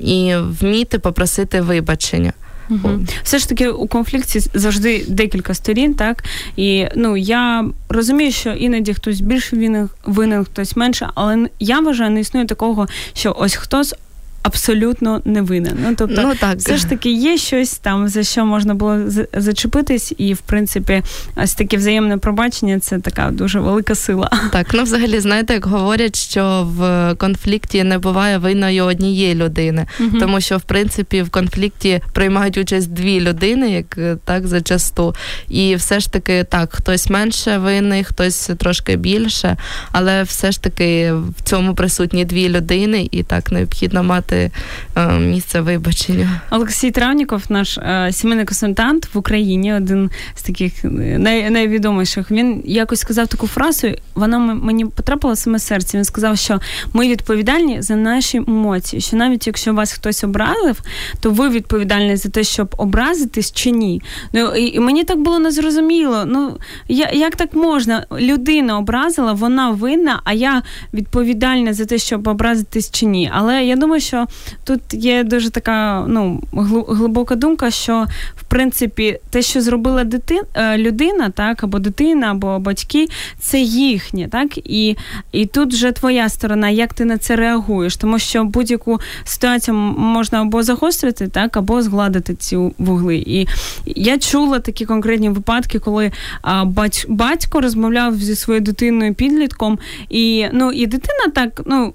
і 0.00 0.34
вміти 0.60 0.98
попросити 0.98 1.60
вибачення. 1.60 2.32
Угу. 2.70 3.06
Все 3.22 3.38
ж 3.38 3.48
таки 3.48 3.68
у 3.68 3.86
конфлікті 3.86 4.40
завжди 4.54 5.04
декілька 5.08 5.54
сторін, 5.54 5.94
так 5.94 6.24
і 6.56 6.86
ну 6.96 7.16
я 7.16 7.64
розумію, 7.88 8.32
що 8.32 8.50
іноді 8.50 8.94
хтось 8.94 9.20
більше 9.20 9.56
винен, 9.56 9.88
винен, 10.04 10.44
хтось 10.44 10.76
менше, 10.76 11.08
але 11.14 11.48
я 11.60 11.80
вважаю, 11.80 12.10
не 12.10 12.20
існує 12.20 12.46
такого, 12.46 12.88
що 13.12 13.36
ось 13.38 13.54
хтось 13.54 13.94
абсолютно 14.42 15.22
не 15.24 15.42
винен. 15.42 15.78
Ну 15.82 15.94
тобто, 15.98 16.22
ну, 16.22 16.34
так. 16.34 16.58
все 16.58 16.76
ж 16.76 16.88
таки 16.88 17.10
є 17.10 17.36
щось 17.36 17.78
там, 17.78 18.08
за 18.08 18.22
що 18.22 18.44
можна 18.44 18.74
було 18.74 18.98
зачепитись, 19.32 20.14
і 20.18 20.34
в 20.34 20.38
принципі, 20.38 21.02
ось 21.36 21.54
таке 21.54 21.76
взаємне 21.76 22.18
пробачення 22.18 22.80
це 22.80 22.98
така 22.98 23.30
дуже 23.30 23.60
велика 23.60 23.94
сила. 23.94 24.30
Так, 24.52 24.66
ну 24.74 24.82
взагалі, 24.82 25.20
знаєте, 25.20 25.54
як 25.54 25.66
говорять, 25.66 26.16
що 26.16 26.68
в 26.76 27.14
конфлікті 27.14 27.84
не 27.84 27.98
буває 27.98 28.38
винної 28.38 28.80
однієї 28.80 29.34
людини, 29.34 29.86
угу. 30.00 30.18
тому 30.20 30.40
що 30.40 30.56
в 30.56 30.62
принципі 30.62 31.22
в 31.22 31.30
конфлікті 31.30 32.02
приймають 32.12 32.58
участь 32.58 32.92
дві 32.92 33.20
людини, 33.20 33.70
як 33.70 34.18
так 34.24 34.46
зачасту. 34.46 35.14
І 35.48 35.74
все 35.74 36.00
ж 36.00 36.12
таки 36.12 36.44
так, 36.44 36.68
хтось 36.72 37.10
менше 37.10 37.58
винний, 37.58 38.04
хтось 38.04 38.50
трошки 38.58 38.96
більше, 38.96 39.56
але 39.92 40.22
все 40.22 40.52
ж 40.52 40.62
таки 40.62 41.12
в 41.12 41.42
цьому 41.44 41.74
присутні 41.74 42.24
дві 42.24 42.48
людини, 42.48 43.08
і 43.10 43.22
так 43.22 43.52
необхідно 43.52 44.02
мати 44.02 44.29
дати 44.30 44.50
е, 44.96 45.18
місце 45.18 45.60
вибачення. 45.60 46.40
Олексій 46.50 46.90
Травніков, 46.90 47.42
наш 47.48 47.78
е, 47.78 48.08
сімейний 48.12 48.46
консультант 48.46 49.14
в 49.14 49.18
Україні, 49.18 49.74
один 49.74 50.10
з 50.34 50.42
таких 50.42 50.84
е, 50.84 50.88
най, 51.18 51.50
найвідоміших. 51.50 52.30
Він 52.30 52.62
якось 52.64 53.00
сказав 53.00 53.26
таку 53.26 53.46
фразу. 53.46 53.88
Вона 54.14 54.38
мені 54.38 54.84
потрапила 54.84 55.36
саме 55.36 55.58
серце. 55.58 55.98
Він 55.98 56.04
сказав, 56.04 56.38
що 56.38 56.60
ми 56.92 57.08
відповідальні 57.08 57.82
за 57.82 57.96
наші 57.96 58.36
емоції. 58.36 59.00
Що 59.00 59.16
навіть 59.16 59.46
якщо 59.46 59.74
вас 59.74 59.92
хтось 59.92 60.24
образив, 60.24 60.80
то 61.20 61.30
ви 61.30 61.48
відповідальні 61.48 62.16
за 62.16 62.28
те, 62.28 62.44
щоб 62.44 62.74
образитись 62.78 63.52
чи 63.52 63.70
ні. 63.70 64.02
Ну 64.32 64.54
і 64.54 64.80
мені 64.80 65.04
так 65.04 65.18
було 65.18 65.38
незрозуміло. 65.38 66.24
Ну 66.26 66.56
я, 66.88 67.10
як 67.12 67.36
так 67.36 67.54
можна? 67.54 68.06
Людина 68.20 68.78
образила, 68.78 69.32
вона 69.32 69.70
винна, 69.70 70.20
а 70.24 70.32
я 70.32 70.62
відповідальна 70.94 71.72
за 71.72 71.84
те, 71.84 71.98
щоб 71.98 72.28
образитись 72.28 72.90
чи 72.90 73.06
ні. 73.06 73.30
Але 73.34 73.64
я 73.64 73.76
думаю, 73.76 74.00
що 74.00 74.19
тут 74.64 74.80
є 74.90 75.24
дуже 75.24 75.50
така 75.50 76.04
ну, 76.08 76.42
глибока 76.88 77.34
думка, 77.34 77.70
що 77.70 78.06
в 78.36 78.44
принципі 78.44 79.18
те, 79.30 79.42
що 79.42 79.60
зробила 79.60 80.04
дитин, 80.04 80.42
е, 80.54 80.78
людина, 80.78 81.30
так, 81.30 81.64
або 81.64 81.78
дитина, 81.78 82.30
або 82.30 82.58
батьки, 82.58 83.08
це 83.38 83.60
їхнє, 83.60 84.28
так, 84.28 84.58
і 84.58 84.96
і 85.32 85.46
тут 85.46 85.72
вже 85.74 85.92
твоя 85.92 86.28
сторона, 86.28 86.68
як 86.68 86.94
ти 86.94 87.04
на 87.04 87.18
це 87.18 87.36
реагуєш, 87.36 87.96
тому 87.96 88.18
що 88.18 88.44
будь-яку 88.44 89.00
ситуацію 89.24 89.74
можна 89.96 90.40
або 90.40 90.62
загострити, 90.62 91.28
так, 91.28 91.56
або 91.56 91.82
згладити 91.82 92.34
ці 92.34 92.56
вугли. 92.78 93.16
І 93.16 93.48
я 93.86 94.18
чула 94.18 94.58
такі 94.58 94.86
конкретні 94.86 95.28
випадки, 95.28 95.78
коли 95.78 96.12
а, 96.42 96.64
батько 97.08 97.60
розмовляв 97.60 98.16
зі 98.16 98.36
своєю 98.36 98.64
дитиною 98.64 99.14
підлітком, 99.14 99.78
і 100.08 100.46
ну, 100.52 100.72
і 100.72 100.86
дитина 100.86 101.32
так, 101.34 101.62
ну. 101.66 101.94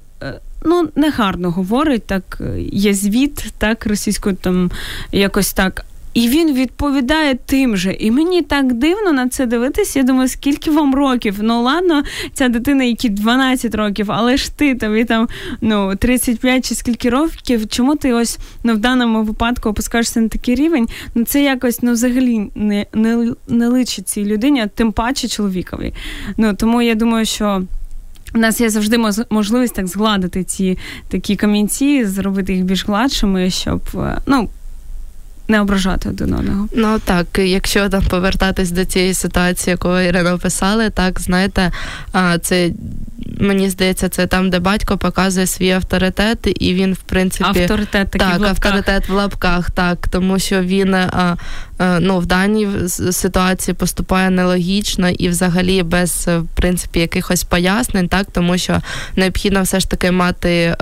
Е, 0.66 0.70
ну 0.70 0.90
негарно 0.96 1.52
говорить, 1.52 2.04
так 2.08 2.42
є 2.72 2.94
звіт, 2.94 3.54
так 3.58 3.86
російською 3.86 4.36
там 4.36 4.72
якось 5.12 5.54
так. 5.54 5.86
І 6.14 6.30
він 6.30 6.54
відповідає 6.54 7.36
тим 7.46 7.78
же. 7.78 7.94
І 7.94 8.12
мені 8.12 8.42
так 8.42 8.74
дивно 8.74 9.12
на 9.12 9.30
це 9.30 9.46
дивитися. 9.46 10.00
Я 10.00 10.06
думаю, 10.06 10.30
скільки 10.30 10.72
вам 10.72 10.96
років? 10.96 11.36
Ну 11.42 11.62
ладно, 11.62 12.04
ця 12.34 12.50
дитина, 12.50 12.84
які 12.84 13.10
12 13.10 13.76
років, 13.76 14.12
але 14.12 14.38
ж 14.38 14.58
ти 14.58 14.76
тобі 14.76 15.06
там 15.06 15.28
ну 15.62 15.96
35 15.96 16.70
чи 16.70 16.76
скільки 16.76 17.10
років, 17.10 17.68
чому 17.68 17.96
ти 17.96 18.14
ось 18.14 18.38
ну 18.64 18.74
в 18.74 18.78
даному 18.78 19.24
випадку 19.24 19.70
опускаєшся 19.70 20.22
на 20.22 20.28
такий 20.28 20.56
рівень? 20.56 20.88
Ну 21.16 21.24
це 21.24 21.44
якось 21.44 21.82
ну 21.82 21.92
взагалі 21.92 22.52
не 22.56 22.86
не, 22.94 23.34
не 23.48 23.68
личить 23.68 24.08
цій 24.08 24.26
людині, 24.26 24.66
тим 24.76 24.92
паче 24.92 25.28
чоловікові. 25.28 25.94
Ну 26.38 26.54
тому 26.54 26.82
я 26.82 26.96
думаю, 26.96 27.26
що. 27.26 27.64
У 28.36 28.38
нас 28.38 28.62
є 28.62 28.70
завжди 28.70 28.98
можливість 29.30 29.76
так 29.76 29.88
згладити 29.88 30.44
ці 30.44 30.78
такі 31.08 31.36
камінці, 31.36 32.06
зробити 32.06 32.54
їх 32.54 32.64
більш 32.64 32.86
гладшими, 32.86 33.50
щоб 33.50 33.82
е, 33.96 34.18
ну. 34.26 34.50
Не 35.48 35.62
ображати 35.62 36.10
один 36.10 36.34
одного. 36.34 36.68
Ну 36.74 37.00
так, 37.00 37.28
якщо 37.38 37.90
там 37.90 38.04
повертатись 38.04 38.72
до 38.72 38.86
цієї 38.86 39.14
ситуації, 39.14 39.72
яку 39.72 40.00
Ірина 40.00 40.34
описали, 40.34 40.90
так 40.90 41.20
знаєте, 41.20 41.72
це 42.42 42.72
мені 43.40 43.70
здається, 43.70 44.10
це 44.10 44.28
там, 44.28 44.50
де 44.50 44.60
батько 44.60 44.98
показує 44.98 45.48
свій 45.48 45.72
авторитет, 45.72 46.38
і 46.60 46.74
він, 46.74 46.94
в 46.94 46.98
принципі, 46.98 47.62
авторитет 47.62 48.12
такий 48.12 48.28
так, 48.28 48.40
в 48.40 48.44
авторитет 48.44 49.10
в 49.10 49.14
лапках, 49.14 49.72
так, 49.72 50.08
тому 50.08 50.40
що 50.40 50.62
він 50.62 50.96
ну, 52.00 52.20
в 52.20 52.26
даній 52.26 52.68
ситуації 53.12 53.76
поступає 53.76 54.30
нелогічно 54.30 55.10
і 55.10 55.30
взагалі 55.30 55.84
без 55.84 56.28
в 56.28 56.48
принципі 56.56 57.00
якихось 57.00 57.44
пояснень, 57.44 58.08
так, 58.08 58.28
тому 58.32 58.58
що 58.58 58.82
необхідно 59.16 59.62
все 59.62 59.80
ж 59.80 59.90
таки 59.90 60.12
мати. 60.12 60.76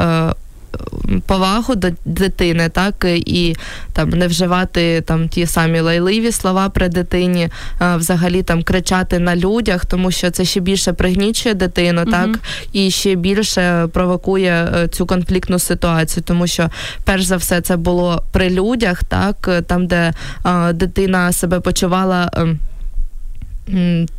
Повагу 1.27 1.75
до 1.75 1.87
дитини, 2.05 2.69
так 2.69 3.05
і 3.09 3.55
там 3.93 4.09
не 4.09 4.27
вживати 4.27 5.01
там 5.01 5.29
ті 5.29 5.45
самі 5.45 5.79
лайливі 5.79 6.31
слова 6.31 6.69
при 6.69 6.89
дитині, 6.89 7.49
а, 7.79 7.97
взагалі 7.97 8.43
там 8.43 8.63
кричати 8.63 9.19
на 9.19 9.35
людях, 9.35 9.85
тому 9.85 10.11
що 10.11 10.31
це 10.31 10.45
ще 10.45 10.59
більше 10.59 10.93
пригнічує 10.93 11.55
дитину, 11.55 12.01
mm 12.01 12.11
так 12.13 12.39
і 12.73 12.91
ще 12.91 13.15
більше 13.15 13.87
провокує 13.93 14.69
е, 14.75 14.87
цю 14.87 15.05
конфліктну 15.05 15.59
ситуацію, 15.59 16.23
тому 16.27 16.47
що 16.47 16.69
перш 17.03 17.23
за 17.23 17.37
все 17.37 17.61
це 17.61 17.77
було 17.77 18.23
при 18.31 18.49
людях, 18.49 19.03
так 19.03 19.49
там, 19.67 19.87
де 19.87 20.13
а, 20.43 20.73
дитина 20.73 21.31
себе 21.31 21.59
почувала. 21.59 22.31
Ем, 22.33 22.59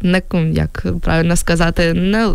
не 0.02 0.22
як 0.52 0.86
правильно 1.00 1.36
сказати, 1.36 1.94
не 1.94 2.28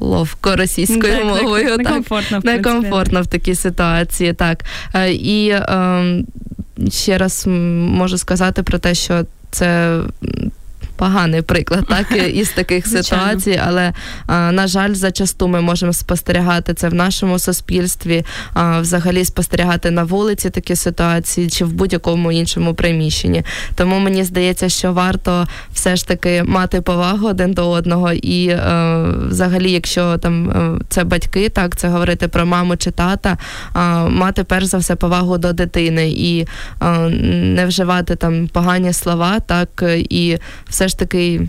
ловко 0.00 0.56
російською 0.56 1.16
так, 1.16 1.24
мовою. 1.24 1.68
Так, 1.68 1.78
Некомфортно, 1.78 2.40
в 2.40 2.44
некомфортно 2.44 3.22
в 3.22 3.26
такій 3.26 3.54
ситуації. 3.54 4.32
Так. 4.32 4.64
Е, 4.94 5.12
і 5.12 5.48
е, 5.48 6.24
ще 6.90 7.18
раз 7.18 7.44
можу 7.46 8.18
сказати 8.18 8.62
про 8.62 8.78
те, 8.78 8.94
що 8.94 9.24
це 9.50 10.00
поганий 10.98 11.42
приклад, 11.42 11.86
так 11.88 12.06
із 12.34 12.50
таких 12.50 12.86
ситуацій, 12.86 13.60
але 13.66 13.92
на 14.28 14.66
жаль, 14.66 14.94
зачасту 14.94 15.48
ми 15.48 15.60
можемо 15.60 15.92
спостерігати 15.92 16.74
це 16.74 16.88
в 16.88 16.94
нашому 16.94 17.38
суспільстві, 17.38 18.24
взагалі 18.80 19.24
спостерігати 19.24 19.90
на 19.90 20.04
вулиці 20.04 20.50
такі 20.50 20.76
ситуації 20.76 21.48
чи 21.48 21.64
в 21.64 21.72
будь-якому 21.72 22.32
іншому 22.32 22.74
приміщенні. 22.74 23.42
Тому 23.74 23.98
мені 23.98 24.24
здається, 24.24 24.68
що 24.68 24.92
варто 24.92 25.46
все 25.72 25.96
ж 25.96 26.08
таки 26.08 26.42
мати 26.42 26.80
повагу 26.80 27.28
один 27.28 27.52
до 27.52 27.70
одного, 27.70 28.12
і 28.12 28.48
е, 28.48 29.04
взагалі, 29.28 29.70
якщо 29.70 30.18
там 30.18 30.50
е, 30.50 30.80
це 30.88 31.04
батьки, 31.04 31.48
так 31.48 31.76
це 31.76 31.88
говорити 31.88 32.28
про 32.28 32.46
маму 32.46 32.76
чи 32.76 32.90
тата, 32.90 33.36
мати 34.08 34.44
перш 34.44 34.64
за 34.64 34.78
все 34.78 34.96
повагу 34.96 35.38
до 35.38 35.52
дитини. 35.52 36.10
І 36.10 36.46
е, 36.82 36.98
не 37.54 37.66
вживати 37.66 38.16
там 38.16 38.48
погані 38.48 38.92
слова, 38.92 39.40
так 39.40 39.84
і 39.98 40.38
все 40.68 40.87
все 40.88 40.94
ж 40.94 40.98
таки 40.98 41.48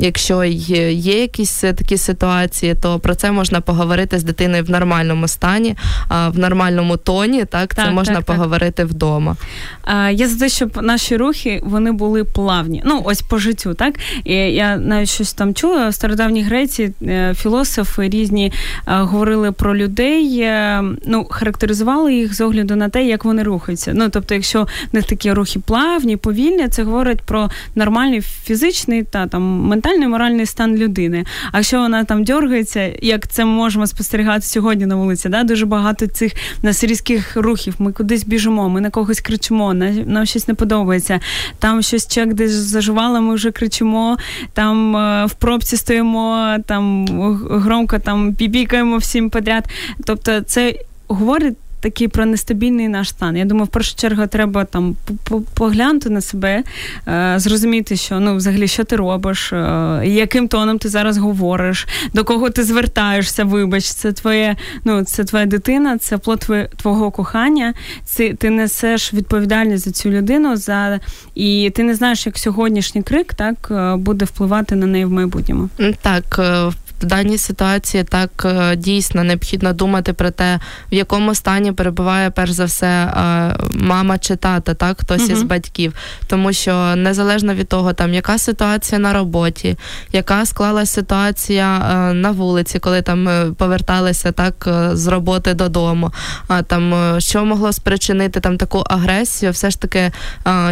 якщо 0.00 0.44
є, 0.44 0.92
якісь 1.22 1.60
такі 1.60 1.96
ситуації, 1.96 2.74
то 2.82 2.98
про 2.98 3.14
це 3.14 3.32
можна 3.32 3.60
поговорити 3.60 4.18
з 4.18 4.24
дитиною 4.24 4.64
в 4.64 4.70
нормальному 4.70 5.28
стані, 5.28 5.76
в 6.10 6.38
нормальному 6.38 6.96
тоні. 6.96 7.44
Так, 7.44 7.74
так 7.74 7.86
це 7.86 7.92
можна 7.92 8.14
так, 8.14 8.24
поговорити 8.24 8.82
так. 8.82 8.86
вдома. 8.86 9.36
Я 10.12 10.28
за 10.28 10.38
те, 10.38 10.48
щоб 10.48 10.82
наші 10.82 11.16
рухи 11.16 11.60
вони 11.64 11.92
були 11.92 12.24
плавні. 12.24 12.82
Ну 12.84 13.02
ось 13.04 13.22
по 13.22 13.38
життю, 13.38 13.74
так 13.74 13.94
і 14.24 14.34
я 14.34 14.76
навіть 14.76 15.08
щось 15.08 15.32
там 15.32 15.54
чула. 15.54 15.88
В 15.88 15.94
стародавній 15.94 16.42
Греції 16.42 16.92
е, 17.02 17.34
філософи 17.34 18.08
різні 18.08 18.46
е, 18.46 18.52
говорили 18.86 19.52
про 19.52 19.76
людей, 19.76 20.40
е, 20.40 20.84
ну 21.06 21.26
характеризували 21.30 22.14
їх 22.14 22.34
з 22.34 22.40
огляду 22.40 22.76
на 22.76 22.88
те, 22.88 23.04
як 23.04 23.24
вони 23.24 23.42
рухаються. 23.42 23.92
Ну 23.94 24.08
тобто, 24.08 24.34
якщо 24.34 24.62
в 24.62 24.94
них 24.94 25.04
такі 25.04 25.32
рухи 25.32 25.58
плавні, 25.58 26.16
повільні, 26.16 26.68
це 26.68 26.82
говорить 26.82 27.22
про 27.22 27.50
нормальний 27.74 28.20
фізичний 28.20 28.73
та 29.10 29.26
там 29.26 29.42
ментальний 29.42 30.08
моральний 30.08 30.46
стан 30.46 30.76
людини. 30.76 31.24
А 31.52 31.58
якщо 31.58 31.78
вона 31.78 32.04
там 32.04 32.24
дергається, 32.24 32.92
як 33.02 33.28
це 33.28 33.44
можемо 33.44 33.86
спостерігати 33.86 34.42
сьогодні 34.42 34.86
на 34.86 34.96
вулиці, 34.96 35.28
да? 35.28 35.44
дуже 35.44 35.66
багато 35.66 36.06
цих 36.06 36.32
нас 36.62 36.84
різких 36.84 37.36
рухів. 37.36 37.74
Ми 37.78 37.92
кудись 37.92 38.24
біжимо, 38.24 38.68
ми 38.68 38.80
на 38.80 38.90
когось 38.90 39.20
кричимо, 39.20 39.74
нам 39.74 40.26
щось 40.26 40.48
не 40.48 40.54
подобається. 40.54 41.20
Там 41.58 41.82
щось 41.82 42.06
чек 42.06 42.34
десь 42.34 42.52
заживало, 42.52 43.20
ми 43.20 43.34
вже 43.34 43.50
кричимо, 43.50 44.16
там 44.52 44.96
е, 44.96 45.26
в 45.26 45.34
пробці 45.34 45.76
стоїмо, 45.76 46.56
там 46.66 47.06
громко 47.50 47.98
там 47.98 48.34
піпікаємо 48.34 48.96
всім 48.96 49.30
подряд. 49.30 49.64
Тобто, 50.04 50.40
це 50.40 50.74
говорить 51.08 51.56
такий 51.84 52.08
про 52.08 52.26
нестабільний 52.26 52.88
наш 52.88 53.08
стан. 53.08 53.36
Я 53.36 53.44
думаю, 53.44 53.64
в 53.64 53.68
першу 53.68 53.96
чергу 53.96 54.26
треба 54.26 54.64
там 54.64 54.96
поглянути 55.54 56.10
на 56.10 56.20
себе, 56.20 56.62
е, 57.08 57.34
зрозуміти, 57.36 57.96
що 57.96 58.20
ну 58.20 58.36
взагалі 58.36 58.68
що 58.68 58.84
ти 58.84 58.96
робиш, 58.96 59.52
е, 59.52 60.02
яким 60.04 60.48
тоном 60.48 60.78
ти 60.78 60.88
зараз 60.88 61.18
говориш, 61.18 61.86
до 62.14 62.24
кого 62.24 62.50
ти 62.50 62.64
звертаєшся, 62.64 63.44
вибач, 63.44 63.84
це 63.84 64.12
твоє, 64.12 64.56
ну 64.84 65.04
це 65.04 65.24
твоя 65.24 65.46
дитина, 65.46 65.98
це 65.98 66.18
плод 66.18 66.46
твого 66.76 67.10
кохання. 67.10 67.74
Це 68.04 68.34
ти 68.34 68.50
несеш 68.50 69.14
відповідальність 69.14 69.84
за 69.84 69.90
цю 69.90 70.10
людину, 70.10 70.56
за 70.56 71.00
і 71.34 71.72
ти 71.74 71.82
не 71.82 71.94
знаєш, 71.94 72.26
як 72.26 72.38
сьогоднішній 72.38 73.02
крик 73.02 73.34
так 73.34 73.68
е, 73.70 73.96
буде 73.96 74.24
впливати 74.24 74.76
на 74.76 74.86
неї 74.86 75.04
в 75.04 75.10
майбутньому. 75.10 75.68
Так, 76.02 76.40
в 77.02 77.06
даній 77.06 77.38
ситуації 77.38 78.04
так 78.04 78.30
е, 78.44 78.76
дійсно 78.76 79.24
необхідно 79.24 79.72
думати 79.72 80.12
про 80.12 80.30
те, 80.30 80.60
в 80.92 80.94
якому 80.94 81.34
стані 81.34 81.72
перебуває 81.72 82.30
перш 82.30 82.50
за 82.50 82.64
все 82.64 82.86
е, 82.86 83.56
мама 83.74 84.18
чи 84.18 84.36
тата, 84.36 84.74
так 84.74 85.00
хтось 85.00 85.22
uh 85.22 85.32
із 85.32 85.42
батьків, 85.42 85.94
тому 86.26 86.52
що 86.52 86.96
незалежно 86.96 87.54
від 87.54 87.68
того, 87.68 87.92
там 87.92 88.14
яка 88.14 88.38
ситуація 88.38 88.98
на 88.98 89.12
роботі, 89.12 89.76
яка 90.12 90.46
склалася 90.46 90.92
ситуація 90.92 91.78
е, 91.78 92.14
на 92.14 92.30
вулиці, 92.30 92.78
коли 92.78 93.02
там 93.02 93.54
поверталися 93.58 94.32
так 94.32 94.68
з 94.92 95.06
роботи 95.06 95.54
додому, 95.54 96.12
а 96.48 96.62
там 96.62 97.14
що 97.20 97.44
могло 97.44 97.72
спричинити 97.72 98.40
там 98.40 98.56
таку 98.56 98.78
агресію, 98.78 99.52
все 99.52 99.70
ж 99.70 99.80
таки, 99.80 100.10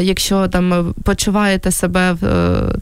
якщо 0.00 0.48
там 0.48 0.94
почуваєте 1.04 1.70
себе 1.70 2.12
в 2.12 2.28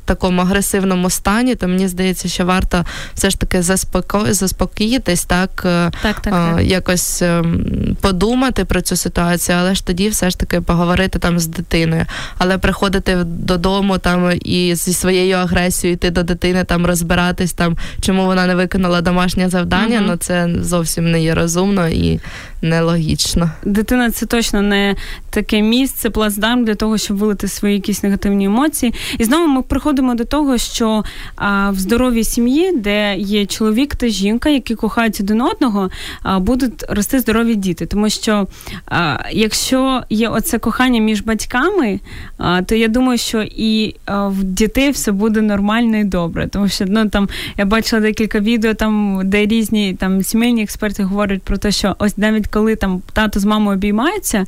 такому 0.05 0.43
агресивному 0.43 1.11
стані, 1.11 1.55
то 1.55 1.69
мені 1.69 1.89
здається, 1.89 2.29
що 2.29 2.45
варто 2.45 2.85
все 3.15 3.30
ж 3.31 3.41
таки 3.41 3.63
заспоко... 3.63 4.27
заспокоїтись, 4.29 5.25
так, 5.25 5.63
е, 5.67 5.91
так, 6.03 6.21
так, 6.21 6.33
так. 6.33 6.63
якось 6.63 7.23
ем, 7.23 7.97
подумати 8.01 8.65
про 8.65 8.81
цю 8.81 8.97
ситуацію, 8.97 9.59
але 9.61 9.75
ж 9.75 9.87
тоді 9.87 10.09
все 10.09 10.31
ж 10.31 10.39
таки 10.39 10.61
поговорити 10.61 11.19
там 11.19 11.39
з 11.39 11.47
дитиною. 11.47 12.07
Але 12.39 12.59
приходити 12.59 13.17
додому 13.25 13.99
там 13.99 14.33
і 14.45 14.75
зі 14.75 14.93
своєю 14.93 15.37
агресією 15.37 15.95
йти 15.95 16.11
до 16.11 16.23
дитини, 16.23 16.65
там 16.65 16.87
розбиратись, 16.87 17.53
там 17.53 17.77
чому 18.01 18.25
вона 18.27 18.47
не 18.47 18.55
виконала 18.55 19.01
домашнє 19.01 19.49
завдання, 19.49 19.97
угу. 19.97 20.07
ну 20.09 20.17
це 20.17 20.49
зовсім 20.61 21.11
не 21.11 21.23
є 21.23 21.35
розумно 21.35 21.89
і 21.89 22.21
нелогічно. 22.63 23.51
Дитина 23.65 24.11
це 24.11 24.27
точно 24.27 24.63
не 24.63 24.97
таке 25.31 25.63
місце, 25.63 26.11
плацдарм 26.11 26.65
для 26.65 26.75
того, 26.75 26.99
щоб 26.99 27.17
вилити 27.17 27.49
свої 27.49 27.75
якісь 27.75 28.03
негативні 28.03 28.45
емоції. 28.45 28.95
І 29.19 29.25
знову 29.25 29.47
ми 29.47 29.63
приходимо 29.63 30.15
до 30.15 30.25
того, 30.25 30.59
що 30.59 31.05
а, 31.37 31.71
в 31.71 31.79
здоровій 31.79 32.25
сім'ї, 32.25 32.73
де 32.77 33.17
є 33.17 33.47
чоловік 33.47 33.95
та 33.95 34.09
жінка, 34.09 34.49
які 34.49 34.75
кохають 34.75 35.21
один 35.21 35.41
одного, 35.41 35.91
а, 36.23 36.39
будуть 36.39 36.85
рости 36.89 37.21
здорові 37.21 37.55
діти. 37.55 37.87
Тому 37.87 38.11
що 38.11 38.47
а, 38.87 39.19
якщо 39.33 40.03
є 40.11 40.29
оце 40.29 40.59
кохання 40.59 41.01
між 41.01 41.23
батьками, 41.23 42.01
а, 42.39 42.63
то 42.63 42.75
я 42.75 42.89
думаю, 42.89 43.19
що 43.19 43.43
і 43.43 43.95
в 44.09 44.43
дітей 44.43 44.91
все 44.91 45.13
буде 45.13 45.41
нормально 45.41 45.97
і 45.97 46.05
добре. 46.05 46.49
Тому 46.49 46.69
що 46.69 46.85
ну 46.89 47.09
там 47.09 47.29
я 47.59 47.65
бачила 47.65 48.03
декілька 48.03 48.41
відео, 48.41 48.75
там 48.75 49.21
де 49.25 49.47
різні 49.47 49.95
там 49.95 50.23
сімейні 50.23 50.63
експерти 50.63 51.03
говорять 51.03 51.43
про 51.43 51.57
те, 51.57 51.71
що 51.71 51.97
ось 51.99 52.19
навіть 52.19 52.47
коли 52.47 52.77
там 52.77 53.03
тато 53.13 53.41
з 53.41 53.45
мамою 53.45 53.77
обіймаються, 53.77 54.45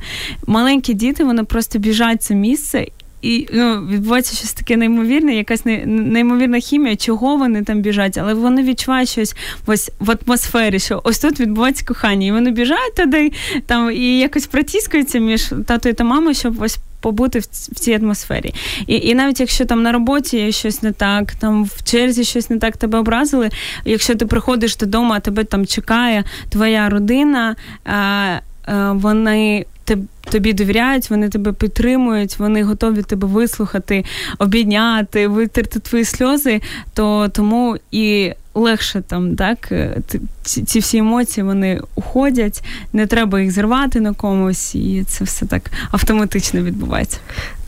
маленькі 0.73 0.93
діти 0.93 1.23
вони 1.23 1.43
просто 1.43 1.79
біжать 1.79 2.23
це 2.23 2.35
місце. 2.35 2.85
І 3.21 3.47
ну, 3.53 3.87
відбувається 3.87 4.35
щось 4.35 4.53
таке 4.53 4.77
неймовірне, 4.77 5.35
якась 5.35 5.61
неймовірна 5.85 6.59
хімія, 6.59 6.95
чого 6.95 7.37
вони 7.37 7.63
там 7.63 7.81
біжать, 7.81 8.17
але 8.17 8.33
вони 8.33 8.63
відчувають 8.63 9.09
щось 9.09 9.35
ось 9.65 9.91
в 9.99 10.11
атмосфері, 10.11 10.79
що 10.79 11.01
ось 11.03 11.19
тут 11.19 11.39
відбувається 11.39 11.85
кохання. 11.85 12.27
І 12.27 12.31
вони 12.31 12.51
біжають 12.51 12.95
туди 12.95 13.31
там 13.65 13.91
і 13.91 14.19
якось 14.19 14.47
протіскуються 14.47 15.19
між 15.19 15.51
татою 15.67 15.95
та 15.95 16.03
мамою, 16.03 16.35
щоб 16.35 16.61
ось 16.61 16.77
побути 17.01 17.39
в 17.39 17.45
цій 17.75 17.93
атмосфері. 17.93 18.53
І 18.87 18.95
і 18.95 19.15
навіть 19.15 19.39
якщо 19.39 19.65
там 19.65 19.83
на 19.83 19.91
роботі 19.91 20.51
щось 20.51 20.81
не 20.81 20.91
так, 20.91 21.35
там 21.35 21.63
в 21.63 21.83
черзі 21.83 22.23
щось 22.23 22.49
не 22.49 22.57
так 22.59 22.77
тебе 22.77 22.99
образили. 22.99 23.49
Якщо 23.85 24.15
ти 24.15 24.25
приходиш 24.25 24.77
додому, 24.77 25.13
а 25.13 25.19
тебе 25.19 25.43
там 25.43 25.65
чекає 25.65 26.23
твоя 26.49 26.89
родина, 26.89 27.55
а, 27.85 28.39
а, 28.65 28.91
вони 28.91 29.65
тобі 30.29 30.53
довіряють, 30.53 31.09
вони 31.09 31.29
тебе 31.29 31.53
підтримують, 31.53 32.39
вони 32.39 32.63
готові 32.63 33.03
тебе 33.03 33.27
вислухати, 33.27 34.05
обійняти, 34.39 35.27
витерти 35.27 35.79
твої 35.79 36.05
сльози, 36.05 36.61
то 36.93 37.29
тому 37.29 37.77
і 37.91 38.33
легше 38.55 39.01
там, 39.01 39.35
так, 39.35 39.71
е, 39.71 39.97
ці 40.43 40.79
всі 40.79 40.97
емоції 40.97 41.43
вони 41.43 41.81
уходять, 41.95 42.63
не 42.93 43.07
треба 43.07 43.41
їх 43.41 43.51
зривати 43.51 43.99
на 43.99 44.13
комусь, 44.13 44.75
і 44.75 45.03
це 45.07 45.23
все 45.23 45.45
так 45.45 45.71
автоматично 45.91 46.61
відбувається. 46.61 47.17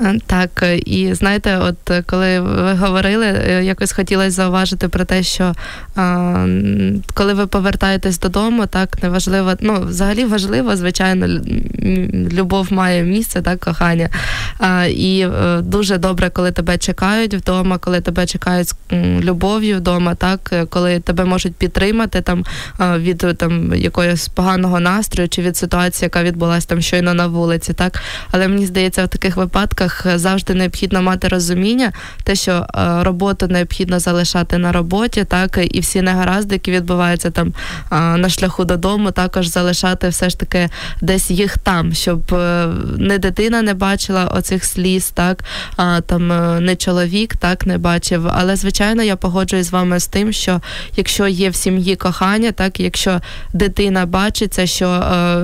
Е, 0.01 0.19
так, 0.25 0.49
е, 0.63 0.77
і 0.77 1.13
знаєте, 1.13 1.57
от 1.57 1.91
коли 2.05 2.39
ви 2.39 2.73
говорили, 2.73 3.25
якось 3.63 3.91
хотілося 3.91 4.31
зауважити 4.31 4.87
про 4.87 5.05
те, 5.05 5.23
що 5.23 5.53
а, 5.95 6.47
коли 7.13 7.33
ви 7.33 7.47
повертаєтесь 7.47 8.19
додому, 8.19 8.65
так 8.65 9.03
неважливо, 9.03 9.53
ну 9.59 9.81
взагалі 9.81 10.25
важливо, 10.25 10.75
звичайно, 10.75 11.27
любов 12.31 12.73
має 12.73 13.03
місце, 13.03 13.41
так, 13.41 13.59
кохання. 13.59 14.09
А, 14.59 14.85
І 14.85 15.27
дуже 15.59 15.97
добре, 15.97 16.29
коли 16.29 16.51
тебе 16.51 16.77
чекають 16.77 17.33
вдома, 17.33 17.77
коли 17.77 18.01
тебе 18.01 18.25
чекають 18.25 18.67
з 18.67 18.75
любов'ю 19.21 19.77
вдома, 19.77 20.15
так 20.15 20.53
коли 20.75 20.99
тебе 20.99 21.25
можуть 21.25 21.55
підтримати 21.55 22.21
там 22.21 22.43
від 22.79 23.17
там 23.37 23.75
якогось 23.75 24.27
поганого 24.27 24.79
настрою 24.79 25.29
чи 25.29 25.41
від 25.41 25.57
ситуації, 25.57 26.05
яка 26.05 26.23
відбулася 26.23 26.67
там 26.67 26.81
щойно 26.81 27.13
на 27.13 27.27
вулиці, 27.27 27.73
так? 27.73 28.01
Але 28.31 28.47
мені 28.47 28.65
здається, 28.65 29.05
в 29.05 29.07
таких 29.07 29.37
випадках 29.37 30.05
завжди 30.15 30.53
необхідно 30.53 31.01
мати 31.01 31.27
розуміння, 31.27 31.91
те, 32.23 32.35
що 32.35 32.67
роботу 33.01 33.47
необхідно 33.47 33.99
залишати 33.99 34.57
на 34.57 34.71
роботі, 34.71 35.23
так? 35.23 35.59
І 35.71 35.79
всі 35.79 36.01
негаразди, 36.01 36.55
які 36.55 36.71
відбуваються 36.71 37.31
там 37.31 37.53
на 37.91 38.29
шляху 38.29 38.65
додому, 38.65 39.11
також 39.11 39.47
залишати 39.47 40.09
все 40.09 40.29
ж 40.29 40.39
таки 40.39 40.69
десь 41.01 41.31
їх 41.31 41.57
там, 41.57 41.93
щоб 41.93 42.33
е, 42.33 42.67
не 42.97 43.17
дитина 43.17 43.61
не 43.61 43.73
бачила 43.73 44.25
оцих 44.25 44.65
сліз, 44.65 45.09
так? 45.09 45.43
Там 46.05 46.31
е, 46.31 46.59
не 46.59 46.75
чоловік 46.75 47.37
так 47.37 47.65
не 47.65 47.77
бачив. 47.77 48.27
Але 48.33 48.55
звичайно 48.55 49.03
я 49.03 49.15
погоджуюсь 49.15 49.67
з 49.67 49.71
вами 49.71 49.99
з 49.99 50.07
тим, 50.07 50.33
що 50.33 50.61
якщо 50.95 51.27
є 51.27 51.49
в 51.49 51.55
сім'ї 51.55 51.95
кохання, 51.95 52.51
так 52.51 52.79
якщо 52.79 53.21
дитина 53.53 54.05
бачиться, 54.05 54.65
що 54.65 54.87
е, 54.89 55.43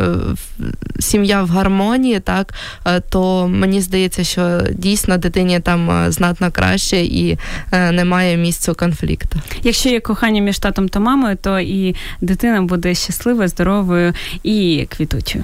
сім'я 0.99 1.43
в 1.43 1.49
гармонії, 1.49 2.19
так 2.19 2.53
е, 2.85 2.99
то 2.99 3.47
мені 3.47 3.81
здається, 3.81 4.23
що 4.23 4.61
дійсно 4.71 5.17
дитині 5.17 5.59
там 5.59 5.91
е, 5.91 6.11
знатно 6.11 6.51
краще 6.51 6.97
і 7.01 7.37
е, 7.71 7.91
немає 7.91 8.37
місця 8.37 8.73
конфлікту. 8.73 9.39
Якщо 9.63 9.89
є 9.89 9.99
кохання 9.99 10.41
між 10.41 10.59
татом 10.59 10.89
та 10.89 10.99
мамою, 10.99 11.37
то 11.41 11.59
і 11.59 11.95
дитина 12.21 12.61
буде 12.61 12.95
щасливою, 12.95 13.47
здоровою 13.47 14.13
і 14.43 14.87
квітучою. 14.89 15.43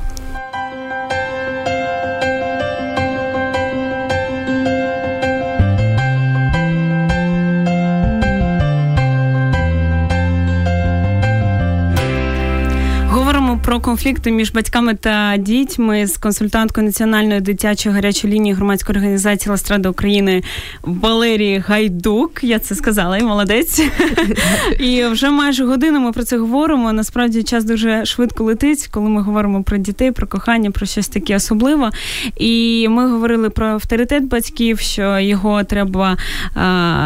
Про 13.68 13.80
конфлікти 13.80 14.32
між 14.32 14.52
батьками 14.52 14.96
та 14.96 15.38
дітьми 15.38 16.08
з 16.08 16.18
консультанткою 16.18 16.88
національної 16.88 17.42
дитячої 17.42 17.96
гарячої 17.96 18.34
лінії 18.34 18.56
громадської 18.56 18.98
організації 18.98 19.52
Ластрада 19.52 19.90
України 19.90 20.44
Валерії 20.82 21.58
Гайдук. 21.68 22.44
Я 22.44 22.60
це 22.60 22.76
сказала, 22.76 23.18
і 23.18 23.24
молодець. 23.24 23.82
І 24.80 25.06
вже 25.06 25.30
майже 25.30 25.66
годину 25.66 26.00
ми 26.00 26.12
про 26.12 26.24
це 26.24 26.38
говоримо. 26.38 26.94
Насправді 26.94 27.44
час 27.44 27.64
дуже 27.64 28.06
швидко 28.06 28.44
летить, 28.44 28.88
коли 28.92 29.10
ми 29.10 29.22
говоримо 29.22 29.64
про 29.64 29.78
дітей, 29.78 30.12
про 30.12 30.28
кохання, 30.28 30.72
про 30.72 30.86
щось 30.86 31.08
таке 31.08 31.36
особливе. 31.36 31.92
І 32.38 32.88
ми 32.90 33.12
говорили 33.12 33.50
про 33.50 33.68
авторитет 33.68 34.24
батьків, 34.24 34.80
що 34.80 35.20
його 35.20 35.64
треба, 35.64 36.18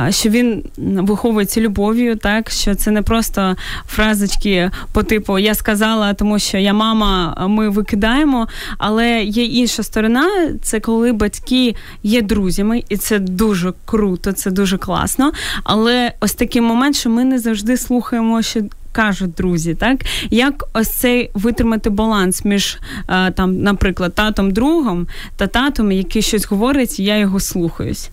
що 0.09 0.29
він 0.29 0.63
виховується 0.77 1.61
любов'ю, 1.61 2.15
так 2.15 2.51
що 2.51 2.75
це 2.75 2.91
не 2.91 3.01
просто 3.01 3.55
фразочки 3.87 4.71
по 4.93 5.03
типу 5.03 5.39
Я 5.39 5.55
сказала, 5.55 6.13
тому 6.13 6.39
що 6.39 6.50
я 6.57 6.73
мама, 6.73 7.35
ми 7.49 7.69
викидаємо. 7.69 8.47
Але 8.77 9.23
є 9.23 9.45
інша 9.45 9.83
сторона, 9.83 10.27
це 10.61 10.79
коли 10.79 11.11
батьки 11.13 11.75
є 12.03 12.21
друзями, 12.21 12.83
і 12.89 12.97
це 12.97 13.19
дуже 13.19 13.73
круто, 13.85 14.31
це 14.31 14.51
дуже 14.51 14.77
класно. 14.77 15.31
Але 15.63 16.13
ось 16.19 16.33
такий 16.33 16.61
момент, 16.61 16.95
що 16.95 17.09
ми 17.09 17.23
не 17.23 17.39
завжди 17.39 17.77
слухаємо, 17.77 18.41
що 18.41 18.61
кажуть 18.91 19.33
друзі, 19.33 19.75
так 19.75 20.05
як 20.29 20.63
ось 20.73 20.89
цей 20.89 21.31
витримати 21.33 21.89
баланс 21.89 22.45
між 22.45 22.77
е, 23.09 23.31
там, 23.31 23.61
наприклад, 23.61 24.15
татом 24.15 24.51
другом 24.51 25.07
та 25.37 25.47
татом, 25.47 25.91
який 25.91 26.21
щось 26.21 26.45
говорить, 26.45 26.99
я 26.99 27.17
його 27.17 27.39
слухаюсь. 27.39 28.09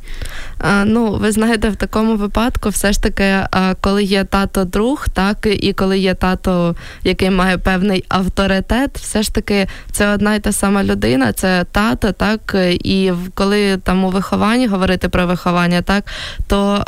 А, 0.59 0.85
Ну, 0.85 1.13
ви 1.13 1.33
знаєте, 1.33 1.69
в 1.69 1.77
такому 1.77 2.17
випадку, 2.17 2.69
все 2.69 2.93
ж 2.93 3.03
таки, 3.03 3.47
коли 3.81 4.05
є 4.05 4.25
тато 4.25 4.65
друг, 4.65 5.09
так 5.09 5.49
і 5.61 5.73
коли 5.73 5.99
є 5.99 6.15
тато, 6.15 6.77
який 7.05 7.31
має 7.31 7.59
певний 7.59 8.05
авторитет, 8.09 8.99
все 8.99 9.23
ж 9.23 9.35
таки 9.35 9.67
це 9.93 10.15
одна 10.15 10.35
й 10.35 10.41
та 10.41 10.53
сама 10.53 10.85
людина, 10.85 11.33
це 11.33 11.65
тато, 11.73 12.13
так 12.13 12.57
і 12.71 13.13
коли 13.35 13.77
там 13.77 14.05
у 14.05 14.11
вихованні 14.11 14.67
говорити 14.67 15.09
про 15.09 15.27
виховання, 15.27 15.83
так 15.83 16.05
то. 16.47 16.85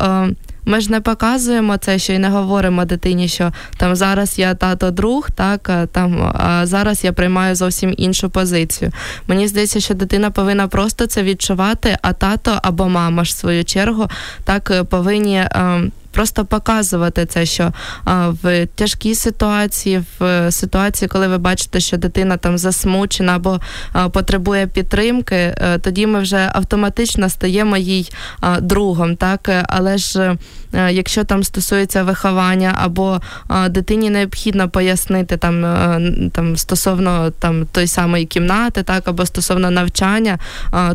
Е, 0.66 0.70
ми 0.70 0.80
ж 0.80 0.90
не 0.90 1.00
показуємо 1.00 1.76
це, 1.76 1.98
що 1.98 2.12
й 2.12 2.18
не 2.18 2.28
говоримо 2.28 2.84
дитині, 2.84 3.28
що 3.28 3.52
там 3.76 3.96
зараз 3.96 4.38
я 4.38 4.54
тато 4.54 4.90
друг, 4.90 5.30
так 5.30 5.70
там 5.92 6.32
а 6.34 6.66
зараз 6.66 7.04
я 7.04 7.12
приймаю 7.12 7.54
зовсім 7.54 7.94
іншу 7.96 8.30
позицію. 8.30 8.90
Мені 9.26 9.48
здається, 9.48 9.80
що 9.80 9.94
дитина 9.94 10.30
повинна 10.30 10.68
просто 10.68 11.06
це 11.06 11.22
відчувати, 11.22 11.96
а 12.02 12.12
тато 12.12 12.58
або 12.62 12.88
мама 12.88 13.24
ж 13.24 13.32
в 13.32 13.36
свою 13.36 13.64
чергу 13.64 14.08
так 14.44 14.84
повинні. 14.88 15.44
Ем, 15.50 15.92
просто 16.10 16.44
показувати 16.44 17.26
це, 17.26 17.46
що 17.46 17.72
в 18.42 18.66
тяжкій 18.66 19.14
ситуації, 19.14 20.04
в 20.18 20.52
ситуації, 20.52 21.08
коли 21.08 21.28
ви 21.28 21.38
бачите, 21.38 21.80
що 21.80 21.96
дитина 21.96 22.36
там 22.36 22.58
засмучена 22.58 23.36
або 23.36 23.60
потребує 24.10 24.66
підтримки, 24.66 25.36
е, 25.36 25.78
тоді 25.78 26.06
ми 26.06 26.20
вже 26.20 26.50
автоматично 26.52 27.28
стаємо 27.28 27.76
їй 27.76 28.12
другом, 28.60 29.16
так? 29.16 29.64
Але 29.68 29.98
ж 29.98 30.20
е, 30.20 30.36
якщо 30.72 31.24
там 31.24 31.44
стосується 31.44 32.02
виховання 32.02 32.78
або 32.82 33.20
дитині 33.68 34.10
необхідно 34.10 34.68
пояснити 34.68 35.36
там 35.36 35.64
е, 35.64 36.00
там 36.32 36.56
стосовно 36.56 37.30
там 37.30 37.66
той 37.72 37.86
самої 37.86 38.26
кімнати, 38.26 38.82
так 38.82 39.08
або 39.08 39.26
стосовно 39.26 39.70
навчання, 39.70 40.38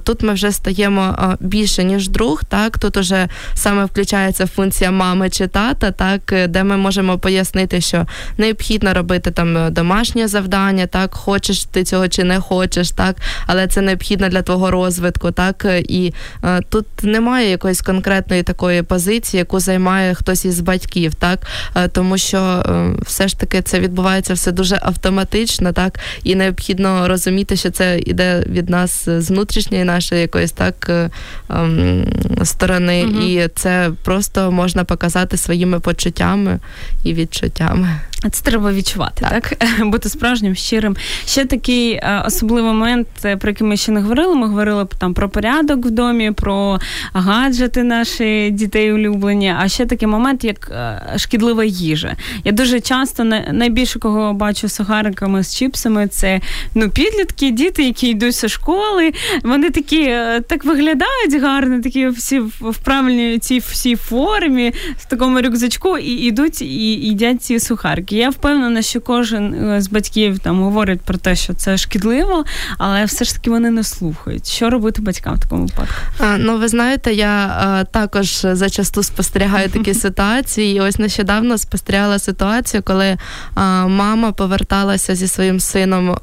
тут 0.03 0.23
ми 0.23 0.33
вже 0.33 0.51
стаємо 0.51 1.35
більше 1.39 1.83
ніж 1.83 2.09
друг, 2.09 2.43
так. 2.43 2.79
Тут 2.79 2.97
уже 2.97 3.27
саме 3.53 3.85
включається 3.85 4.47
функція 4.47 4.91
мами 4.91 5.29
чи 5.29 5.47
тата, 5.47 5.91
так 5.91 6.33
де 6.49 6.63
ми 6.63 6.77
можемо 6.77 7.17
пояснити, 7.17 7.81
що 7.81 8.05
необхідно 8.37 8.93
робити 8.93 9.31
там 9.31 9.73
домашнє 9.73 10.27
завдання, 10.27 10.87
так 10.87 11.13
хочеш 11.13 11.63
ти 11.63 11.83
цього 11.83 12.07
чи 12.07 12.23
не 12.23 12.39
хочеш, 12.39 12.91
так, 12.91 13.15
але 13.47 13.67
це 13.67 13.81
необхідно 13.81 14.29
для 14.29 14.41
твого 14.41 14.71
розвитку, 14.71 15.31
так. 15.31 15.65
І 15.79 16.13
е, 16.43 16.61
тут 16.69 16.85
немає 17.03 17.49
якоїсь 17.49 17.81
конкретної 17.81 18.43
такої 18.43 18.81
позиції, 18.81 19.39
яку 19.39 19.59
займає 19.65 20.13
хтось 20.13 20.45
із 20.45 20.59
батьків, 20.59 21.15
так 21.15 21.39
е, 21.75 21.87
тому 21.87 22.17
що 22.17 22.37
е, 22.37 22.95
все 23.05 23.27
ж 23.27 23.39
таки 23.39 23.61
це 23.61 23.79
відбувається 23.79 24.33
все 24.33 24.51
дуже 24.51 24.79
автоматично, 24.81 25.71
так 25.71 25.99
і 26.23 26.35
необхідно 26.35 27.07
розуміти, 27.07 27.55
що 27.55 27.71
це 27.71 27.99
йде 27.99 28.43
від 28.47 28.69
нас 28.69 29.09
з 29.09 29.29
внутрішньої 29.31 29.83
нашої 29.83 30.21
якоїсь 30.21 30.51
так 30.51 30.89
е, 30.89 31.09
ем, 31.49 32.05
сторони, 32.43 33.05
угу. 33.05 33.21
і 33.21 33.47
це 33.55 33.91
просто 34.03 34.51
можна 34.51 34.83
показати 34.83 35.37
своїми 35.37 35.79
почуттями 35.79 36.59
і 37.03 37.13
відчуттями. 37.13 37.99
Це 38.31 38.43
треба 38.43 38.73
відчувати, 38.73 39.27
так? 39.29 39.49
так? 39.49 39.87
Бути 39.87 40.09
справжнім, 40.09 40.55
щирим. 40.55 40.95
Ще 41.25 41.45
такий 41.45 41.91
е, 41.91 42.23
особливий 42.25 42.73
момент, 42.73 43.07
е, 43.25 43.37
про 43.37 43.49
який 43.49 43.67
ми 43.67 43.77
ще 43.77 43.91
не 43.91 44.01
говорили. 44.01 44.35
Ми 44.35 44.47
говорили 44.47 44.87
там 44.99 45.13
про 45.13 45.29
порядок 45.29 45.85
в 45.85 45.89
домі, 45.89 46.31
про 46.31 46.79
гаджети 47.13 47.83
наші 47.83 48.49
дітей 48.51 48.93
улюблені. 48.93 49.53
А 49.59 49.67
ще 49.67 49.85
такий 49.85 50.07
момент, 50.07 50.43
як 50.43 50.71
е, 50.71 51.01
шкідлива 51.17 51.63
їжа. 51.63 52.15
Я 52.43 52.51
дуже 52.51 52.79
часто 52.79 53.23
найбільше 53.51 53.99
кого 53.99 54.33
бачу 54.33 54.69
сухариками, 54.69 55.43
з 55.43 55.55
чіпсами, 55.55 56.07
це 56.07 56.41
ну, 56.75 56.89
підлітки, 56.89 57.51
діти, 57.51 57.83
які 57.83 58.09
йдуть 58.09 58.35
зі 58.35 58.49
школи. 58.49 59.13
Вони 59.43 59.69
такі 59.69 60.05
так 60.47 60.65
виглядають 60.65 61.41
гарно, 61.41 61.81
такі 61.81 62.07
всі 62.07 62.39
в 62.39 62.77
правильній 62.83 63.39
цій 63.39 63.59
всій 63.59 63.95
формі, 63.95 64.73
в 64.97 65.05
такому 65.05 65.41
рюкзачку, 65.41 65.97
і 65.97 66.11
йдуть 66.11 66.61
і 66.61 66.65
їдять 66.65 67.43
ці 67.43 67.59
сухарики. 67.59 68.14
Я 68.15 68.29
впевнена, 68.29 68.81
що 68.81 69.01
кожен 69.01 69.53
е, 69.53 69.81
з 69.81 69.87
батьків 69.87 70.39
там 70.39 70.63
говорить 70.63 71.01
про 71.01 71.17
те, 71.17 71.35
що 71.35 71.53
це 71.53 71.77
шкідливо, 71.77 72.45
але 72.77 73.05
все 73.05 73.25
ж 73.25 73.35
таки 73.35 73.49
вони 73.49 73.71
не 73.71 73.83
слухають. 73.83 74.47
Що 74.47 74.69
робити 74.69 75.01
батькам 75.01 75.35
в 75.35 75.39
такому 75.39 75.65
випадку? 75.65 75.95
А, 76.19 76.37
Ну, 76.37 76.57
ви 76.57 76.67
знаєте, 76.67 77.13
я 77.13 77.57
а, 77.59 77.83
також 77.83 78.39
зачасту 78.51 79.03
спостерігаю 79.03 79.69
такі 79.69 79.93
ситуації. 80.05 80.77
І 80.77 80.79
Ось 80.79 80.99
нещодавно 80.99 81.57
спостерігала 81.57 82.19
ситуацію, 82.19 82.83
коли 82.83 83.17
а, 83.55 83.87
мама 83.87 84.31
поверталася 84.31 85.15
зі 85.15 85.27
своїм 85.27 85.59
сином, 85.59 86.17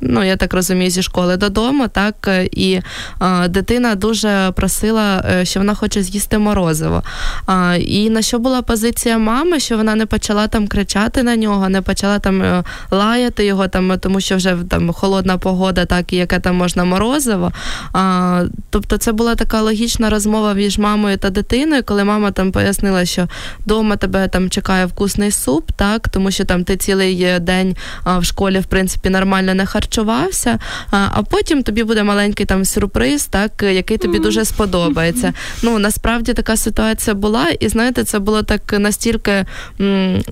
ну 0.00 0.24
я 0.24 0.36
так 0.36 0.54
розумію, 0.54 0.90
зі 0.90 1.02
школи 1.02 1.36
додому, 1.36 1.88
так 1.88 2.30
і 2.52 2.80
дитина 3.48 3.94
дуже 3.94 4.52
просила, 4.56 5.24
е, 5.30 5.44
що 5.44 5.60
вона 5.60 5.74
хоче 5.74 6.02
з'їсти 6.02 6.38
морозиво. 6.38 7.02
І 7.78 8.10
на 8.10 8.22
що 8.22 8.38
була 8.38 8.62
позиція 8.62 9.18
мами, 9.18 9.60
що 9.60 9.76
вона 9.76 9.94
не 9.94 10.06
почала 10.06 10.46
там 10.46 10.68
кричати 10.68 10.99
кричати 11.00 11.22
на 11.22 11.36
нього, 11.36 11.68
не 11.68 11.82
почала 11.82 12.18
там 12.18 12.42
е, 12.42 12.64
лаяти 12.90 13.44
його, 13.44 13.68
там, 13.68 13.98
тому 13.98 14.20
що 14.20 14.36
вже 14.36 14.56
там 14.68 14.92
холодна 14.92 15.38
погода, 15.38 15.84
так 15.84 16.12
і 16.12 16.16
яке 16.16 16.38
там 16.38 16.56
можна 16.56 16.84
морозиво. 16.84 17.52
А, 17.92 18.44
Тобто 18.70 18.96
це 18.96 19.12
була 19.12 19.34
така 19.34 19.60
логічна 19.60 20.10
розмова 20.10 20.54
між 20.54 20.78
мамою 20.78 21.16
та 21.16 21.30
дитиною, 21.30 21.82
коли 21.84 22.04
мама 22.04 22.30
там 22.30 22.52
пояснила, 22.52 23.04
що 23.04 23.28
вдома 23.66 23.96
тебе 23.96 24.28
там 24.28 24.50
чекає 24.50 24.86
вкусний 24.86 25.30
суп, 25.30 25.70
так, 25.76 26.08
тому 26.08 26.30
що 26.30 26.44
там 26.44 26.64
ти 26.64 26.76
цілий 26.76 27.22
е, 27.22 27.38
день 27.38 27.76
а, 28.04 28.18
в 28.18 28.24
школі, 28.24 28.58
в 28.58 28.64
принципі, 28.64 29.10
нормально 29.10 29.54
не 29.54 29.66
харчувався, 29.66 30.58
а, 30.90 31.08
а 31.14 31.22
потім 31.22 31.62
тобі 31.62 31.84
буде 31.84 32.02
маленький 32.02 32.46
там 32.46 32.64
сюрприз, 32.64 33.26
так, 33.26 33.62
який 33.62 33.98
тобі 33.98 34.18
дуже 34.18 34.44
сподобається. 34.44 35.32
Ну, 35.62 35.78
насправді 35.78 36.32
така 36.32 36.56
ситуація 36.56 37.14
була, 37.14 37.48
і 37.60 37.68
знаєте, 37.68 38.04
це 38.04 38.18
було 38.18 38.42
так 38.42 38.78
настільки 38.78 39.44
м, 39.80 40.22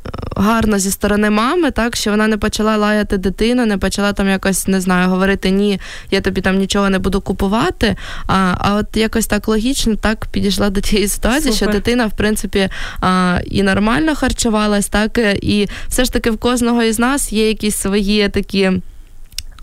гарно 0.48 0.78
зі 0.78 0.90
сторони 0.90 1.30
мами, 1.30 1.70
так 1.70 1.96
що 1.96 2.10
вона 2.10 2.26
не 2.26 2.36
почала 2.36 2.76
лаяти 2.76 3.16
дитину, 3.16 3.66
не 3.66 3.78
почала 3.78 4.12
там 4.12 4.28
якось 4.28 4.68
не 4.68 4.80
знаю, 4.80 5.08
говорити 5.08 5.50
ні, 5.50 5.80
я 6.10 6.20
тобі 6.20 6.40
там 6.40 6.58
нічого 6.58 6.90
не 6.90 6.98
буду 6.98 7.20
купувати. 7.20 7.96
А 8.26 8.54
а 8.58 8.74
от 8.74 8.96
якось 8.96 9.26
так 9.26 9.48
логічно 9.48 9.96
так 9.96 10.26
підійшла 10.26 10.70
до 10.70 10.80
тієї 10.80 11.08
ситуації, 11.08 11.52
Супер. 11.52 11.56
що 11.56 11.78
дитина, 11.78 12.06
в 12.06 12.12
принципі, 12.16 12.68
а, 13.00 13.38
і 13.46 13.62
нормально 13.62 14.14
харчувалась, 14.14 14.88
так 14.88 15.18
і 15.42 15.68
все 15.88 16.04
ж 16.04 16.12
таки 16.12 16.30
в 16.30 16.38
кожного 16.38 16.82
із 16.82 16.98
нас 16.98 17.32
є 17.32 17.48
якісь 17.48 17.76
свої 17.76 18.28
такі 18.28 18.72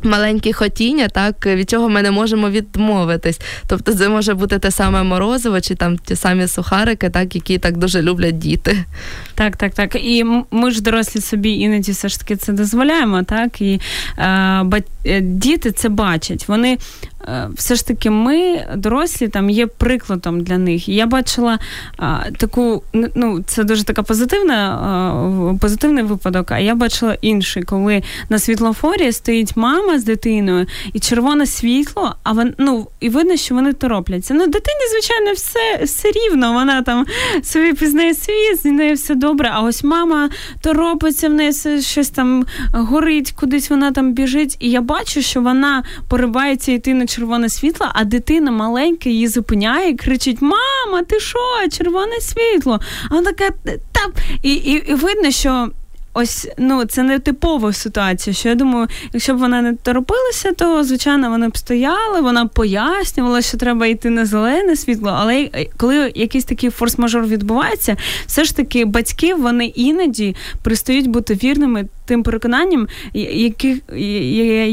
маленькі 0.04 0.54
хотіння, 0.54 1.08
так 1.08 1.46
від 1.46 1.70
чого 1.70 1.90
ми 1.90 2.02
не 2.02 2.12
можемо 2.12 2.50
відмовитись. 2.50 3.42
Тобто, 3.68 3.94
це 3.94 4.10
може 4.10 4.34
бути 4.34 4.60
те 4.60 4.72
саме 4.72 5.04
морозиво, 5.04 5.62
чи 5.62 5.76
там 5.76 5.98
ті 5.98 6.16
самі 6.16 6.48
сухарики, 6.48 7.10
так 7.10 7.36
які 7.36 7.58
так 7.58 7.78
дуже 7.78 8.02
люблять 8.02 8.38
діти. 8.38 8.86
Так, 9.36 9.58
так, 9.58 9.74
так. 9.74 9.96
І 9.96 10.24
ми 10.52 10.72
ж 10.72 10.82
дорослі 10.82 11.22
собі 11.22 11.52
іноді 11.52 11.92
все 11.92 12.10
ж 12.10 12.20
таки 12.20 12.36
це 12.36 12.54
дозволяємо, 12.54 13.24
так 13.24 13.62
і 13.62 13.82
е, 14.18 15.22
діти 15.22 15.72
це 15.72 15.90
бачать. 15.90 16.48
Вони 16.48 16.78
Е, 17.15 17.15
все 17.56 17.76
ж 17.76 17.88
таки 17.88 18.10
ми, 18.10 18.68
дорослі, 18.76 19.28
там 19.28 19.50
є 19.50 19.68
прикладом 19.68 20.42
для 20.42 20.58
них. 20.58 20.90
Я 20.90 21.06
бачила 21.06 21.60
а, 21.98 22.18
таку, 22.38 22.84
ну 23.16 23.44
це 23.48 23.64
дуже 23.64 23.84
така 23.84 24.04
позитивна, 24.04 24.56
а, 24.56 25.58
позитивний 25.62 26.04
випадок. 26.04 26.52
А 26.52 26.60
я 26.60 26.76
бачила 26.76 27.18
інший, 27.22 27.64
коли 27.64 28.04
на 28.30 28.40
світлофорі 28.40 29.12
стоїть 29.12 29.58
мама 29.58 30.00
з 30.00 30.04
дитиною 30.04 30.66
і 30.94 31.00
червоне 31.00 31.46
світло, 31.46 32.16
а 32.24 32.32
вон, 32.32 32.54
ну, 32.58 32.88
і 33.00 33.10
видно, 33.10 33.38
що 33.38 33.56
вони 33.56 33.74
торопляться. 33.74 34.34
Ну, 34.34 34.48
дитині, 34.48 34.80
звичайно, 34.92 35.34
все 35.34 35.84
все 35.84 36.12
рівно. 36.12 36.54
Вона 36.54 36.82
там 36.82 37.06
собі 37.44 37.74
пізнає 37.74 38.14
світ, 38.14 38.62
з 38.62 38.66
нею 38.66 38.96
все 38.96 39.16
добре. 39.16 39.50
А 39.54 39.62
ось 39.62 39.84
мама 39.84 40.30
торопиться 40.62 41.30
в 41.30 41.34
неї 41.34 41.54
щось 41.82 42.10
там 42.10 42.46
горить, 42.74 43.32
кудись 43.32 43.70
вона 43.70 43.92
там 43.92 44.14
біжить. 44.14 44.58
І 44.60 44.70
я 44.70 44.82
бачу, 44.82 45.22
що 45.22 45.42
вона 45.42 45.84
поривається 46.10 46.72
йти 46.72 46.94
на 46.94 47.06
червоне 47.16 47.50
світло, 47.50 47.88
а 47.94 48.04
дитина 48.04 48.52
маленька 48.52 49.10
її 49.10 49.28
зупиняє 49.28 49.90
і 49.90 49.96
кричить: 49.96 50.42
Мама, 50.42 51.04
ти 51.08 51.20
що? 51.20 51.40
Червоне 51.72 52.20
світло? 52.22 52.80
А 53.10 53.16
вона 53.16 53.32
така 53.32 53.54
та 53.92 54.02
і, 54.44 54.54
і, 54.54 54.72
і 54.72 54.94
видно, 54.94 55.32
що 55.32 55.70
ось 56.16 56.48
ну 56.58 56.86
це 56.86 57.04
не 57.04 57.20
типова 57.20 57.74
ситуація. 57.74 58.34
Що 58.34 58.50
я 58.50 58.56
думаю, 58.56 58.88
якщо 59.14 59.34
б 59.34 59.38
вона 59.38 59.62
не 59.62 59.74
торопилася, 59.74 60.52
то 60.52 60.84
звичайно 60.84 61.30
вони 61.30 61.48
б 61.48 61.58
стояли, 61.58 62.22
вона 62.22 62.46
пояснювала, 62.46 63.42
що 63.42 63.58
треба 63.58 63.86
йти 63.86 64.10
на 64.10 64.26
зелене 64.26 64.76
світло. 64.76 65.16
Але 65.16 65.50
коли 65.78 66.12
якийсь 66.16 66.46
такий 66.46 66.70
форс-мажор 66.70 67.28
відбувається, 67.28 67.98
все 68.26 68.44
ж 68.44 68.56
таки 68.56 68.86
батьки 68.86 69.36
вони 69.36 69.66
іноді 69.66 70.36
пристають 70.64 71.08
бути 71.08 71.34
вірними 71.34 71.86
тим 72.06 72.24
переконанням, 72.24 72.88
які, 73.14 73.82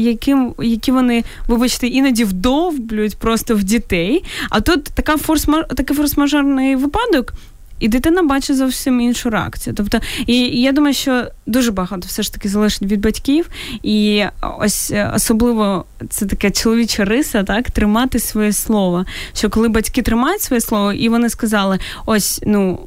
яким, 0.01 0.53
які 0.59 0.91
вони, 0.91 1.23
вибачте, 1.47 1.87
іноді 1.87 2.23
вдовблюють 2.23 3.17
просто 3.17 3.55
в 3.55 3.63
дітей. 3.63 4.23
А 4.49 4.61
тут 4.61 4.83
така 4.83 5.15
форс-мажор, 5.15 5.75
такий 5.75 5.97
форс-мажорний 5.97 6.75
випадок 6.77 7.33
і 7.83 7.87
дитина 7.87 8.23
бачить 8.23 8.57
зовсім 8.57 9.01
іншу 9.01 9.29
реакцію. 9.29 9.73
Тобто, 9.77 9.99
і, 10.27 10.61
я 10.61 10.71
думаю, 10.71 10.93
що 10.93 11.25
дуже 11.45 11.71
багато 11.71 12.07
все 12.07 12.23
ж 12.23 12.33
таки 12.33 12.49
залежить 12.49 12.81
від 12.81 13.01
батьків, 13.01 13.49
і 13.83 14.23
ось 14.59 14.91
е, 14.91 15.11
особливо 15.15 15.85
це 16.09 16.25
таке 16.25 16.51
чоловіча 16.51 17.05
риса, 17.05 17.43
так 17.43 17.71
тримати 17.71 18.19
своє 18.19 18.53
слово. 18.53 19.05
Що 19.33 19.49
коли 19.49 19.69
батьки 19.69 20.01
тримають 20.01 20.41
своє 20.41 20.61
слово, 20.61 20.93
і 20.93 21.09
вони 21.09 21.29
сказали: 21.29 21.79
ось 22.05 22.41
ну 22.45 22.79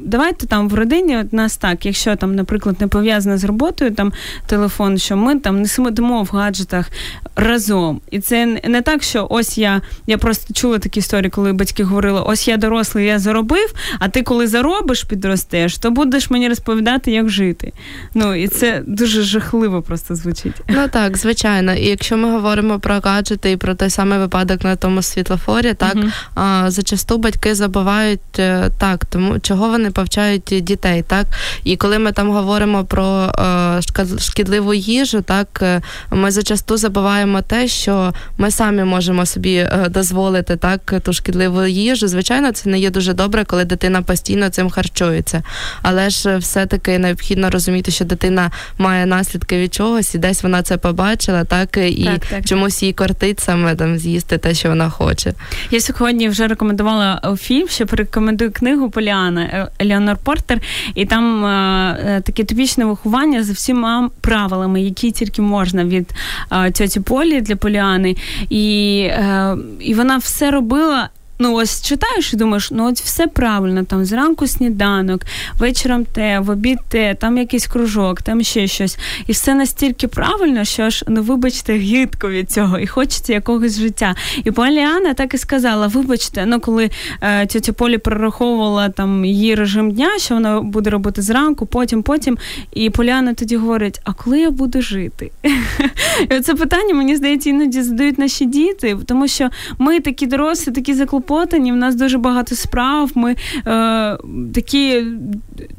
давайте 0.00 0.46
там 0.46 0.68
в 0.68 0.74
родині 0.74 1.18
от 1.18 1.32
нас 1.32 1.56
так, 1.56 1.86
якщо 1.86 2.16
там, 2.16 2.34
наприклад, 2.34 2.76
не 2.80 2.86
пов'язане 2.86 3.38
з 3.38 3.44
роботою, 3.44 3.90
там 3.90 4.12
телефон, 4.46 4.98
що 4.98 5.16
ми 5.16 5.38
там 5.38 5.62
не 5.62 5.68
сидимо 5.68 6.22
в 6.22 6.28
гаджетах 6.32 6.90
разом. 7.36 8.00
І 8.10 8.20
це 8.20 8.46
не 8.64 8.82
так, 8.82 9.02
що 9.02 9.26
ось 9.30 9.58
я 9.58 9.80
я 10.06 10.18
просто 10.18 10.54
чула 10.54 10.78
такі 10.78 11.00
історії, 11.00 11.30
коли 11.30 11.52
батьки 11.52 11.84
говорили: 11.84 12.20
ось 12.26 12.48
я 12.48 12.56
дорослий, 12.56 13.06
я 13.06 13.18
заробив, 13.18 13.74
а 13.98 14.08
ти 14.08 14.22
коли 14.22 14.43
заробиш, 14.46 15.04
підростеш, 15.04 15.78
то 15.78 15.90
будеш 15.90 16.30
мені 16.30 16.48
розповідати, 16.48 17.10
як 17.10 17.28
жити. 17.28 17.72
Ну 18.14 18.34
і 18.34 18.48
це 18.48 18.82
дуже 18.86 19.22
жахливо 19.22 19.82
просто 19.82 20.14
звучить. 20.14 20.62
Ну 20.68 20.88
так, 20.88 21.16
звичайно. 21.16 21.74
І 21.74 21.86
якщо 21.86 22.16
ми 22.16 22.30
говоримо 22.30 22.78
про 22.78 23.00
гаджети 23.04 23.50
і 23.50 23.56
про 23.56 23.74
той 23.74 23.90
самий 23.90 24.18
випадок 24.18 24.64
на 24.64 24.76
тому 24.76 25.02
світлофорі, 25.02 25.74
так 25.74 25.94
uh 25.94 26.10
а, 26.34 26.70
зачасту 26.70 27.18
батьки 27.18 27.54
забувають 27.54 28.38
е, 28.38 28.70
так, 28.78 29.04
тому 29.04 29.38
чого 29.40 29.68
вони 29.68 29.90
повчають 29.90 30.54
дітей, 30.60 31.04
так 31.08 31.26
і 31.64 31.76
коли 31.76 31.98
ми 31.98 32.12
там 32.12 32.30
говоримо 32.30 32.84
про 32.84 33.04
а, 33.04 33.80
е, 33.98 34.18
шкідливу 34.18 34.74
їжу, 34.74 35.22
так 35.22 35.48
е, 35.62 35.82
ми 36.10 36.30
зачасту 36.30 36.76
забуваємо 36.76 37.42
те, 37.42 37.68
що 37.68 38.14
ми 38.38 38.50
самі 38.50 38.84
можемо 38.84 39.26
собі 39.26 39.68
дозволити 39.90 40.56
так 40.56 40.94
ту 41.02 41.12
шкідливу 41.12 41.64
їжу. 41.64 42.08
Звичайно, 42.08 42.52
це 42.52 42.70
не 42.70 42.78
є 42.78 42.90
дуже 42.90 43.12
добре, 43.12 43.44
коли 43.44 43.64
дитина 43.64 44.02
постійно 44.02 44.33
цим 44.50 44.70
харчується. 44.70 45.42
Але 45.82 46.10
ж 46.10 46.36
все-таки 46.36 46.98
необхідно 46.98 47.50
розуміти, 47.50 47.90
що 47.90 48.04
дитина 48.04 48.50
має 48.78 49.06
наслідки 49.06 49.58
від 49.58 49.74
чогось, 49.74 50.14
і 50.14 50.18
десь 50.18 50.42
вона 50.42 50.62
це 50.62 50.76
побачила, 50.76 51.44
так 51.44 51.76
і 51.76 52.04
так, 52.04 52.26
так. 52.26 52.44
чомусь 52.44 52.82
їй 52.82 52.92
кортить 52.92 53.40
саме 53.40 53.74
там 53.74 53.98
з'їсти 53.98 54.38
те, 54.38 54.54
що 54.54 54.68
вона 54.68 54.90
хоче. 54.90 55.34
Я 55.70 55.80
сьогодні 55.80 56.28
вже 56.28 56.46
рекомендувала 56.46 57.36
фільм, 57.40 57.68
що 57.68 57.86
порекомендую 57.86 58.52
книгу 58.52 58.90
Поліана 58.90 59.42
е, 59.42 59.68
Еліонор 59.80 60.16
Портер, 60.16 60.60
і 60.94 61.06
там 61.06 61.44
е, 61.44 61.98
е, 62.06 62.20
таке 62.20 62.44
типічне 62.44 62.84
виховання 62.84 63.44
за 63.44 63.52
всіма 63.52 64.10
правилами, 64.20 64.82
які 64.82 65.10
тільки 65.10 65.42
можна 65.42 65.84
від 65.84 66.14
е, 66.52 66.70
тьоті 66.70 67.00
Полі 67.00 67.40
для 67.40 67.56
Поліани. 67.56 68.16
І, 68.50 68.98
е, 69.10 69.56
І 69.80 69.94
вона 69.94 70.16
все 70.16 70.50
робила 70.50 71.08
ну 71.38 71.54
ось 71.54 71.82
читаєш 71.82 72.32
і 72.32 72.36
думаєш, 72.36 72.70
ну 72.70 72.88
от 72.88 73.00
все 73.00 73.26
правильно, 73.26 73.84
там 73.84 74.04
зранку 74.04 74.46
сніданок, 74.46 75.20
вечором 75.58 76.04
те, 76.04 76.40
в 76.40 76.50
обід 76.50 76.78
те, 76.88 77.14
там 77.14 77.38
якийсь 77.38 77.66
кружок, 77.66 78.22
там 78.22 78.42
ще 78.42 78.66
щось. 78.66 78.98
І 79.26 79.32
все 79.32 79.54
настільки 79.54 80.08
правильно, 80.08 80.64
що 80.64 80.90
ж, 80.90 81.04
ну 81.08 81.22
вибачте, 81.22 81.78
гидко 81.78 82.30
від 82.30 82.50
цього, 82.50 82.78
і 82.78 82.86
хочеться 82.86 83.32
якогось 83.32 83.78
життя. 83.78 84.14
І 84.44 84.50
Поліана 84.50 85.14
так 85.14 85.34
і 85.34 85.38
сказала: 85.38 85.86
вибачте, 85.86 86.46
ну 86.46 86.60
коли 86.60 86.90
е, 87.20 87.46
тетя 87.46 87.72
Полі 87.72 87.98
прораховувала 87.98 88.88
там 88.88 89.24
її 89.24 89.54
режим 89.54 89.90
дня, 89.90 90.18
що 90.18 90.34
вона 90.34 90.60
буде 90.60 90.90
робити 90.90 91.22
зранку, 91.22 91.66
потім, 91.66 92.02
потім. 92.02 92.38
І 92.72 92.90
Поліана 92.90 93.34
тоді 93.34 93.56
говорить: 93.56 94.00
а 94.04 94.12
коли 94.12 94.40
я 94.40 94.50
буду 94.50 94.82
жити? 94.82 95.30
І 96.30 96.40
Це 96.40 96.54
питання, 96.54 96.94
мені 96.94 97.16
здається, 97.16 97.50
іноді 97.50 97.82
задають 97.82 98.18
наші 98.18 98.44
діти, 98.44 98.96
тому 99.06 99.28
що 99.28 99.50
ми 99.78 100.00
такі 100.00 100.26
дорослі, 100.26 100.72
такі 100.72 100.94
заклопотані, 100.94 101.23
заклопотані, 101.24 101.72
в 101.72 101.76
нас 101.76 101.94
дуже 101.94 102.18
багато 102.18 102.54
справ. 102.54 103.10
Ми 103.14 103.36
е, 103.66 104.18
такі 104.54 105.04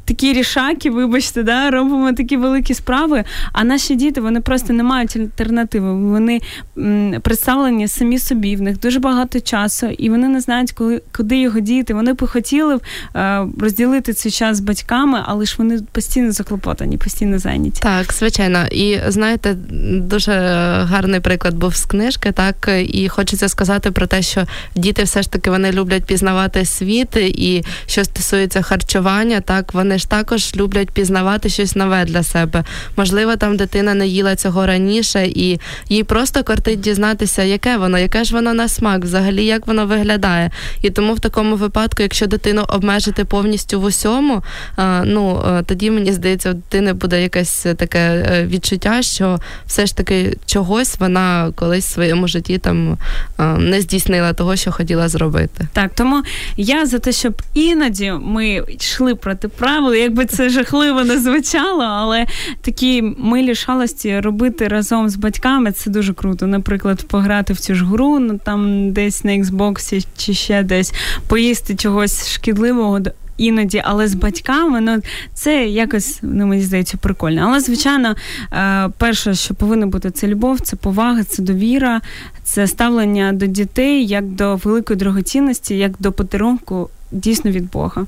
такі 0.04 0.32
рішаки, 0.32 0.90
вибачте, 0.90 1.42
да, 1.42 1.70
робимо 1.70 2.12
такі 2.12 2.36
великі 2.36 2.74
справи. 2.74 3.24
А 3.52 3.64
наші 3.64 3.94
діти 3.94 4.20
вони 4.20 4.40
просто 4.40 4.72
не 4.72 4.82
мають 4.82 5.16
альтернативи. 5.16 5.94
Вони 5.94 6.40
м, 6.78 7.14
представлені 7.22 7.88
самі 7.88 8.18
собі, 8.18 8.56
в 8.56 8.62
них 8.62 8.80
дуже 8.80 8.98
багато 8.98 9.40
часу, 9.40 9.86
і 9.86 10.10
вони 10.10 10.28
не 10.28 10.40
знають, 10.40 10.72
коли 10.72 11.02
куди 11.16 11.38
його 11.38 11.60
діти. 11.60 11.94
Вони 11.94 12.12
б 12.12 12.26
хотіли 12.26 12.78
е, 13.16 13.46
розділити 13.60 14.12
цей 14.12 14.32
час 14.32 14.56
з 14.56 14.60
батьками, 14.60 15.22
але 15.26 15.44
ж 15.44 15.54
вони 15.58 15.80
постійно 15.92 16.32
заклопотані, 16.32 16.98
постійно 16.98 17.38
зайняті. 17.38 17.80
Так, 17.82 18.12
звичайно. 18.12 18.66
І 18.66 18.98
знаєте, 19.08 19.54
дуже 19.92 20.32
гарний 20.88 21.20
приклад 21.20 21.54
був 21.54 21.76
з 21.76 21.84
книжки, 21.84 22.32
так 22.32 22.70
і 22.88 23.08
хочеться 23.08 23.48
сказати 23.48 23.90
про 23.90 24.06
те, 24.06 24.22
що 24.22 24.46
діти 24.76 25.02
все 25.02 25.22
ж 25.22 25.32
таки 25.32 25.50
вони 25.50 25.72
люблять 25.72 26.04
пізнавати 26.04 26.64
світ, 26.64 27.16
і 27.16 27.64
що 27.86 28.04
стосується 28.04 28.62
харчування, 28.62 29.40
так 29.40 29.65
вони 29.74 29.98
ж 29.98 30.10
також 30.10 30.56
люблять 30.56 30.90
пізнавати 30.90 31.48
щось 31.48 31.76
нове 31.76 32.04
для 32.04 32.22
себе. 32.22 32.64
Можливо, 32.96 33.36
там 33.36 33.56
дитина 33.56 33.94
не 33.94 34.06
їла 34.06 34.36
цього 34.36 34.66
раніше, 34.66 35.26
і 35.26 35.60
їй 35.88 36.04
просто 36.04 36.44
кортить 36.44 36.80
дізнатися, 36.80 37.42
яке 37.42 37.76
воно, 37.76 37.98
яке 37.98 38.24
ж 38.24 38.34
воно 38.34 38.54
на 38.54 38.68
смак, 38.68 39.04
взагалі 39.04 39.44
як 39.44 39.66
воно 39.66 39.86
виглядає. 39.86 40.50
І 40.82 40.90
тому 40.90 41.14
в 41.14 41.20
такому 41.20 41.56
випадку, 41.56 42.02
якщо 42.02 42.26
дитину 42.26 42.64
обмежити 42.68 43.24
повністю 43.24 43.80
в 43.80 43.84
усьому, 43.84 44.42
ну 45.04 45.42
тоді 45.66 45.90
мені 45.90 46.12
здається, 46.12 46.50
у 46.50 46.54
дитини 46.54 46.92
буде 46.92 47.22
якесь 47.22 47.66
таке 47.76 47.98
е, 47.98 48.46
відчуття, 48.46 49.02
що 49.02 49.38
все 49.66 49.86
ж 49.86 49.96
таки 49.96 50.36
чогось 50.46 50.96
вона 51.00 51.52
колись 51.54 51.86
в 51.86 51.92
своєму 51.92 52.28
житті 52.28 52.58
там 52.58 52.98
не 53.58 53.80
здійснила 53.80 54.32
того, 54.32 54.56
що 54.56 54.72
хотіла 54.72 55.08
зробити. 55.08 55.68
Так, 55.72 55.90
тому 55.94 56.22
я 56.56 56.86
за 56.86 56.98
те, 56.98 57.12
щоб 57.12 57.42
іноді 57.54 58.12
ми 58.12 58.62
йшли 58.68 59.14
проти 59.14 59.48
правил, 59.58 59.94
якби 59.94 60.26
це 60.26 60.48
жахливо 60.48 61.04
не 61.04 61.18
звучало, 61.18 61.82
але 61.82 62.26
такі 62.60 63.02
милі 63.18 63.54
шалості 63.54 64.20
робити 64.20 64.68
разом 64.68 65.08
з 65.08 65.16
батьками 65.16 65.72
це 65.72 65.90
дуже 65.90 66.14
круто. 66.14 66.46
Наприклад, 66.46 67.04
пограти 67.08 67.52
в 67.52 67.60
цю 67.60 67.74
ж 67.74 67.84
гру, 67.84 68.18
ну 68.18 68.40
там 68.44 68.92
десь 68.92 69.24
на 69.24 69.32
Xbox 69.32 70.06
чи 70.16 70.34
ще 70.34 70.62
десь 70.62 70.94
поїсти 71.28 71.74
чогось 71.74 72.28
шкідливого 72.28 73.00
іноді, 73.36 73.82
але 73.84 74.08
з 74.08 74.14
батьками, 74.14 74.80
ну 74.80 75.02
це 75.34 75.66
якось 75.66 76.18
ну, 76.22 76.46
мені 76.46 76.62
здається 76.62 76.96
прикольно. 76.96 77.46
Але 77.48 77.60
звичайно, 77.60 78.14
е, 78.52 78.88
перше, 78.98 79.34
що 79.34 79.54
повинно 79.54 79.86
бути, 79.86 80.10
це 80.10 80.26
любов, 80.26 80.60
це 80.60 80.76
повага, 80.76 81.24
це 81.24 81.42
довіра, 81.42 82.00
це 82.44 82.66
ставлення 82.66 83.32
до 83.32 83.46
дітей 83.46 84.06
як 84.06 84.24
до 84.24 84.56
великої 84.56 84.98
дорогоцінності, 84.98 85.76
як 85.76 85.92
до 85.98 86.12
подарунку 86.12 86.90
дійсно 87.12 87.50
від 87.50 87.70
Бога. 87.70 88.06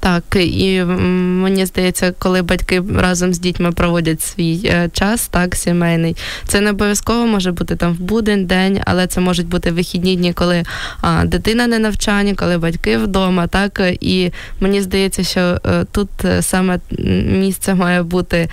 Так, 0.00 0.24
і 0.36 0.84
мені 0.84 1.66
здається, 1.66 2.12
коли 2.18 2.42
батьки 2.42 2.82
разом 2.96 3.34
з 3.34 3.38
дітьми 3.38 3.72
проводять 3.72 4.22
свій 4.22 4.60
е, 4.64 4.90
час, 4.92 5.28
так, 5.28 5.54
сімейний, 5.54 6.16
це 6.46 6.60
не 6.60 6.70
обов'язково 6.70 7.26
може 7.26 7.52
бути 7.52 7.76
там 7.76 7.92
в 7.92 8.00
будень 8.00 8.46
день, 8.46 8.80
але 8.84 9.06
це 9.06 9.20
можуть 9.20 9.46
бути 9.46 9.70
вихідні 9.70 10.16
дні, 10.16 10.32
коли 10.32 10.62
а, 11.00 11.24
дитина 11.24 11.66
не 11.66 11.78
навчання, 11.78 12.34
коли 12.36 12.58
батьки 12.58 12.98
вдома, 12.98 13.46
так 13.46 13.82
і 14.00 14.30
мені 14.60 14.82
здається, 14.82 15.22
що 15.22 15.40
е, 15.40 15.84
тут 15.92 16.08
е, 16.24 16.42
саме 16.42 16.78
місце 17.26 17.74
має 17.74 18.02
бути 18.02 18.48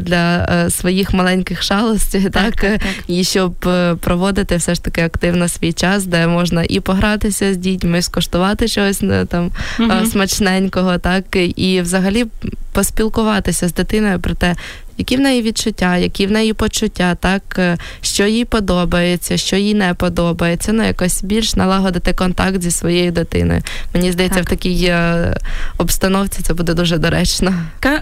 для 0.00 0.48
своїх 0.70 1.14
маленьких 1.14 1.62
шалостей, 1.62 2.22
так, 2.22 2.32
так, 2.32 2.54
так, 2.54 2.78
так. 2.78 2.90
і 3.08 3.24
щоб 3.24 3.52
проводити 4.00 4.56
все 4.56 4.74
ж 4.74 4.84
таки 4.84 5.02
активно 5.02 5.48
свій 5.48 5.72
час, 5.72 6.04
де 6.04 6.26
можна 6.26 6.64
і 6.68 6.80
погратися 6.80 7.54
з 7.54 7.56
дітьми, 7.56 8.02
скоштувати 8.02 8.68
щось 8.68 9.02
там 9.28 9.50
угу. 9.78 10.06
смачненького, 10.06 10.87
так 10.98 11.36
і 11.36 11.80
взагалі 11.80 12.26
поспілкуватися 12.72 13.68
з 13.68 13.74
дитиною 13.74 14.20
про 14.20 14.34
те, 14.34 14.56
які 14.98 15.16
в 15.16 15.20
неї 15.20 15.42
відчуття, 15.42 15.96
які 15.96 16.26
в 16.26 16.30
неї 16.30 16.52
почуття, 16.52 17.14
так 17.14 17.42
е, 17.58 17.76
що 18.00 18.26
їй 18.26 18.44
подобається, 18.44 19.36
що 19.36 19.56
їй 19.56 19.74
не 19.74 19.94
подобається. 19.94 20.72
Ну 20.72 20.86
якось 20.86 21.22
більш 21.22 21.56
налагодити 21.56 22.12
контакт 22.12 22.62
зі 22.62 22.70
своєю 22.70 23.12
дитиною. 23.12 23.60
Мені 23.94 24.12
здається, 24.12 24.38
так. 24.38 24.46
в 24.46 24.50
такій 24.50 24.84
е, 24.84 25.34
обстановці 25.78 26.42
це 26.42 26.54
буде 26.54 26.74
дуже 26.74 26.98
доречно. 26.98 27.54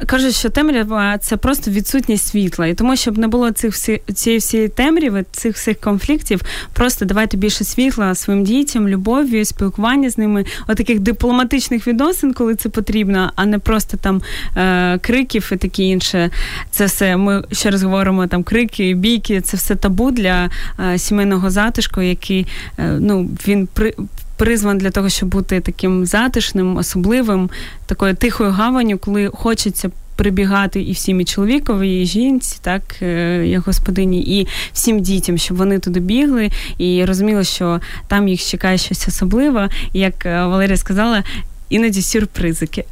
Кажуть, 0.07 0.35
що 0.35 0.51
темрява 0.51 1.19
це 1.19 1.37
просто 1.37 1.71
відсутність 1.71 2.29
світла, 2.29 2.67
і 2.67 2.75
тому, 2.75 2.97
щоб 2.97 3.19
не 3.19 3.29
було 3.29 3.51
цих 3.51 3.73
всі 3.73 4.03
цієї 4.15 4.39
всієї 4.39 4.69
темряви, 4.69 5.25
цих 5.33 5.57
всіх 5.57 5.81
конфліктів, 5.81 6.41
просто 6.73 7.05
давайте 7.05 7.37
більше 7.37 7.65
світла 7.65 8.15
своїм 8.15 8.45
дітям, 8.45 8.89
любов'ю, 8.89 9.45
спілкування 9.45 10.11
з 10.11 10.19
ними, 10.19 10.45
отаких 10.69 11.01
дипломатичних 11.01 11.87
відносин, 11.87 12.33
коли 12.33 12.55
це 12.55 12.69
потрібно, 12.69 13.33
а 13.37 13.47
не 13.47 13.59
просто 13.59 13.97
там 13.97 14.23
е, 14.57 14.99
криків 14.99 15.51
і 15.53 15.57
таке 15.57 15.83
інше. 15.83 16.31
Це 16.71 16.86
все. 16.87 17.17
Ми 17.17 17.43
ще 17.53 17.71
раз 17.71 17.83
говоримо 17.83 18.27
там 18.27 18.43
крики, 18.43 18.95
бійки, 18.95 19.41
це 19.41 19.57
все 19.57 19.75
табу 19.75 20.11
для 20.11 20.51
е, 20.81 20.99
сімейного 20.99 21.51
затишку, 21.51 22.03
який 22.03 22.47
е, 22.79 22.99
ну 23.01 23.31
він 23.49 23.69
при. 23.75 23.95
Призван 24.39 24.79
для 24.79 24.91
того, 24.91 25.09
щоб 25.09 25.29
бути 25.29 25.61
таким 25.61 26.07
затишним, 26.07 26.77
особливим, 26.77 27.51
такою 27.87 28.15
тихою 28.15 28.51
гаванню, 28.51 28.99
коли 28.99 29.31
хочеться 29.35 29.91
прибігати 30.17 30.83
і 30.83 30.93
всім 30.93 31.21
і 31.21 31.25
чоловікові, 31.25 32.03
і 32.03 32.07
жінці, 32.07 32.59
так 32.63 32.83
е, 33.03 33.43
як 33.47 33.63
господині, 33.67 34.41
і 34.41 34.47
всім 34.73 35.01
дітям, 35.01 35.39
щоб 35.39 35.57
вони 35.57 35.79
туди 35.79 36.01
бігли 36.01 36.51
і 36.79 37.05
розуміли, 37.05 37.45
що 37.45 37.81
там 38.09 38.29
їх 38.29 38.45
чекає 38.45 38.79
щось 38.79 39.09
особливе. 39.09 39.69
Як 39.93 40.27
е, 40.27 40.47
Валерія 40.47 40.77
сказала, 40.77 41.23
іноді 41.69 42.03
сюрпризики. 42.03 42.85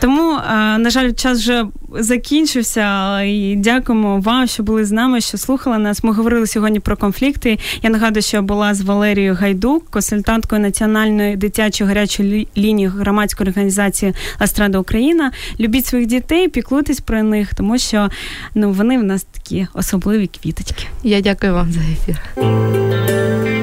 Тому, 0.00 0.32
на 0.78 0.90
жаль, 0.90 1.12
час 1.12 1.38
вже 1.38 1.64
закінчився. 1.98 3.20
І 3.22 3.56
дякуємо 3.56 4.20
вам, 4.20 4.46
що 4.46 4.62
були 4.62 4.84
з 4.84 4.92
нами, 4.92 5.20
що 5.20 5.38
слухали 5.38 5.78
нас. 5.78 6.04
Ми 6.04 6.12
говорили 6.12 6.46
сьогодні 6.46 6.80
про 6.80 6.96
конфлікти. 6.96 7.58
Я 7.82 7.90
нагадую, 7.90 8.22
що 8.22 8.36
я 8.36 8.42
була 8.42 8.74
з 8.74 8.80
Валерією 8.80 9.34
Гайдук, 9.34 9.90
консультанткою 9.90 10.62
національної 10.62 11.36
дитячої 11.36 11.88
гарячої 11.88 12.48
лінії 12.56 12.88
громадської 12.88 13.48
організації 13.50 14.14
Ластрада 14.40 14.78
Україна. 14.78 15.32
Любіть 15.60 15.86
своїх 15.86 16.06
дітей, 16.06 16.48
піклуйтесь 16.48 17.00
про 17.00 17.22
них, 17.22 17.54
тому 17.54 17.78
що 17.78 18.10
ну 18.54 18.72
вони 18.72 18.98
в 18.98 19.02
нас 19.02 19.22
такі 19.22 19.66
особливі 19.74 20.26
квіточки. 20.26 20.84
Я 21.02 21.20
дякую 21.20 21.54
вам 21.54 21.72
за 21.72 21.80
ефір. 21.80 23.59